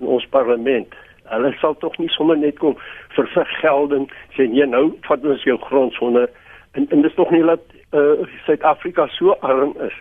in 0.00 0.06
ons 0.06 0.26
parlement. 0.30 0.94
Hulle 1.24 1.52
sal 1.60 1.76
tog 1.76 1.98
nie 1.98 2.08
sommer 2.08 2.38
net 2.38 2.58
kom 2.58 2.76
vir 3.16 3.28
vergelding 3.34 4.10
sê 4.36 4.48
nee 4.48 4.66
nou 4.66 4.90
vat 5.08 5.24
ons 5.24 5.44
jou 5.44 5.58
grond 5.68 5.92
sonder 5.92 6.30
en 6.72 6.86
en 6.90 7.02
dis 7.02 7.14
tog 7.14 7.30
nie 7.30 7.42
dat 7.44 7.62
uh 7.92 8.24
Suid-Afrika 8.46 9.06
so 9.18 9.36
arm 9.40 9.74
is 9.88 9.96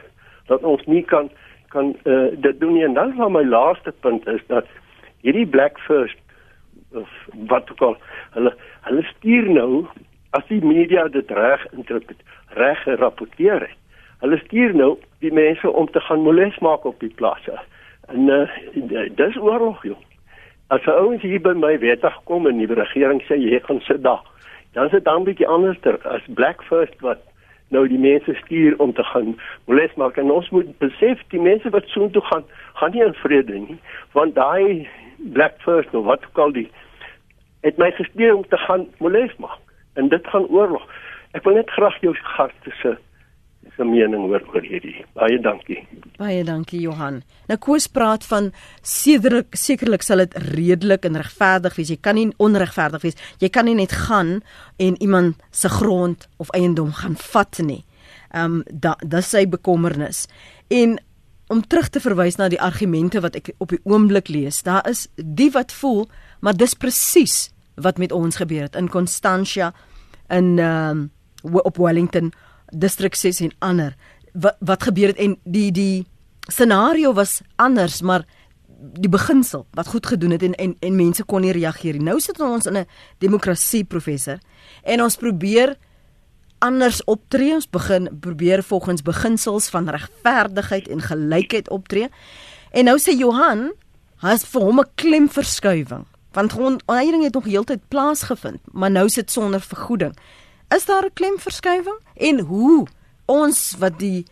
dat 0.47 0.64
ons 0.64 0.86
nie 0.86 1.03
kan 1.03 1.30
kan 1.76 1.95
uh, 2.03 2.28
dit 2.38 2.60
doen 2.60 2.74
nie 2.74 2.84
en 2.86 2.93
dan 2.93 3.14
van 3.18 3.32
my 3.32 3.43
laaste 3.43 3.91
punt 4.06 4.28
is 4.28 4.43
dat 4.47 4.68
hierdie 5.26 5.47
black 5.47 5.80
first 5.80 6.20
wat 7.51 7.72
ook 7.72 7.82
al 7.82 7.97
hulle 8.38 8.53
hulle 8.88 9.03
stuur 9.10 9.49
nou 9.58 9.86
as 10.38 10.45
die 10.51 10.62
media 10.64 11.08
dit 11.08 11.32
reg 11.32 11.66
interpreteer 11.72 12.62
reg 12.62 12.84
gerapporteer 12.84 13.68
het 13.68 13.82
hulle 14.24 14.38
stuur 14.45 14.76
nou 14.76 14.91
die 15.20 15.34
mense 15.34 15.72
om 15.72 15.89
te 15.91 15.99
gaan 15.99 16.24
moles 16.28 16.59
maak 16.59 16.86
op 16.86 16.99
die 16.99 17.13
plase 17.22 17.59
en 18.07 18.30
uh, 18.30 18.49
dis 19.22 19.38
oorlog 19.38 19.84
joh 19.84 20.01
as 20.74 20.88
ouens 20.88 21.22
hier 21.22 21.41
by 21.41 21.53
my 21.53 21.78
wettig 21.80 22.16
kom 22.30 22.47
en 22.47 22.57
die 22.61 22.72
regering 22.74 23.22
sê 23.28 23.38
jy 23.38 23.59
gaan 23.68 23.82
sit 23.88 24.03
daar 24.03 24.24
dan 24.74 24.86
is 24.86 24.91
dit 24.91 25.05
dan 25.05 25.24
bietjie 25.24 25.47
anderster 25.47 25.99
as 26.07 26.22
black 26.28 26.63
first 26.70 26.99
wat 27.01 27.24
nou 27.74 27.88
die 27.89 27.99
mense 27.99 28.34
stuur 28.34 28.78
om 28.78 28.93
te 28.93 29.03
gaan 29.03 29.39
moles 29.66 29.93
maak. 29.95 30.18
En 30.18 30.32
ons 30.32 30.49
moet 30.49 30.78
besef 30.78 31.22
die 31.34 31.41
mense 31.41 31.70
wat 31.70 31.88
so 31.93 32.09
toe 32.09 32.22
gaan 32.30 32.43
gaan 32.74 32.91
nie 32.91 33.03
in 33.03 33.13
vrede 33.24 33.53
nie 33.53 33.80
want 34.11 34.36
daai 34.36 34.88
black 35.18 35.57
first 35.63 35.93
of 35.95 36.05
wat 36.05 36.26
ook 36.30 36.38
al 36.45 36.51
die 36.51 36.68
het 37.66 37.78
my 37.82 37.91
gestuur 37.91 38.36
om 38.36 38.47
te 38.47 38.57
gaan 38.57 38.88
moles 38.99 39.36
maak. 39.38 39.59
En 39.93 40.09
dit 40.09 40.28
gaan 40.28 40.45
oorlog. 40.47 40.84
Ek 41.32 41.43
wil 41.43 41.55
net 41.57 41.70
graag 41.72 41.97
jou 42.03 42.13
gaste 42.36 42.74
se 42.82 42.97
se 43.76 43.86
mening 43.86 44.28
hoor 44.30 44.44
oor 44.54 44.64
hierdie 44.64 45.04
baie 45.18 45.38
dankie. 45.42 45.80
Baie 46.20 46.44
dankie 46.48 46.80
Johan. 46.84 47.22
Nou 47.50 47.58
Koos 47.62 47.88
praat 47.92 48.26
van 48.28 48.52
sekerlik 48.82 49.56
sekerlik 49.60 50.06
sal 50.06 50.24
dit 50.24 50.38
redelik 50.56 51.06
en 51.08 51.20
regverdig 51.20 51.76
wees. 51.80 51.92
Jy 51.92 52.00
kan 52.02 52.16
nie 52.20 52.30
onregverdig 52.44 53.04
wees. 53.04 53.20
Jy 53.44 53.50
kan 53.50 53.68
nie 53.68 53.76
net 53.78 53.96
gaan 54.06 54.40
en 54.82 55.00
iemand 55.02 55.42
se 55.52 55.70
grond 55.70 56.28
of 56.38 56.54
eiendom 56.56 56.94
gaan 57.02 57.18
vat 57.32 57.60
nie. 57.64 57.84
Ehm 58.34 58.62
um, 58.62 58.64
da 58.72 58.96
dis 59.04 59.30
sy 59.30 59.46
bekommernis. 59.48 60.26
En 60.70 60.98
om 61.48 61.62
terug 61.62 61.90
te 61.90 62.02
verwys 62.02 62.40
na 62.40 62.50
die 62.50 62.62
argumente 62.62 63.22
wat 63.22 63.36
ek 63.38 63.54
op 63.62 63.70
die 63.70 63.82
oomblik 63.84 64.32
lees 64.34 64.64
daar 64.66 64.88
is 64.90 65.06
die 65.16 65.52
wat 65.54 65.74
voel 65.78 66.08
maar 66.42 66.58
dis 66.58 66.74
presies 66.74 67.52
wat 67.76 68.00
met 68.00 68.12
ons 68.12 68.40
gebeur 68.40 68.66
het. 68.70 68.76
In 68.76 68.90
Constantia 68.90 69.74
in 70.30 70.58
ehm 70.60 70.90
um, 70.98 71.12
op 71.62 71.78
Wellington 71.78 72.32
distrik 72.72 73.16
6 73.16 73.39
en 73.39 73.53
ander 73.59 73.95
wat 74.34 74.55
wat 74.59 74.84
gebeur 74.84 75.07
het 75.07 75.18
en 75.18 75.38
die 75.43 75.72
die 75.72 76.05
scenario 76.47 77.13
was 77.13 77.41
anders 77.55 78.01
maar 78.01 78.26
die 78.78 79.09
beginsel 79.09 79.66
wat 79.74 79.88
goed 79.88 80.05
gedoen 80.05 80.36
het 80.36 80.43
en 80.43 80.53
en 80.53 80.76
en 80.80 80.95
mense 80.95 81.24
kon 81.24 81.41
nie 81.41 81.51
reageer 81.51 81.93
nie. 81.93 82.03
Nou 82.03 82.20
sit 82.20 82.39
ons 82.39 82.66
in 82.66 82.78
'n 82.78 82.88
demokrasie 83.18 83.84
professor 83.84 84.39
en 84.84 85.01
ons 85.01 85.16
probeer 85.16 85.78
anders 86.59 87.03
optree. 87.03 87.53
Ons 87.53 87.70
begin 87.70 88.09
probeer 88.20 88.63
volgens 88.63 89.01
beginsels 89.01 89.70
van 89.70 89.89
regverdigheid 89.89 90.88
en 90.88 91.01
gelykheid 91.01 91.70
optree. 91.70 92.09
En 92.72 92.86
nou 92.86 92.97
sê 92.99 93.18
Johan, 93.18 93.72
hy's 94.18 94.43
vir 94.43 94.61
hom 94.61 94.80
'n 94.80 94.91
klemverskuiwing 94.95 96.05
want 96.36 96.51
grondeiering 96.51 97.24
het 97.24 97.34
nog 97.34 97.45
heeltyd 97.45 97.88
plaasgevind, 97.88 98.59
maar 98.72 98.91
nou 98.91 99.09
sit 99.09 99.32
sonder 99.32 99.61
vergoeding. 99.61 100.18
Is 100.74 100.86
daar 100.86 101.05
'n 101.05 101.13
klemverskuiwing 101.13 101.99
en 102.16 102.39
hoe 102.39 102.88
ons 103.26 103.76
wat 103.80 103.99
die 103.99 104.26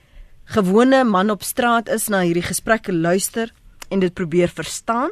gewone 0.45 1.03
man 1.03 1.29
op 1.29 1.41
straat 1.41 1.89
is 1.89 2.07
na 2.07 2.21
hierdie 2.21 2.49
gesprekke 2.49 2.93
luister 2.93 3.51
en 3.89 3.99
dit 3.99 4.13
probeer 4.13 4.47
verstaan? 4.49 5.11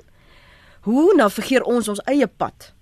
Hoe 0.82 1.14
navigeer 1.16 1.64
ons 1.64 1.88
ons 1.88 2.02
eie 2.06 2.28
pad? 2.28 2.74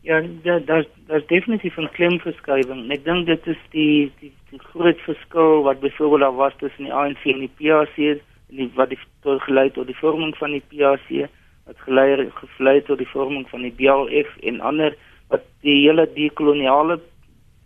Ja, 0.00 0.20
daar 0.42 0.64
daar 0.64 0.86
daar's 1.06 1.26
definitief 1.26 1.76
'n 1.76 1.90
klemverskuiwing. 1.92 2.90
Ek 2.90 3.04
dink 3.04 3.26
dit 3.26 3.46
is 3.46 3.62
die 3.70 4.12
die, 4.20 4.32
die 4.50 4.58
groot 4.58 5.00
verskil 5.00 5.62
wat 5.62 5.80
byvoorbeeld 5.80 6.20
daar 6.20 6.34
was 6.34 6.52
tussen 6.58 6.84
die 6.84 6.92
ANC 6.92 7.24
en 7.24 7.38
die 7.38 7.54
PAC 7.58 7.96
en 7.98 8.20
die 8.48 8.70
wat 8.74 8.88
die 8.88 8.98
tot 9.22 9.42
gelei 9.42 9.70
tot 9.70 9.86
die 9.86 9.96
vorming 9.96 10.36
van 10.36 10.50
die 10.50 10.64
PAC, 10.68 11.30
wat 11.66 11.78
gelei 11.78 12.30
gevlei 12.34 12.82
tot 12.82 12.98
die 12.98 13.08
vorming 13.08 13.48
van 13.48 13.62
die 13.62 13.72
BLF 13.72 14.36
en 14.40 14.60
ander 14.60 14.96
wat 15.28 15.42
die 15.60 15.86
hele 15.86 16.08
dekoloniale 16.14 17.00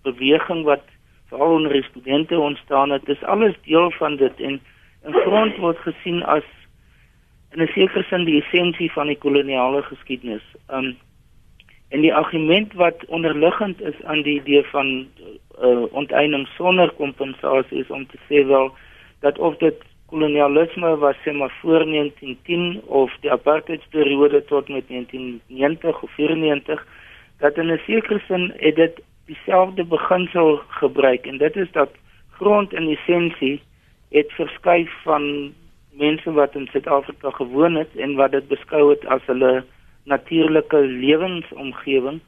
beweging 0.07 0.64
wat 0.64 0.84
veral 1.28 1.54
onder 1.59 1.72
die 1.72 1.88
studente 1.90 2.38
ontstaan 2.38 2.90
het, 2.90 3.09
is 3.09 3.22
alles 3.22 3.54
deel 3.64 3.90
van 3.90 4.16
dit 4.16 4.40
en 4.40 4.61
in 5.07 5.12
grond 5.12 5.57
word 5.57 5.78
gesien 5.78 6.22
as 6.24 6.46
in 7.54 7.62
'n 7.62 7.72
sekere 7.74 8.02
sin 8.02 8.24
die 8.24 8.42
essensie 8.42 8.92
van 8.92 9.07
die 9.07 9.18
koloniale 9.18 9.82
geskiedenis. 9.82 10.46
Um 10.68 10.96
en 11.88 12.00
die 12.00 12.14
argument 12.14 12.72
wat 12.72 13.04
onderliggend 13.07 13.80
is 13.80 14.02
aan 14.04 14.22
die 14.22 14.40
idee 14.40 14.64
van 14.72 15.07
uh, 15.62 15.82
onteiening 15.90 16.46
sonder 16.57 16.90
kompensasie 16.90 17.78
is 17.78 17.90
om 17.90 18.07
te 18.07 18.18
sê 18.28 18.46
wel 18.46 18.74
dat 19.20 19.38
of 19.38 19.57
dit 19.57 19.84
kolonialisme 20.07 20.96
was 20.96 21.16
sê 21.24 21.32
maar 21.32 21.54
voor 21.61 21.86
1910 21.86 22.80
of 22.86 23.12
die 23.20 23.30
apartheidsperiode 23.30 24.44
tot 24.44 24.68
met 24.68 24.88
1990 24.88 26.02
of 26.02 26.11
94 26.11 26.86
dat 27.38 27.57
in 27.57 27.72
'n 27.72 27.80
sekere 27.86 28.20
sin 28.26 28.52
het 28.57 28.76
dit 28.76 29.02
dieselfde 29.27 29.85
beginsel 29.85 30.61
gebruik. 30.68 31.27
En 31.27 31.39
dit 31.39 31.57
is 31.57 31.70
dat 31.72 31.91
grond 32.31 32.72
in 32.72 32.89
essensie 32.89 33.62
het 34.11 34.33
verskuif 34.33 34.91
van 35.03 35.53
mense 35.91 36.33
wat 36.33 36.55
in 36.55 36.66
Suid-Afrika 36.66 37.31
gewoon 37.31 37.74
het 37.74 37.97
en 37.97 38.14
wat 38.14 38.31
dit 38.31 38.49
beskou 38.49 38.91
het 38.91 39.07
as 39.07 39.24
hulle 39.27 39.64
natuurlike 40.05 40.79
lewensomgewing 40.79 42.20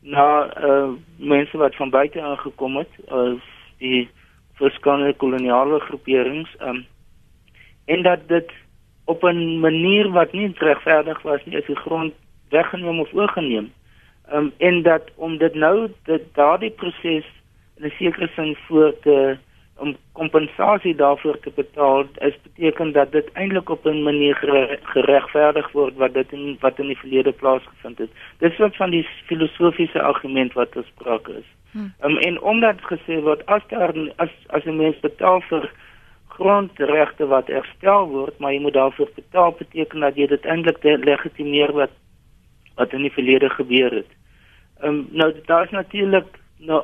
na 0.00 0.52
uh, 0.64 0.88
mense 1.16 1.56
wat 1.56 1.76
van 1.76 1.90
buite 1.90 2.22
aangekom 2.22 2.76
het 2.76 2.92
as 3.08 3.40
die 3.78 4.08
verskillende 4.60 5.14
koloniale 5.14 5.80
groeperings 5.80 6.50
um, 6.60 6.84
en 7.84 8.02
dat 8.02 8.28
dit 8.28 8.52
op 9.04 9.24
'n 9.24 9.58
manier 9.60 10.10
wat 10.10 10.32
nie 10.32 10.52
regverdig 10.54 11.22
was 11.22 11.44
nie 11.44 11.56
as 11.56 11.66
die 11.66 11.82
grond 11.86 12.12
weggeneem 12.50 13.00
of 13.00 13.12
oorgeneem 13.12 13.72
um, 14.32 14.52
en 14.58 14.82
dat 14.82 15.10
om 15.14 15.38
dit 15.38 15.54
nou 15.54 15.90
dat 16.04 16.20
daardie 16.34 16.70
proses 16.70 17.26
in 17.76 17.86
'n 17.86 17.92
sekere 17.98 18.28
sin 18.34 18.56
voor 18.66 18.94
te 19.02 19.36
om 19.76 19.96
kompensasie 20.12 20.94
daarvoor 20.94 21.38
te 21.40 21.50
betaal 21.54 22.04
is 22.14 22.34
beteken 22.42 22.92
dat 22.92 23.12
dit 23.12 23.32
eintlik 23.32 23.68
op 23.68 23.86
'n 23.86 24.02
manier 24.02 24.36
geregverdig 24.82 25.72
word 25.72 25.94
wat 25.94 26.14
dit 26.14 26.32
in 26.32 26.56
wat 26.60 26.78
in 26.78 26.86
die 26.86 26.98
verlede 26.98 27.32
plaasgevind 27.32 27.98
het. 27.98 28.10
Dis 28.38 28.56
wat 28.56 28.76
van 28.76 28.90
die 28.90 29.08
filosofiese 29.26 30.02
argument 30.02 30.52
wat 30.52 30.72
gespreek 30.72 31.28
is. 31.28 31.48
Hmm. 31.70 31.92
Um, 32.04 32.16
en 32.16 32.40
omdat 32.40 32.76
gesê 32.80 33.20
word 33.22 33.46
as 33.46 33.62
daar 33.68 33.94
as 34.16 34.30
as 34.46 34.64
'n 34.64 34.76
mens 34.76 35.00
betaal 35.00 35.40
vir 35.40 35.70
grondregte 36.28 37.26
wat 37.26 37.46
herstel 37.46 38.08
word, 38.08 38.38
maar 38.38 38.52
jy 38.52 38.60
moet 38.60 38.72
daarvoor 38.72 39.08
betaal 39.14 39.54
beteken 39.58 40.00
dat 40.00 40.16
jy 40.16 40.26
dit 40.26 40.44
eintlik 40.44 40.78
legitimeer 40.82 41.72
wat 41.72 41.90
wat 42.74 42.92
in 42.92 43.02
die 43.06 43.12
verlede 43.12 43.50
gebeur 43.50 43.90
het. 43.90 44.10
Ehm 44.80 44.88
um, 44.88 45.06
nou 45.10 45.32
daar's 45.46 45.70
natuurlik 45.70 46.38
nou 46.58 46.82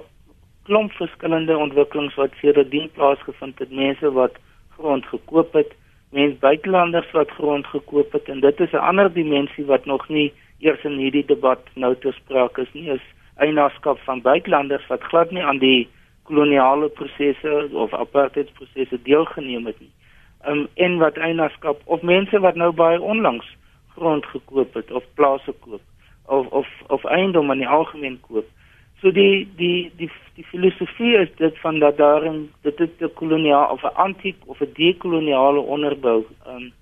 klomp 0.63 0.93
verskillende 0.93 1.57
ontwikkelings 1.57 2.15
wat 2.15 2.37
sedertdien 2.41 2.91
plaasgevind 2.95 3.59
het. 3.59 3.71
Mense 3.71 4.13
wat 4.13 4.39
grond 4.77 5.07
gekoop 5.07 5.53
het, 5.53 5.73
mense 6.11 6.39
buitelanders 6.39 7.11
wat 7.11 7.31
grond 7.31 7.67
gekoop 7.67 8.13
het 8.13 8.29
en 8.29 8.41
dit 8.41 8.61
is 8.61 8.73
'n 8.73 8.87
ander 8.91 9.13
dimensie 9.13 9.65
wat 9.65 9.85
nog 9.85 10.09
nie 10.09 10.33
eers 10.59 10.85
in 10.85 10.99
hierdie 10.99 11.25
debat 11.25 11.61
nou 11.75 11.97
te 11.97 12.13
sprake 12.13 12.61
is 12.61 12.73
nie. 12.73 12.91
Is 12.91 13.07
eienaarskap 13.37 13.99
van 13.99 14.21
buitelanders 14.21 14.87
wat 14.87 15.03
glad 15.03 15.31
nie 15.31 15.43
aan 15.43 15.59
die 15.59 15.89
koloniale 16.23 16.89
prosesse 16.89 17.69
of 17.73 17.95
apartheidsprosesse 17.95 19.03
deelgeneem 19.03 19.67
het 19.67 19.81
nie. 19.81 19.91
Um 20.49 20.69
en 20.75 20.99
wat 20.99 21.17
eienaarskap 21.17 21.81
of 21.85 22.03
mense 22.03 22.41
wat 22.41 22.55
nou 22.55 22.73
baie 22.73 23.01
onlangs 23.01 23.57
grond 23.95 24.27
gekoop 24.27 24.75
het 24.75 24.91
of 24.91 25.05
plase 25.15 25.55
koop 25.61 25.81
of 26.27 26.47
of 26.47 26.69
of 26.87 27.05
eiendom 27.05 27.51
in 27.51 27.59
die 27.59 27.69
algemeen 27.69 28.21
koop. 28.21 28.47
So 29.01 29.11
die 29.11 29.49
die 29.57 29.91
die 29.97 30.11
die 30.35 30.45
filosofie 30.45 31.17
is 31.19 31.31
dit 31.37 31.59
van 31.59 31.79
dat 31.79 31.97
daarin 31.97 32.51
dit 32.63 32.81
is 32.81 32.91
'n 32.99 33.15
koloniale 33.15 33.73
of 33.73 33.83
'n 33.83 33.97
antiek 34.07 34.37
of 34.45 34.61
'n 34.61 34.73
dekoloniale 34.75 35.61
onderbou 35.61 36.25
um 36.47 36.73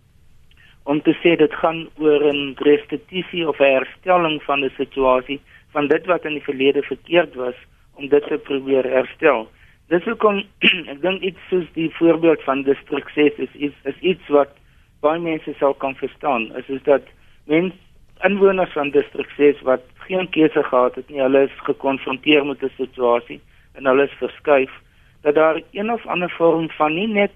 om 0.83 1.03
te 1.03 1.15
sê 1.23 1.37
dit 1.37 1.55
gaan 1.55 1.89
oor 1.99 2.23
'n 2.33 2.57
restituisie 2.59 3.49
of 3.49 3.59
'n 3.61 3.73
herstelling 3.79 4.43
van 4.43 4.65
'n 4.65 4.73
situasie 4.77 5.41
van 5.71 5.89
dit 5.89 6.07
wat 6.07 6.25
in 6.25 6.33
die 6.33 6.49
verlede 6.51 6.83
verkeerd 6.83 7.35
was 7.35 7.55
om 7.95 8.09
dit 8.09 8.27
te 8.27 8.39
probeer 8.39 8.85
herstel. 8.85 9.49
Dis 9.89 10.05
hoekom 10.05 10.43
ek 10.93 11.01
dink 11.01 11.23
iets 11.23 11.49
soos 11.49 11.69
die 11.73 11.91
voorbeeld 11.97 12.43
van 12.43 12.63
distrik 12.63 13.09
6 13.09 13.33
is 13.47 13.55
iets 13.55 13.77
is 13.83 13.99
iets 14.01 14.29
wat 14.29 14.49
baie 15.01 15.21
mense 15.21 15.55
sal 15.59 15.75
kan 15.75 15.95
verstaan. 15.95 16.51
Is 16.57 16.69
is 16.69 16.83
dat 16.83 17.03
mense 17.45 17.77
inwoners 18.27 18.73
van 18.73 18.91
distrik 18.91 19.31
6 19.37 19.61
wat 19.63 19.83
geen 20.09 20.29
keuse 20.31 20.63
gehad 20.63 20.95
het 20.95 21.09
nie, 21.09 21.21
hulle 21.21 21.45
is 21.47 21.65
gekonfronteer 21.67 22.47
met 22.47 22.63
'n 22.63 22.73
situasie 22.77 23.41
en 23.75 23.87
hulle 23.87 24.05
is 24.05 24.19
verskuif 24.19 24.71
dat 25.23 25.35
daar 25.35 25.63
een 25.73 25.93
of 25.93 26.07
ander 26.07 26.31
vorm 26.31 26.71
van 26.71 26.95
nie 26.95 27.07
net 27.07 27.31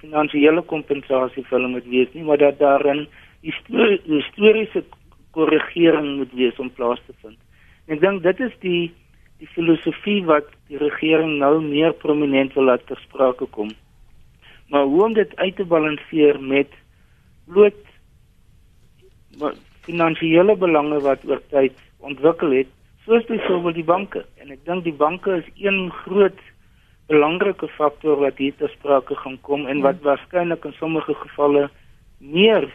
finansiële 0.00 0.62
kompensasie 0.62 1.44
vir 1.44 1.58
hulle 1.58 1.68
moet 1.68 1.88
wees 1.88 2.12
nie, 2.12 2.24
maar 2.24 2.38
dat 2.38 2.58
daar 2.58 2.84
'n 2.94 3.08
historiese 3.42 4.84
korrigering 5.30 6.16
moet 6.16 6.32
wees 6.32 6.58
om 6.58 6.70
plaas 6.70 7.00
te 7.06 7.12
vind. 7.22 7.38
Ek 7.86 8.00
dink 8.00 8.22
dit 8.22 8.40
is 8.40 8.54
die 8.60 8.92
die 9.38 9.48
filosofie 9.52 10.24
wat 10.24 10.46
die 10.68 10.78
regering 10.78 11.38
nou 11.38 11.60
meer 11.60 11.92
prominent 11.92 12.54
wil 12.54 12.64
laat 12.64 12.86
ter 12.86 12.96
sprake 12.96 13.46
kom. 13.46 13.70
Maar 14.68 14.84
hoe 14.84 15.04
om 15.04 15.12
dit 15.12 15.36
uit 15.36 15.56
te 15.56 15.64
balanseer 15.64 16.40
met 16.40 16.72
bloot 17.46 17.78
finansiële 19.86 20.56
belange 20.58 20.98
wat 21.04 21.24
oor 21.28 21.40
tyd 21.52 21.76
ontwikkel 22.06 22.54
het, 22.56 22.70
soos 23.06 23.24
byvoorbeeld 23.28 23.78
die 23.78 23.86
banke. 23.86 24.24
En 24.42 24.50
ek 24.54 24.64
dink 24.66 24.84
die 24.86 24.96
banke 24.96 25.38
is 25.40 25.48
een 25.62 25.90
groot 26.02 26.40
belangrike 27.10 27.68
faktor 27.76 28.18
wat 28.22 28.40
hier 28.42 28.54
ter 28.58 28.72
sprake 28.74 29.14
gaan 29.22 29.38
kom 29.46 29.66
en 29.70 29.84
wat 29.84 30.02
waarskynlik 30.02 30.64
in 30.66 30.74
sommige 30.80 31.14
gevalle 31.22 31.68
meer 32.18 32.66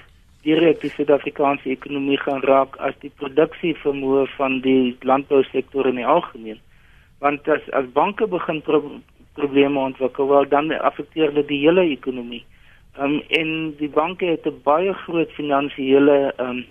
direk 0.46 0.80
die 0.82 0.92
Suid-Afrikaanse 0.94 1.70
ekonomie 1.74 2.20
gaan 2.22 2.40
raak 2.48 2.78
as 2.80 2.96
die 3.04 3.12
produksievermoë 3.20 4.24
van 4.38 4.62
die 4.64 4.96
landbousektor 5.06 5.90
in 5.92 6.00
die 6.00 6.08
algemeen. 6.08 6.62
Want 7.20 7.50
as 7.52 7.68
as 7.78 7.92
banke 7.94 8.28
begin 8.28 8.64
pro 8.66 8.82
probleme 9.36 9.80
ontwikkel, 9.80 10.28
wel 10.28 10.48
dan 10.50 10.72
affekteer 10.80 11.34
dit 11.36 11.48
die 11.52 11.62
hele 11.66 11.86
ekonomie. 11.92 12.42
Ehm 12.42 12.61
um, 13.00 13.22
en 13.30 13.76
die 13.78 13.90
banke 13.90 14.26
het 14.26 14.46
'n 14.46 14.62
baie 14.64 14.94
groot 14.94 15.32
finansiële 15.32 16.34
um, 16.38 16.66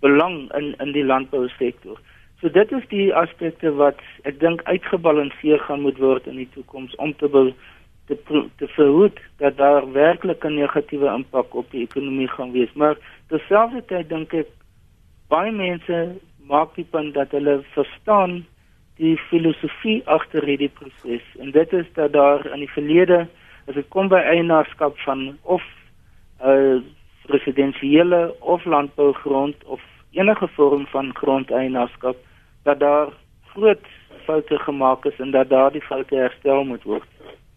belang 0.00 0.52
in 0.54 0.74
in 0.78 0.92
die 0.92 1.04
landbousektor. 1.04 1.98
So 2.40 2.50
dit 2.50 2.72
is 2.72 2.84
die 2.88 3.14
aspekte 3.14 3.72
wat 3.74 3.98
ek 4.22 4.40
dink 4.40 4.62
uitgebalanseer 4.62 5.58
gaan 5.58 5.80
moet 5.80 5.98
word 5.98 6.26
in 6.26 6.36
die 6.36 6.48
toekoms 6.54 6.94
om 6.94 7.16
te 7.16 7.28
be 7.28 7.52
te 8.06 8.16
te 8.56 8.68
verhoed 8.68 9.18
dat 9.36 9.56
daar 9.56 9.92
werklik 9.92 10.44
'n 10.44 10.54
negatiewe 10.54 11.08
impak 11.14 11.54
op 11.54 11.70
die 11.70 11.82
ekonomie 11.82 12.28
gaan 12.28 12.52
wees. 12.52 12.72
Maar 12.72 12.96
terselfdertyd 13.26 14.08
dink 14.08 14.32
ek 14.32 14.46
baie 15.28 15.52
mense 15.52 16.16
maak 16.46 16.74
die 16.74 16.86
punt 16.90 17.14
dat 17.14 17.30
hulle 17.30 17.60
verstaan 17.74 18.46
die 18.96 19.16
filosofie 19.16 20.02
agter 20.06 20.44
hierdie 20.44 20.72
proses 20.78 21.24
en 21.38 21.50
dit 21.50 21.72
is 21.72 21.86
dat 21.94 22.12
daar 22.12 22.46
in 22.46 22.64
die 22.64 22.72
verlede 22.72 23.26
as 23.68 23.74
dit 23.74 23.88
kom 23.88 24.08
by 24.08 24.20
eienaarskap 24.32 24.96
van 25.04 25.36
of 25.42 25.62
'n 26.40 26.48
uh, 26.48 26.82
residensiële 27.28 28.34
of 28.40 28.64
landbougrond 28.64 29.64
of 29.64 29.80
enige 30.10 30.48
vorm 30.48 30.86
van 30.86 31.14
grondeienaarskap 31.14 32.16
dat 32.62 32.78
daar 32.80 33.08
groot 33.52 33.84
foute 34.24 34.58
gemaak 34.58 35.04
is 35.04 35.18
en 35.18 35.30
dat 35.30 35.48
daardie 35.48 35.82
foute 35.82 36.14
herstel 36.14 36.64
moet 36.64 36.82
word. 36.82 37.08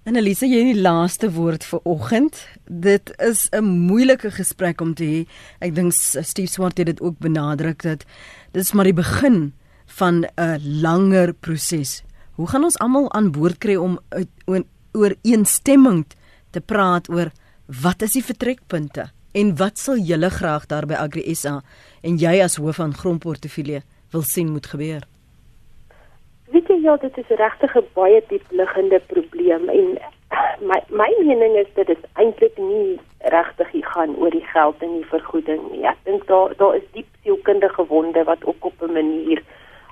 Annelise, 0.06 0.48
jy 0.50 0.64
het 0.64 0.74
die 0.74 0.82
laaste 0.82 1.28
woord 1.32 1.66
vir 1.70 1.80
oggend. 1.84 2.40
Dit 2.66 3.14
is 3.22 3.50
'n 3.52 3.64
moeilike 3.64 4.32
gesprek 4.32 4.82
om 4.82 4.94
te 4.94 5.06
hê. 5.06 5.20
Ek 5.60 5.76
dink 5.76 5.92
Steve 5.94 6.48
Swart 6.48 6.78
het 6.78 6.86
dit 6.86 7.02
ook 7.02 7.20
benadruk 7.20 7.84
dat 7.84 8.06
dit 8.52 8.64
is 8.64 8.74
maar 8.74 8.90
die 8.90 8.98
begin 8.98 9.54
van 9.86 10.26
'n 10.36 10.82
langer 10.82 11.34
proses. 11.34 12.04
Hoe 12.36 12.48
gaan 12.48 12.64
ons 12.64 12.80
almal 12.80 13.12
aan 13.14 13.32
boord 13.32 13.58
kry 13.58 13.76
om 13.76 14.00
oor 14.46 14.64
eensstemming 15.24 16.06
te 16.52 16.62
praat 16.62 17.10
oor 17.10 17.32
wat 17.84 18.02
is 18.02 18.14
die 18.18 18.24
vertrekpunte 18.24 19.10
en 19.34 19.56
wat 19.56 19.78
sal 19.80 19.98
julle 19.98 20.30
graag 20.30 20.68
daar 20.68 20.86
by 20.86 20.98
Agri 21.00 21.24
SA 21.36 21.62
en 22.04 22.18
jy 22.20 22.42
as 22.44 22.58
hoof 22.60 22.82
van 22.82 22.94
grondportefeulje 22.94 23.82
wil 24.12 24.26
sien 24.28 24.52
moet 24.52 24.68
gebeur? 24.68 25.08
Weet 26.52 26.68
jy 26.68 26.82
ja, 26.84 26.98
dit 27.00 27.18
is 27.18 27.30
regtig 27.40 27.76
'n 27.76 27.88
baie 27.96 28.22
diep 28.28 28.44
liggende 28.52 29.00
probleem 29.08 29.70
en 29.70 29.98
my 30.70 30.80
my 30.90 31.12
mening 31.24 31.56
is 31.56 31.72
dat 31.76 31.88
dit 31.88 32.04
eintlik 32.14 32.58
nie 32.58 33.00
regtig 33.32 33.72
gaan 33.94 34.16
oor 34.16 34.32
die 34.32 34.46
geld 34.54 34.84
en 34.84 34.94
die 35.00 35.10
vergoeding 35.14 35.62
nie. 35.72 35.86
Ek 35.88 35.98
dink 36.04 36.28
daar 36.28 36.54
daar 36.58 36.76
is 36.76 36.88
diep 36.92 37.08
sielkundige 37.24 37.86
wonde 37.88 38.24
wat 38.24 38.44
ook 38.46 38.66
op 38.66 38.82
'n 38.82 38.94
manier 38.94 39.44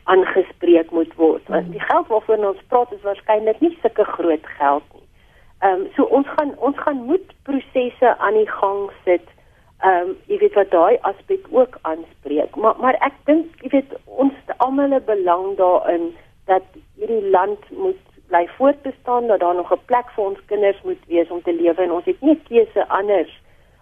aangespreek 0.03 0.91
moet 0.91 1.15
word. 1.15 1.47
Want 1.47 1.71
die 1.71 1.79
geld 1.81 2.07
waarvoor 2.07 2.45
ons 2.45 2.63
praat 2.67 2.91
is 2.91 3.01
waarskynlik 3.01 3.59
nie 3.59 3.77
sulke 3.81 4.03
groot 4.03 4.45
geld 4.59 4.83
nie. 4.93 5.07
Ehm 5.59 5.81
um, 5.81 5.87
so 5.95 6.03
ons 6.03 6.27
gaan 6.37 6.53
ons 6.57 6.77
gaan 6.79 7.03
moet 7.05 7.33
prosesse 7.43 8.17
aan 8.17 8.33
die 8.33 8.49
gang 8.49 8.91
sit. 9.03 9.27
Ehm 9.81 10.09
um, 10.09 10.15
jy 10.27 10.37
weet 10.37 10.53
wat 10.53 10.71
daai 10.71 10.97
aspek 11.01 11.47
ook 11.51 11.77
aanspreek. 11.81 12.55
Maar 12.55 12.75
maar 12.79 12.97
ek 13.05 13.13
dink 13.25 13.63
jy 13.63 13.69
weet 13.77 13.97
ons 14.05 14.33
almal 14.57 14.95
'n 14.95 15.05
belang 15.05 15.57
daarin 15.57 16.15
dat 16.45 16.63
hierdie 16.95 17.29
land 17.29 17.59
moet 17.69 18.05
bly 18.29 18.47
voortbestaan 18.57 19.27
dat 19.27 19.39
daar 19.39 19.55
nog 19.55 19.71
'n 19.73 19.85
plek 19.85 20.09
vir 20.15 20.23
ons 20.23 20.45
kinders 20.45 20.81
moet 20.81 21.03
wees 21.07 21.29
om 21.29 21.41
te 21.41 21.53
lewe 21.53 21.81
en 21.81 21.91
ons 21.91 22.05
het 22.05 22.21
nie 22.21 22.39
keuse 22.49 22.87
anders 22.87 23.31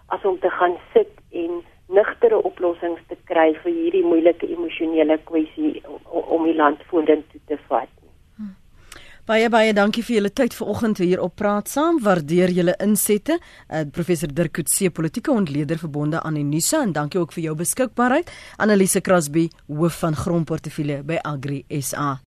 as 0.06 0.24
om 0.24 0.38
te 0.38 0.50
gaan 0.50 0.76
sit 0.92 1.12
en 1.30 1.64
nugtere 1.88 2.42
oplossings 2.44 3.00
te 3.08 3.16
kry 3.30 3.52
vir 3.62 3.72
hierdie 3.72 4.04
moeilike 4.04 4.48
emosionele 4.52 5.18
kwessie 5.28 5.82
om 6.10 6.44
die 6.44 6.56
land 6.56 6.82
vorentoe 6.90 7.40
te 7.48 7.58
vat. 7.68 7.92
Baie 9.28 9.50
baie 9.52 9.74
dankie 9.76 10.00
vir 10.00 10.14
julle 10.14 10.30
tyd 10.32 10.54
vanoggend 10.56 11.02
hier 11.04 11.20
op 11.20 11.34
Praat 11.36 11.68
Saam. 11.68 11.98
Waardeer 12.00 12.48
julle 12.56 12.72
insette. 12.80 13.36
Uh, 13.68 13.82
professor 13.92 14.30
Dirk 14.32 14.54
Coetzee, 14.56 14.88
politieke 14.88 15.34
ontleder 15.34 15.76
verbonde 15.76 16.22
aan 16.24 16.38
Unisa 16.40 16.80
en 16.80 16.94
dankie 16.96 17.20
ook 17.20 17.36
vir 17.36 17.50
jou 17.50 17.56
beskikbaarheid. 17.58 18.32
Annelise 18.56 19.04
Crosby, 19.04 19.50
hoof 19.68 20.00
van 20.00 20.16
grondportefeulje 20.16 21.02
by 21.04 21.20
Agri 21.28 21.60
SA. 21.68 22.22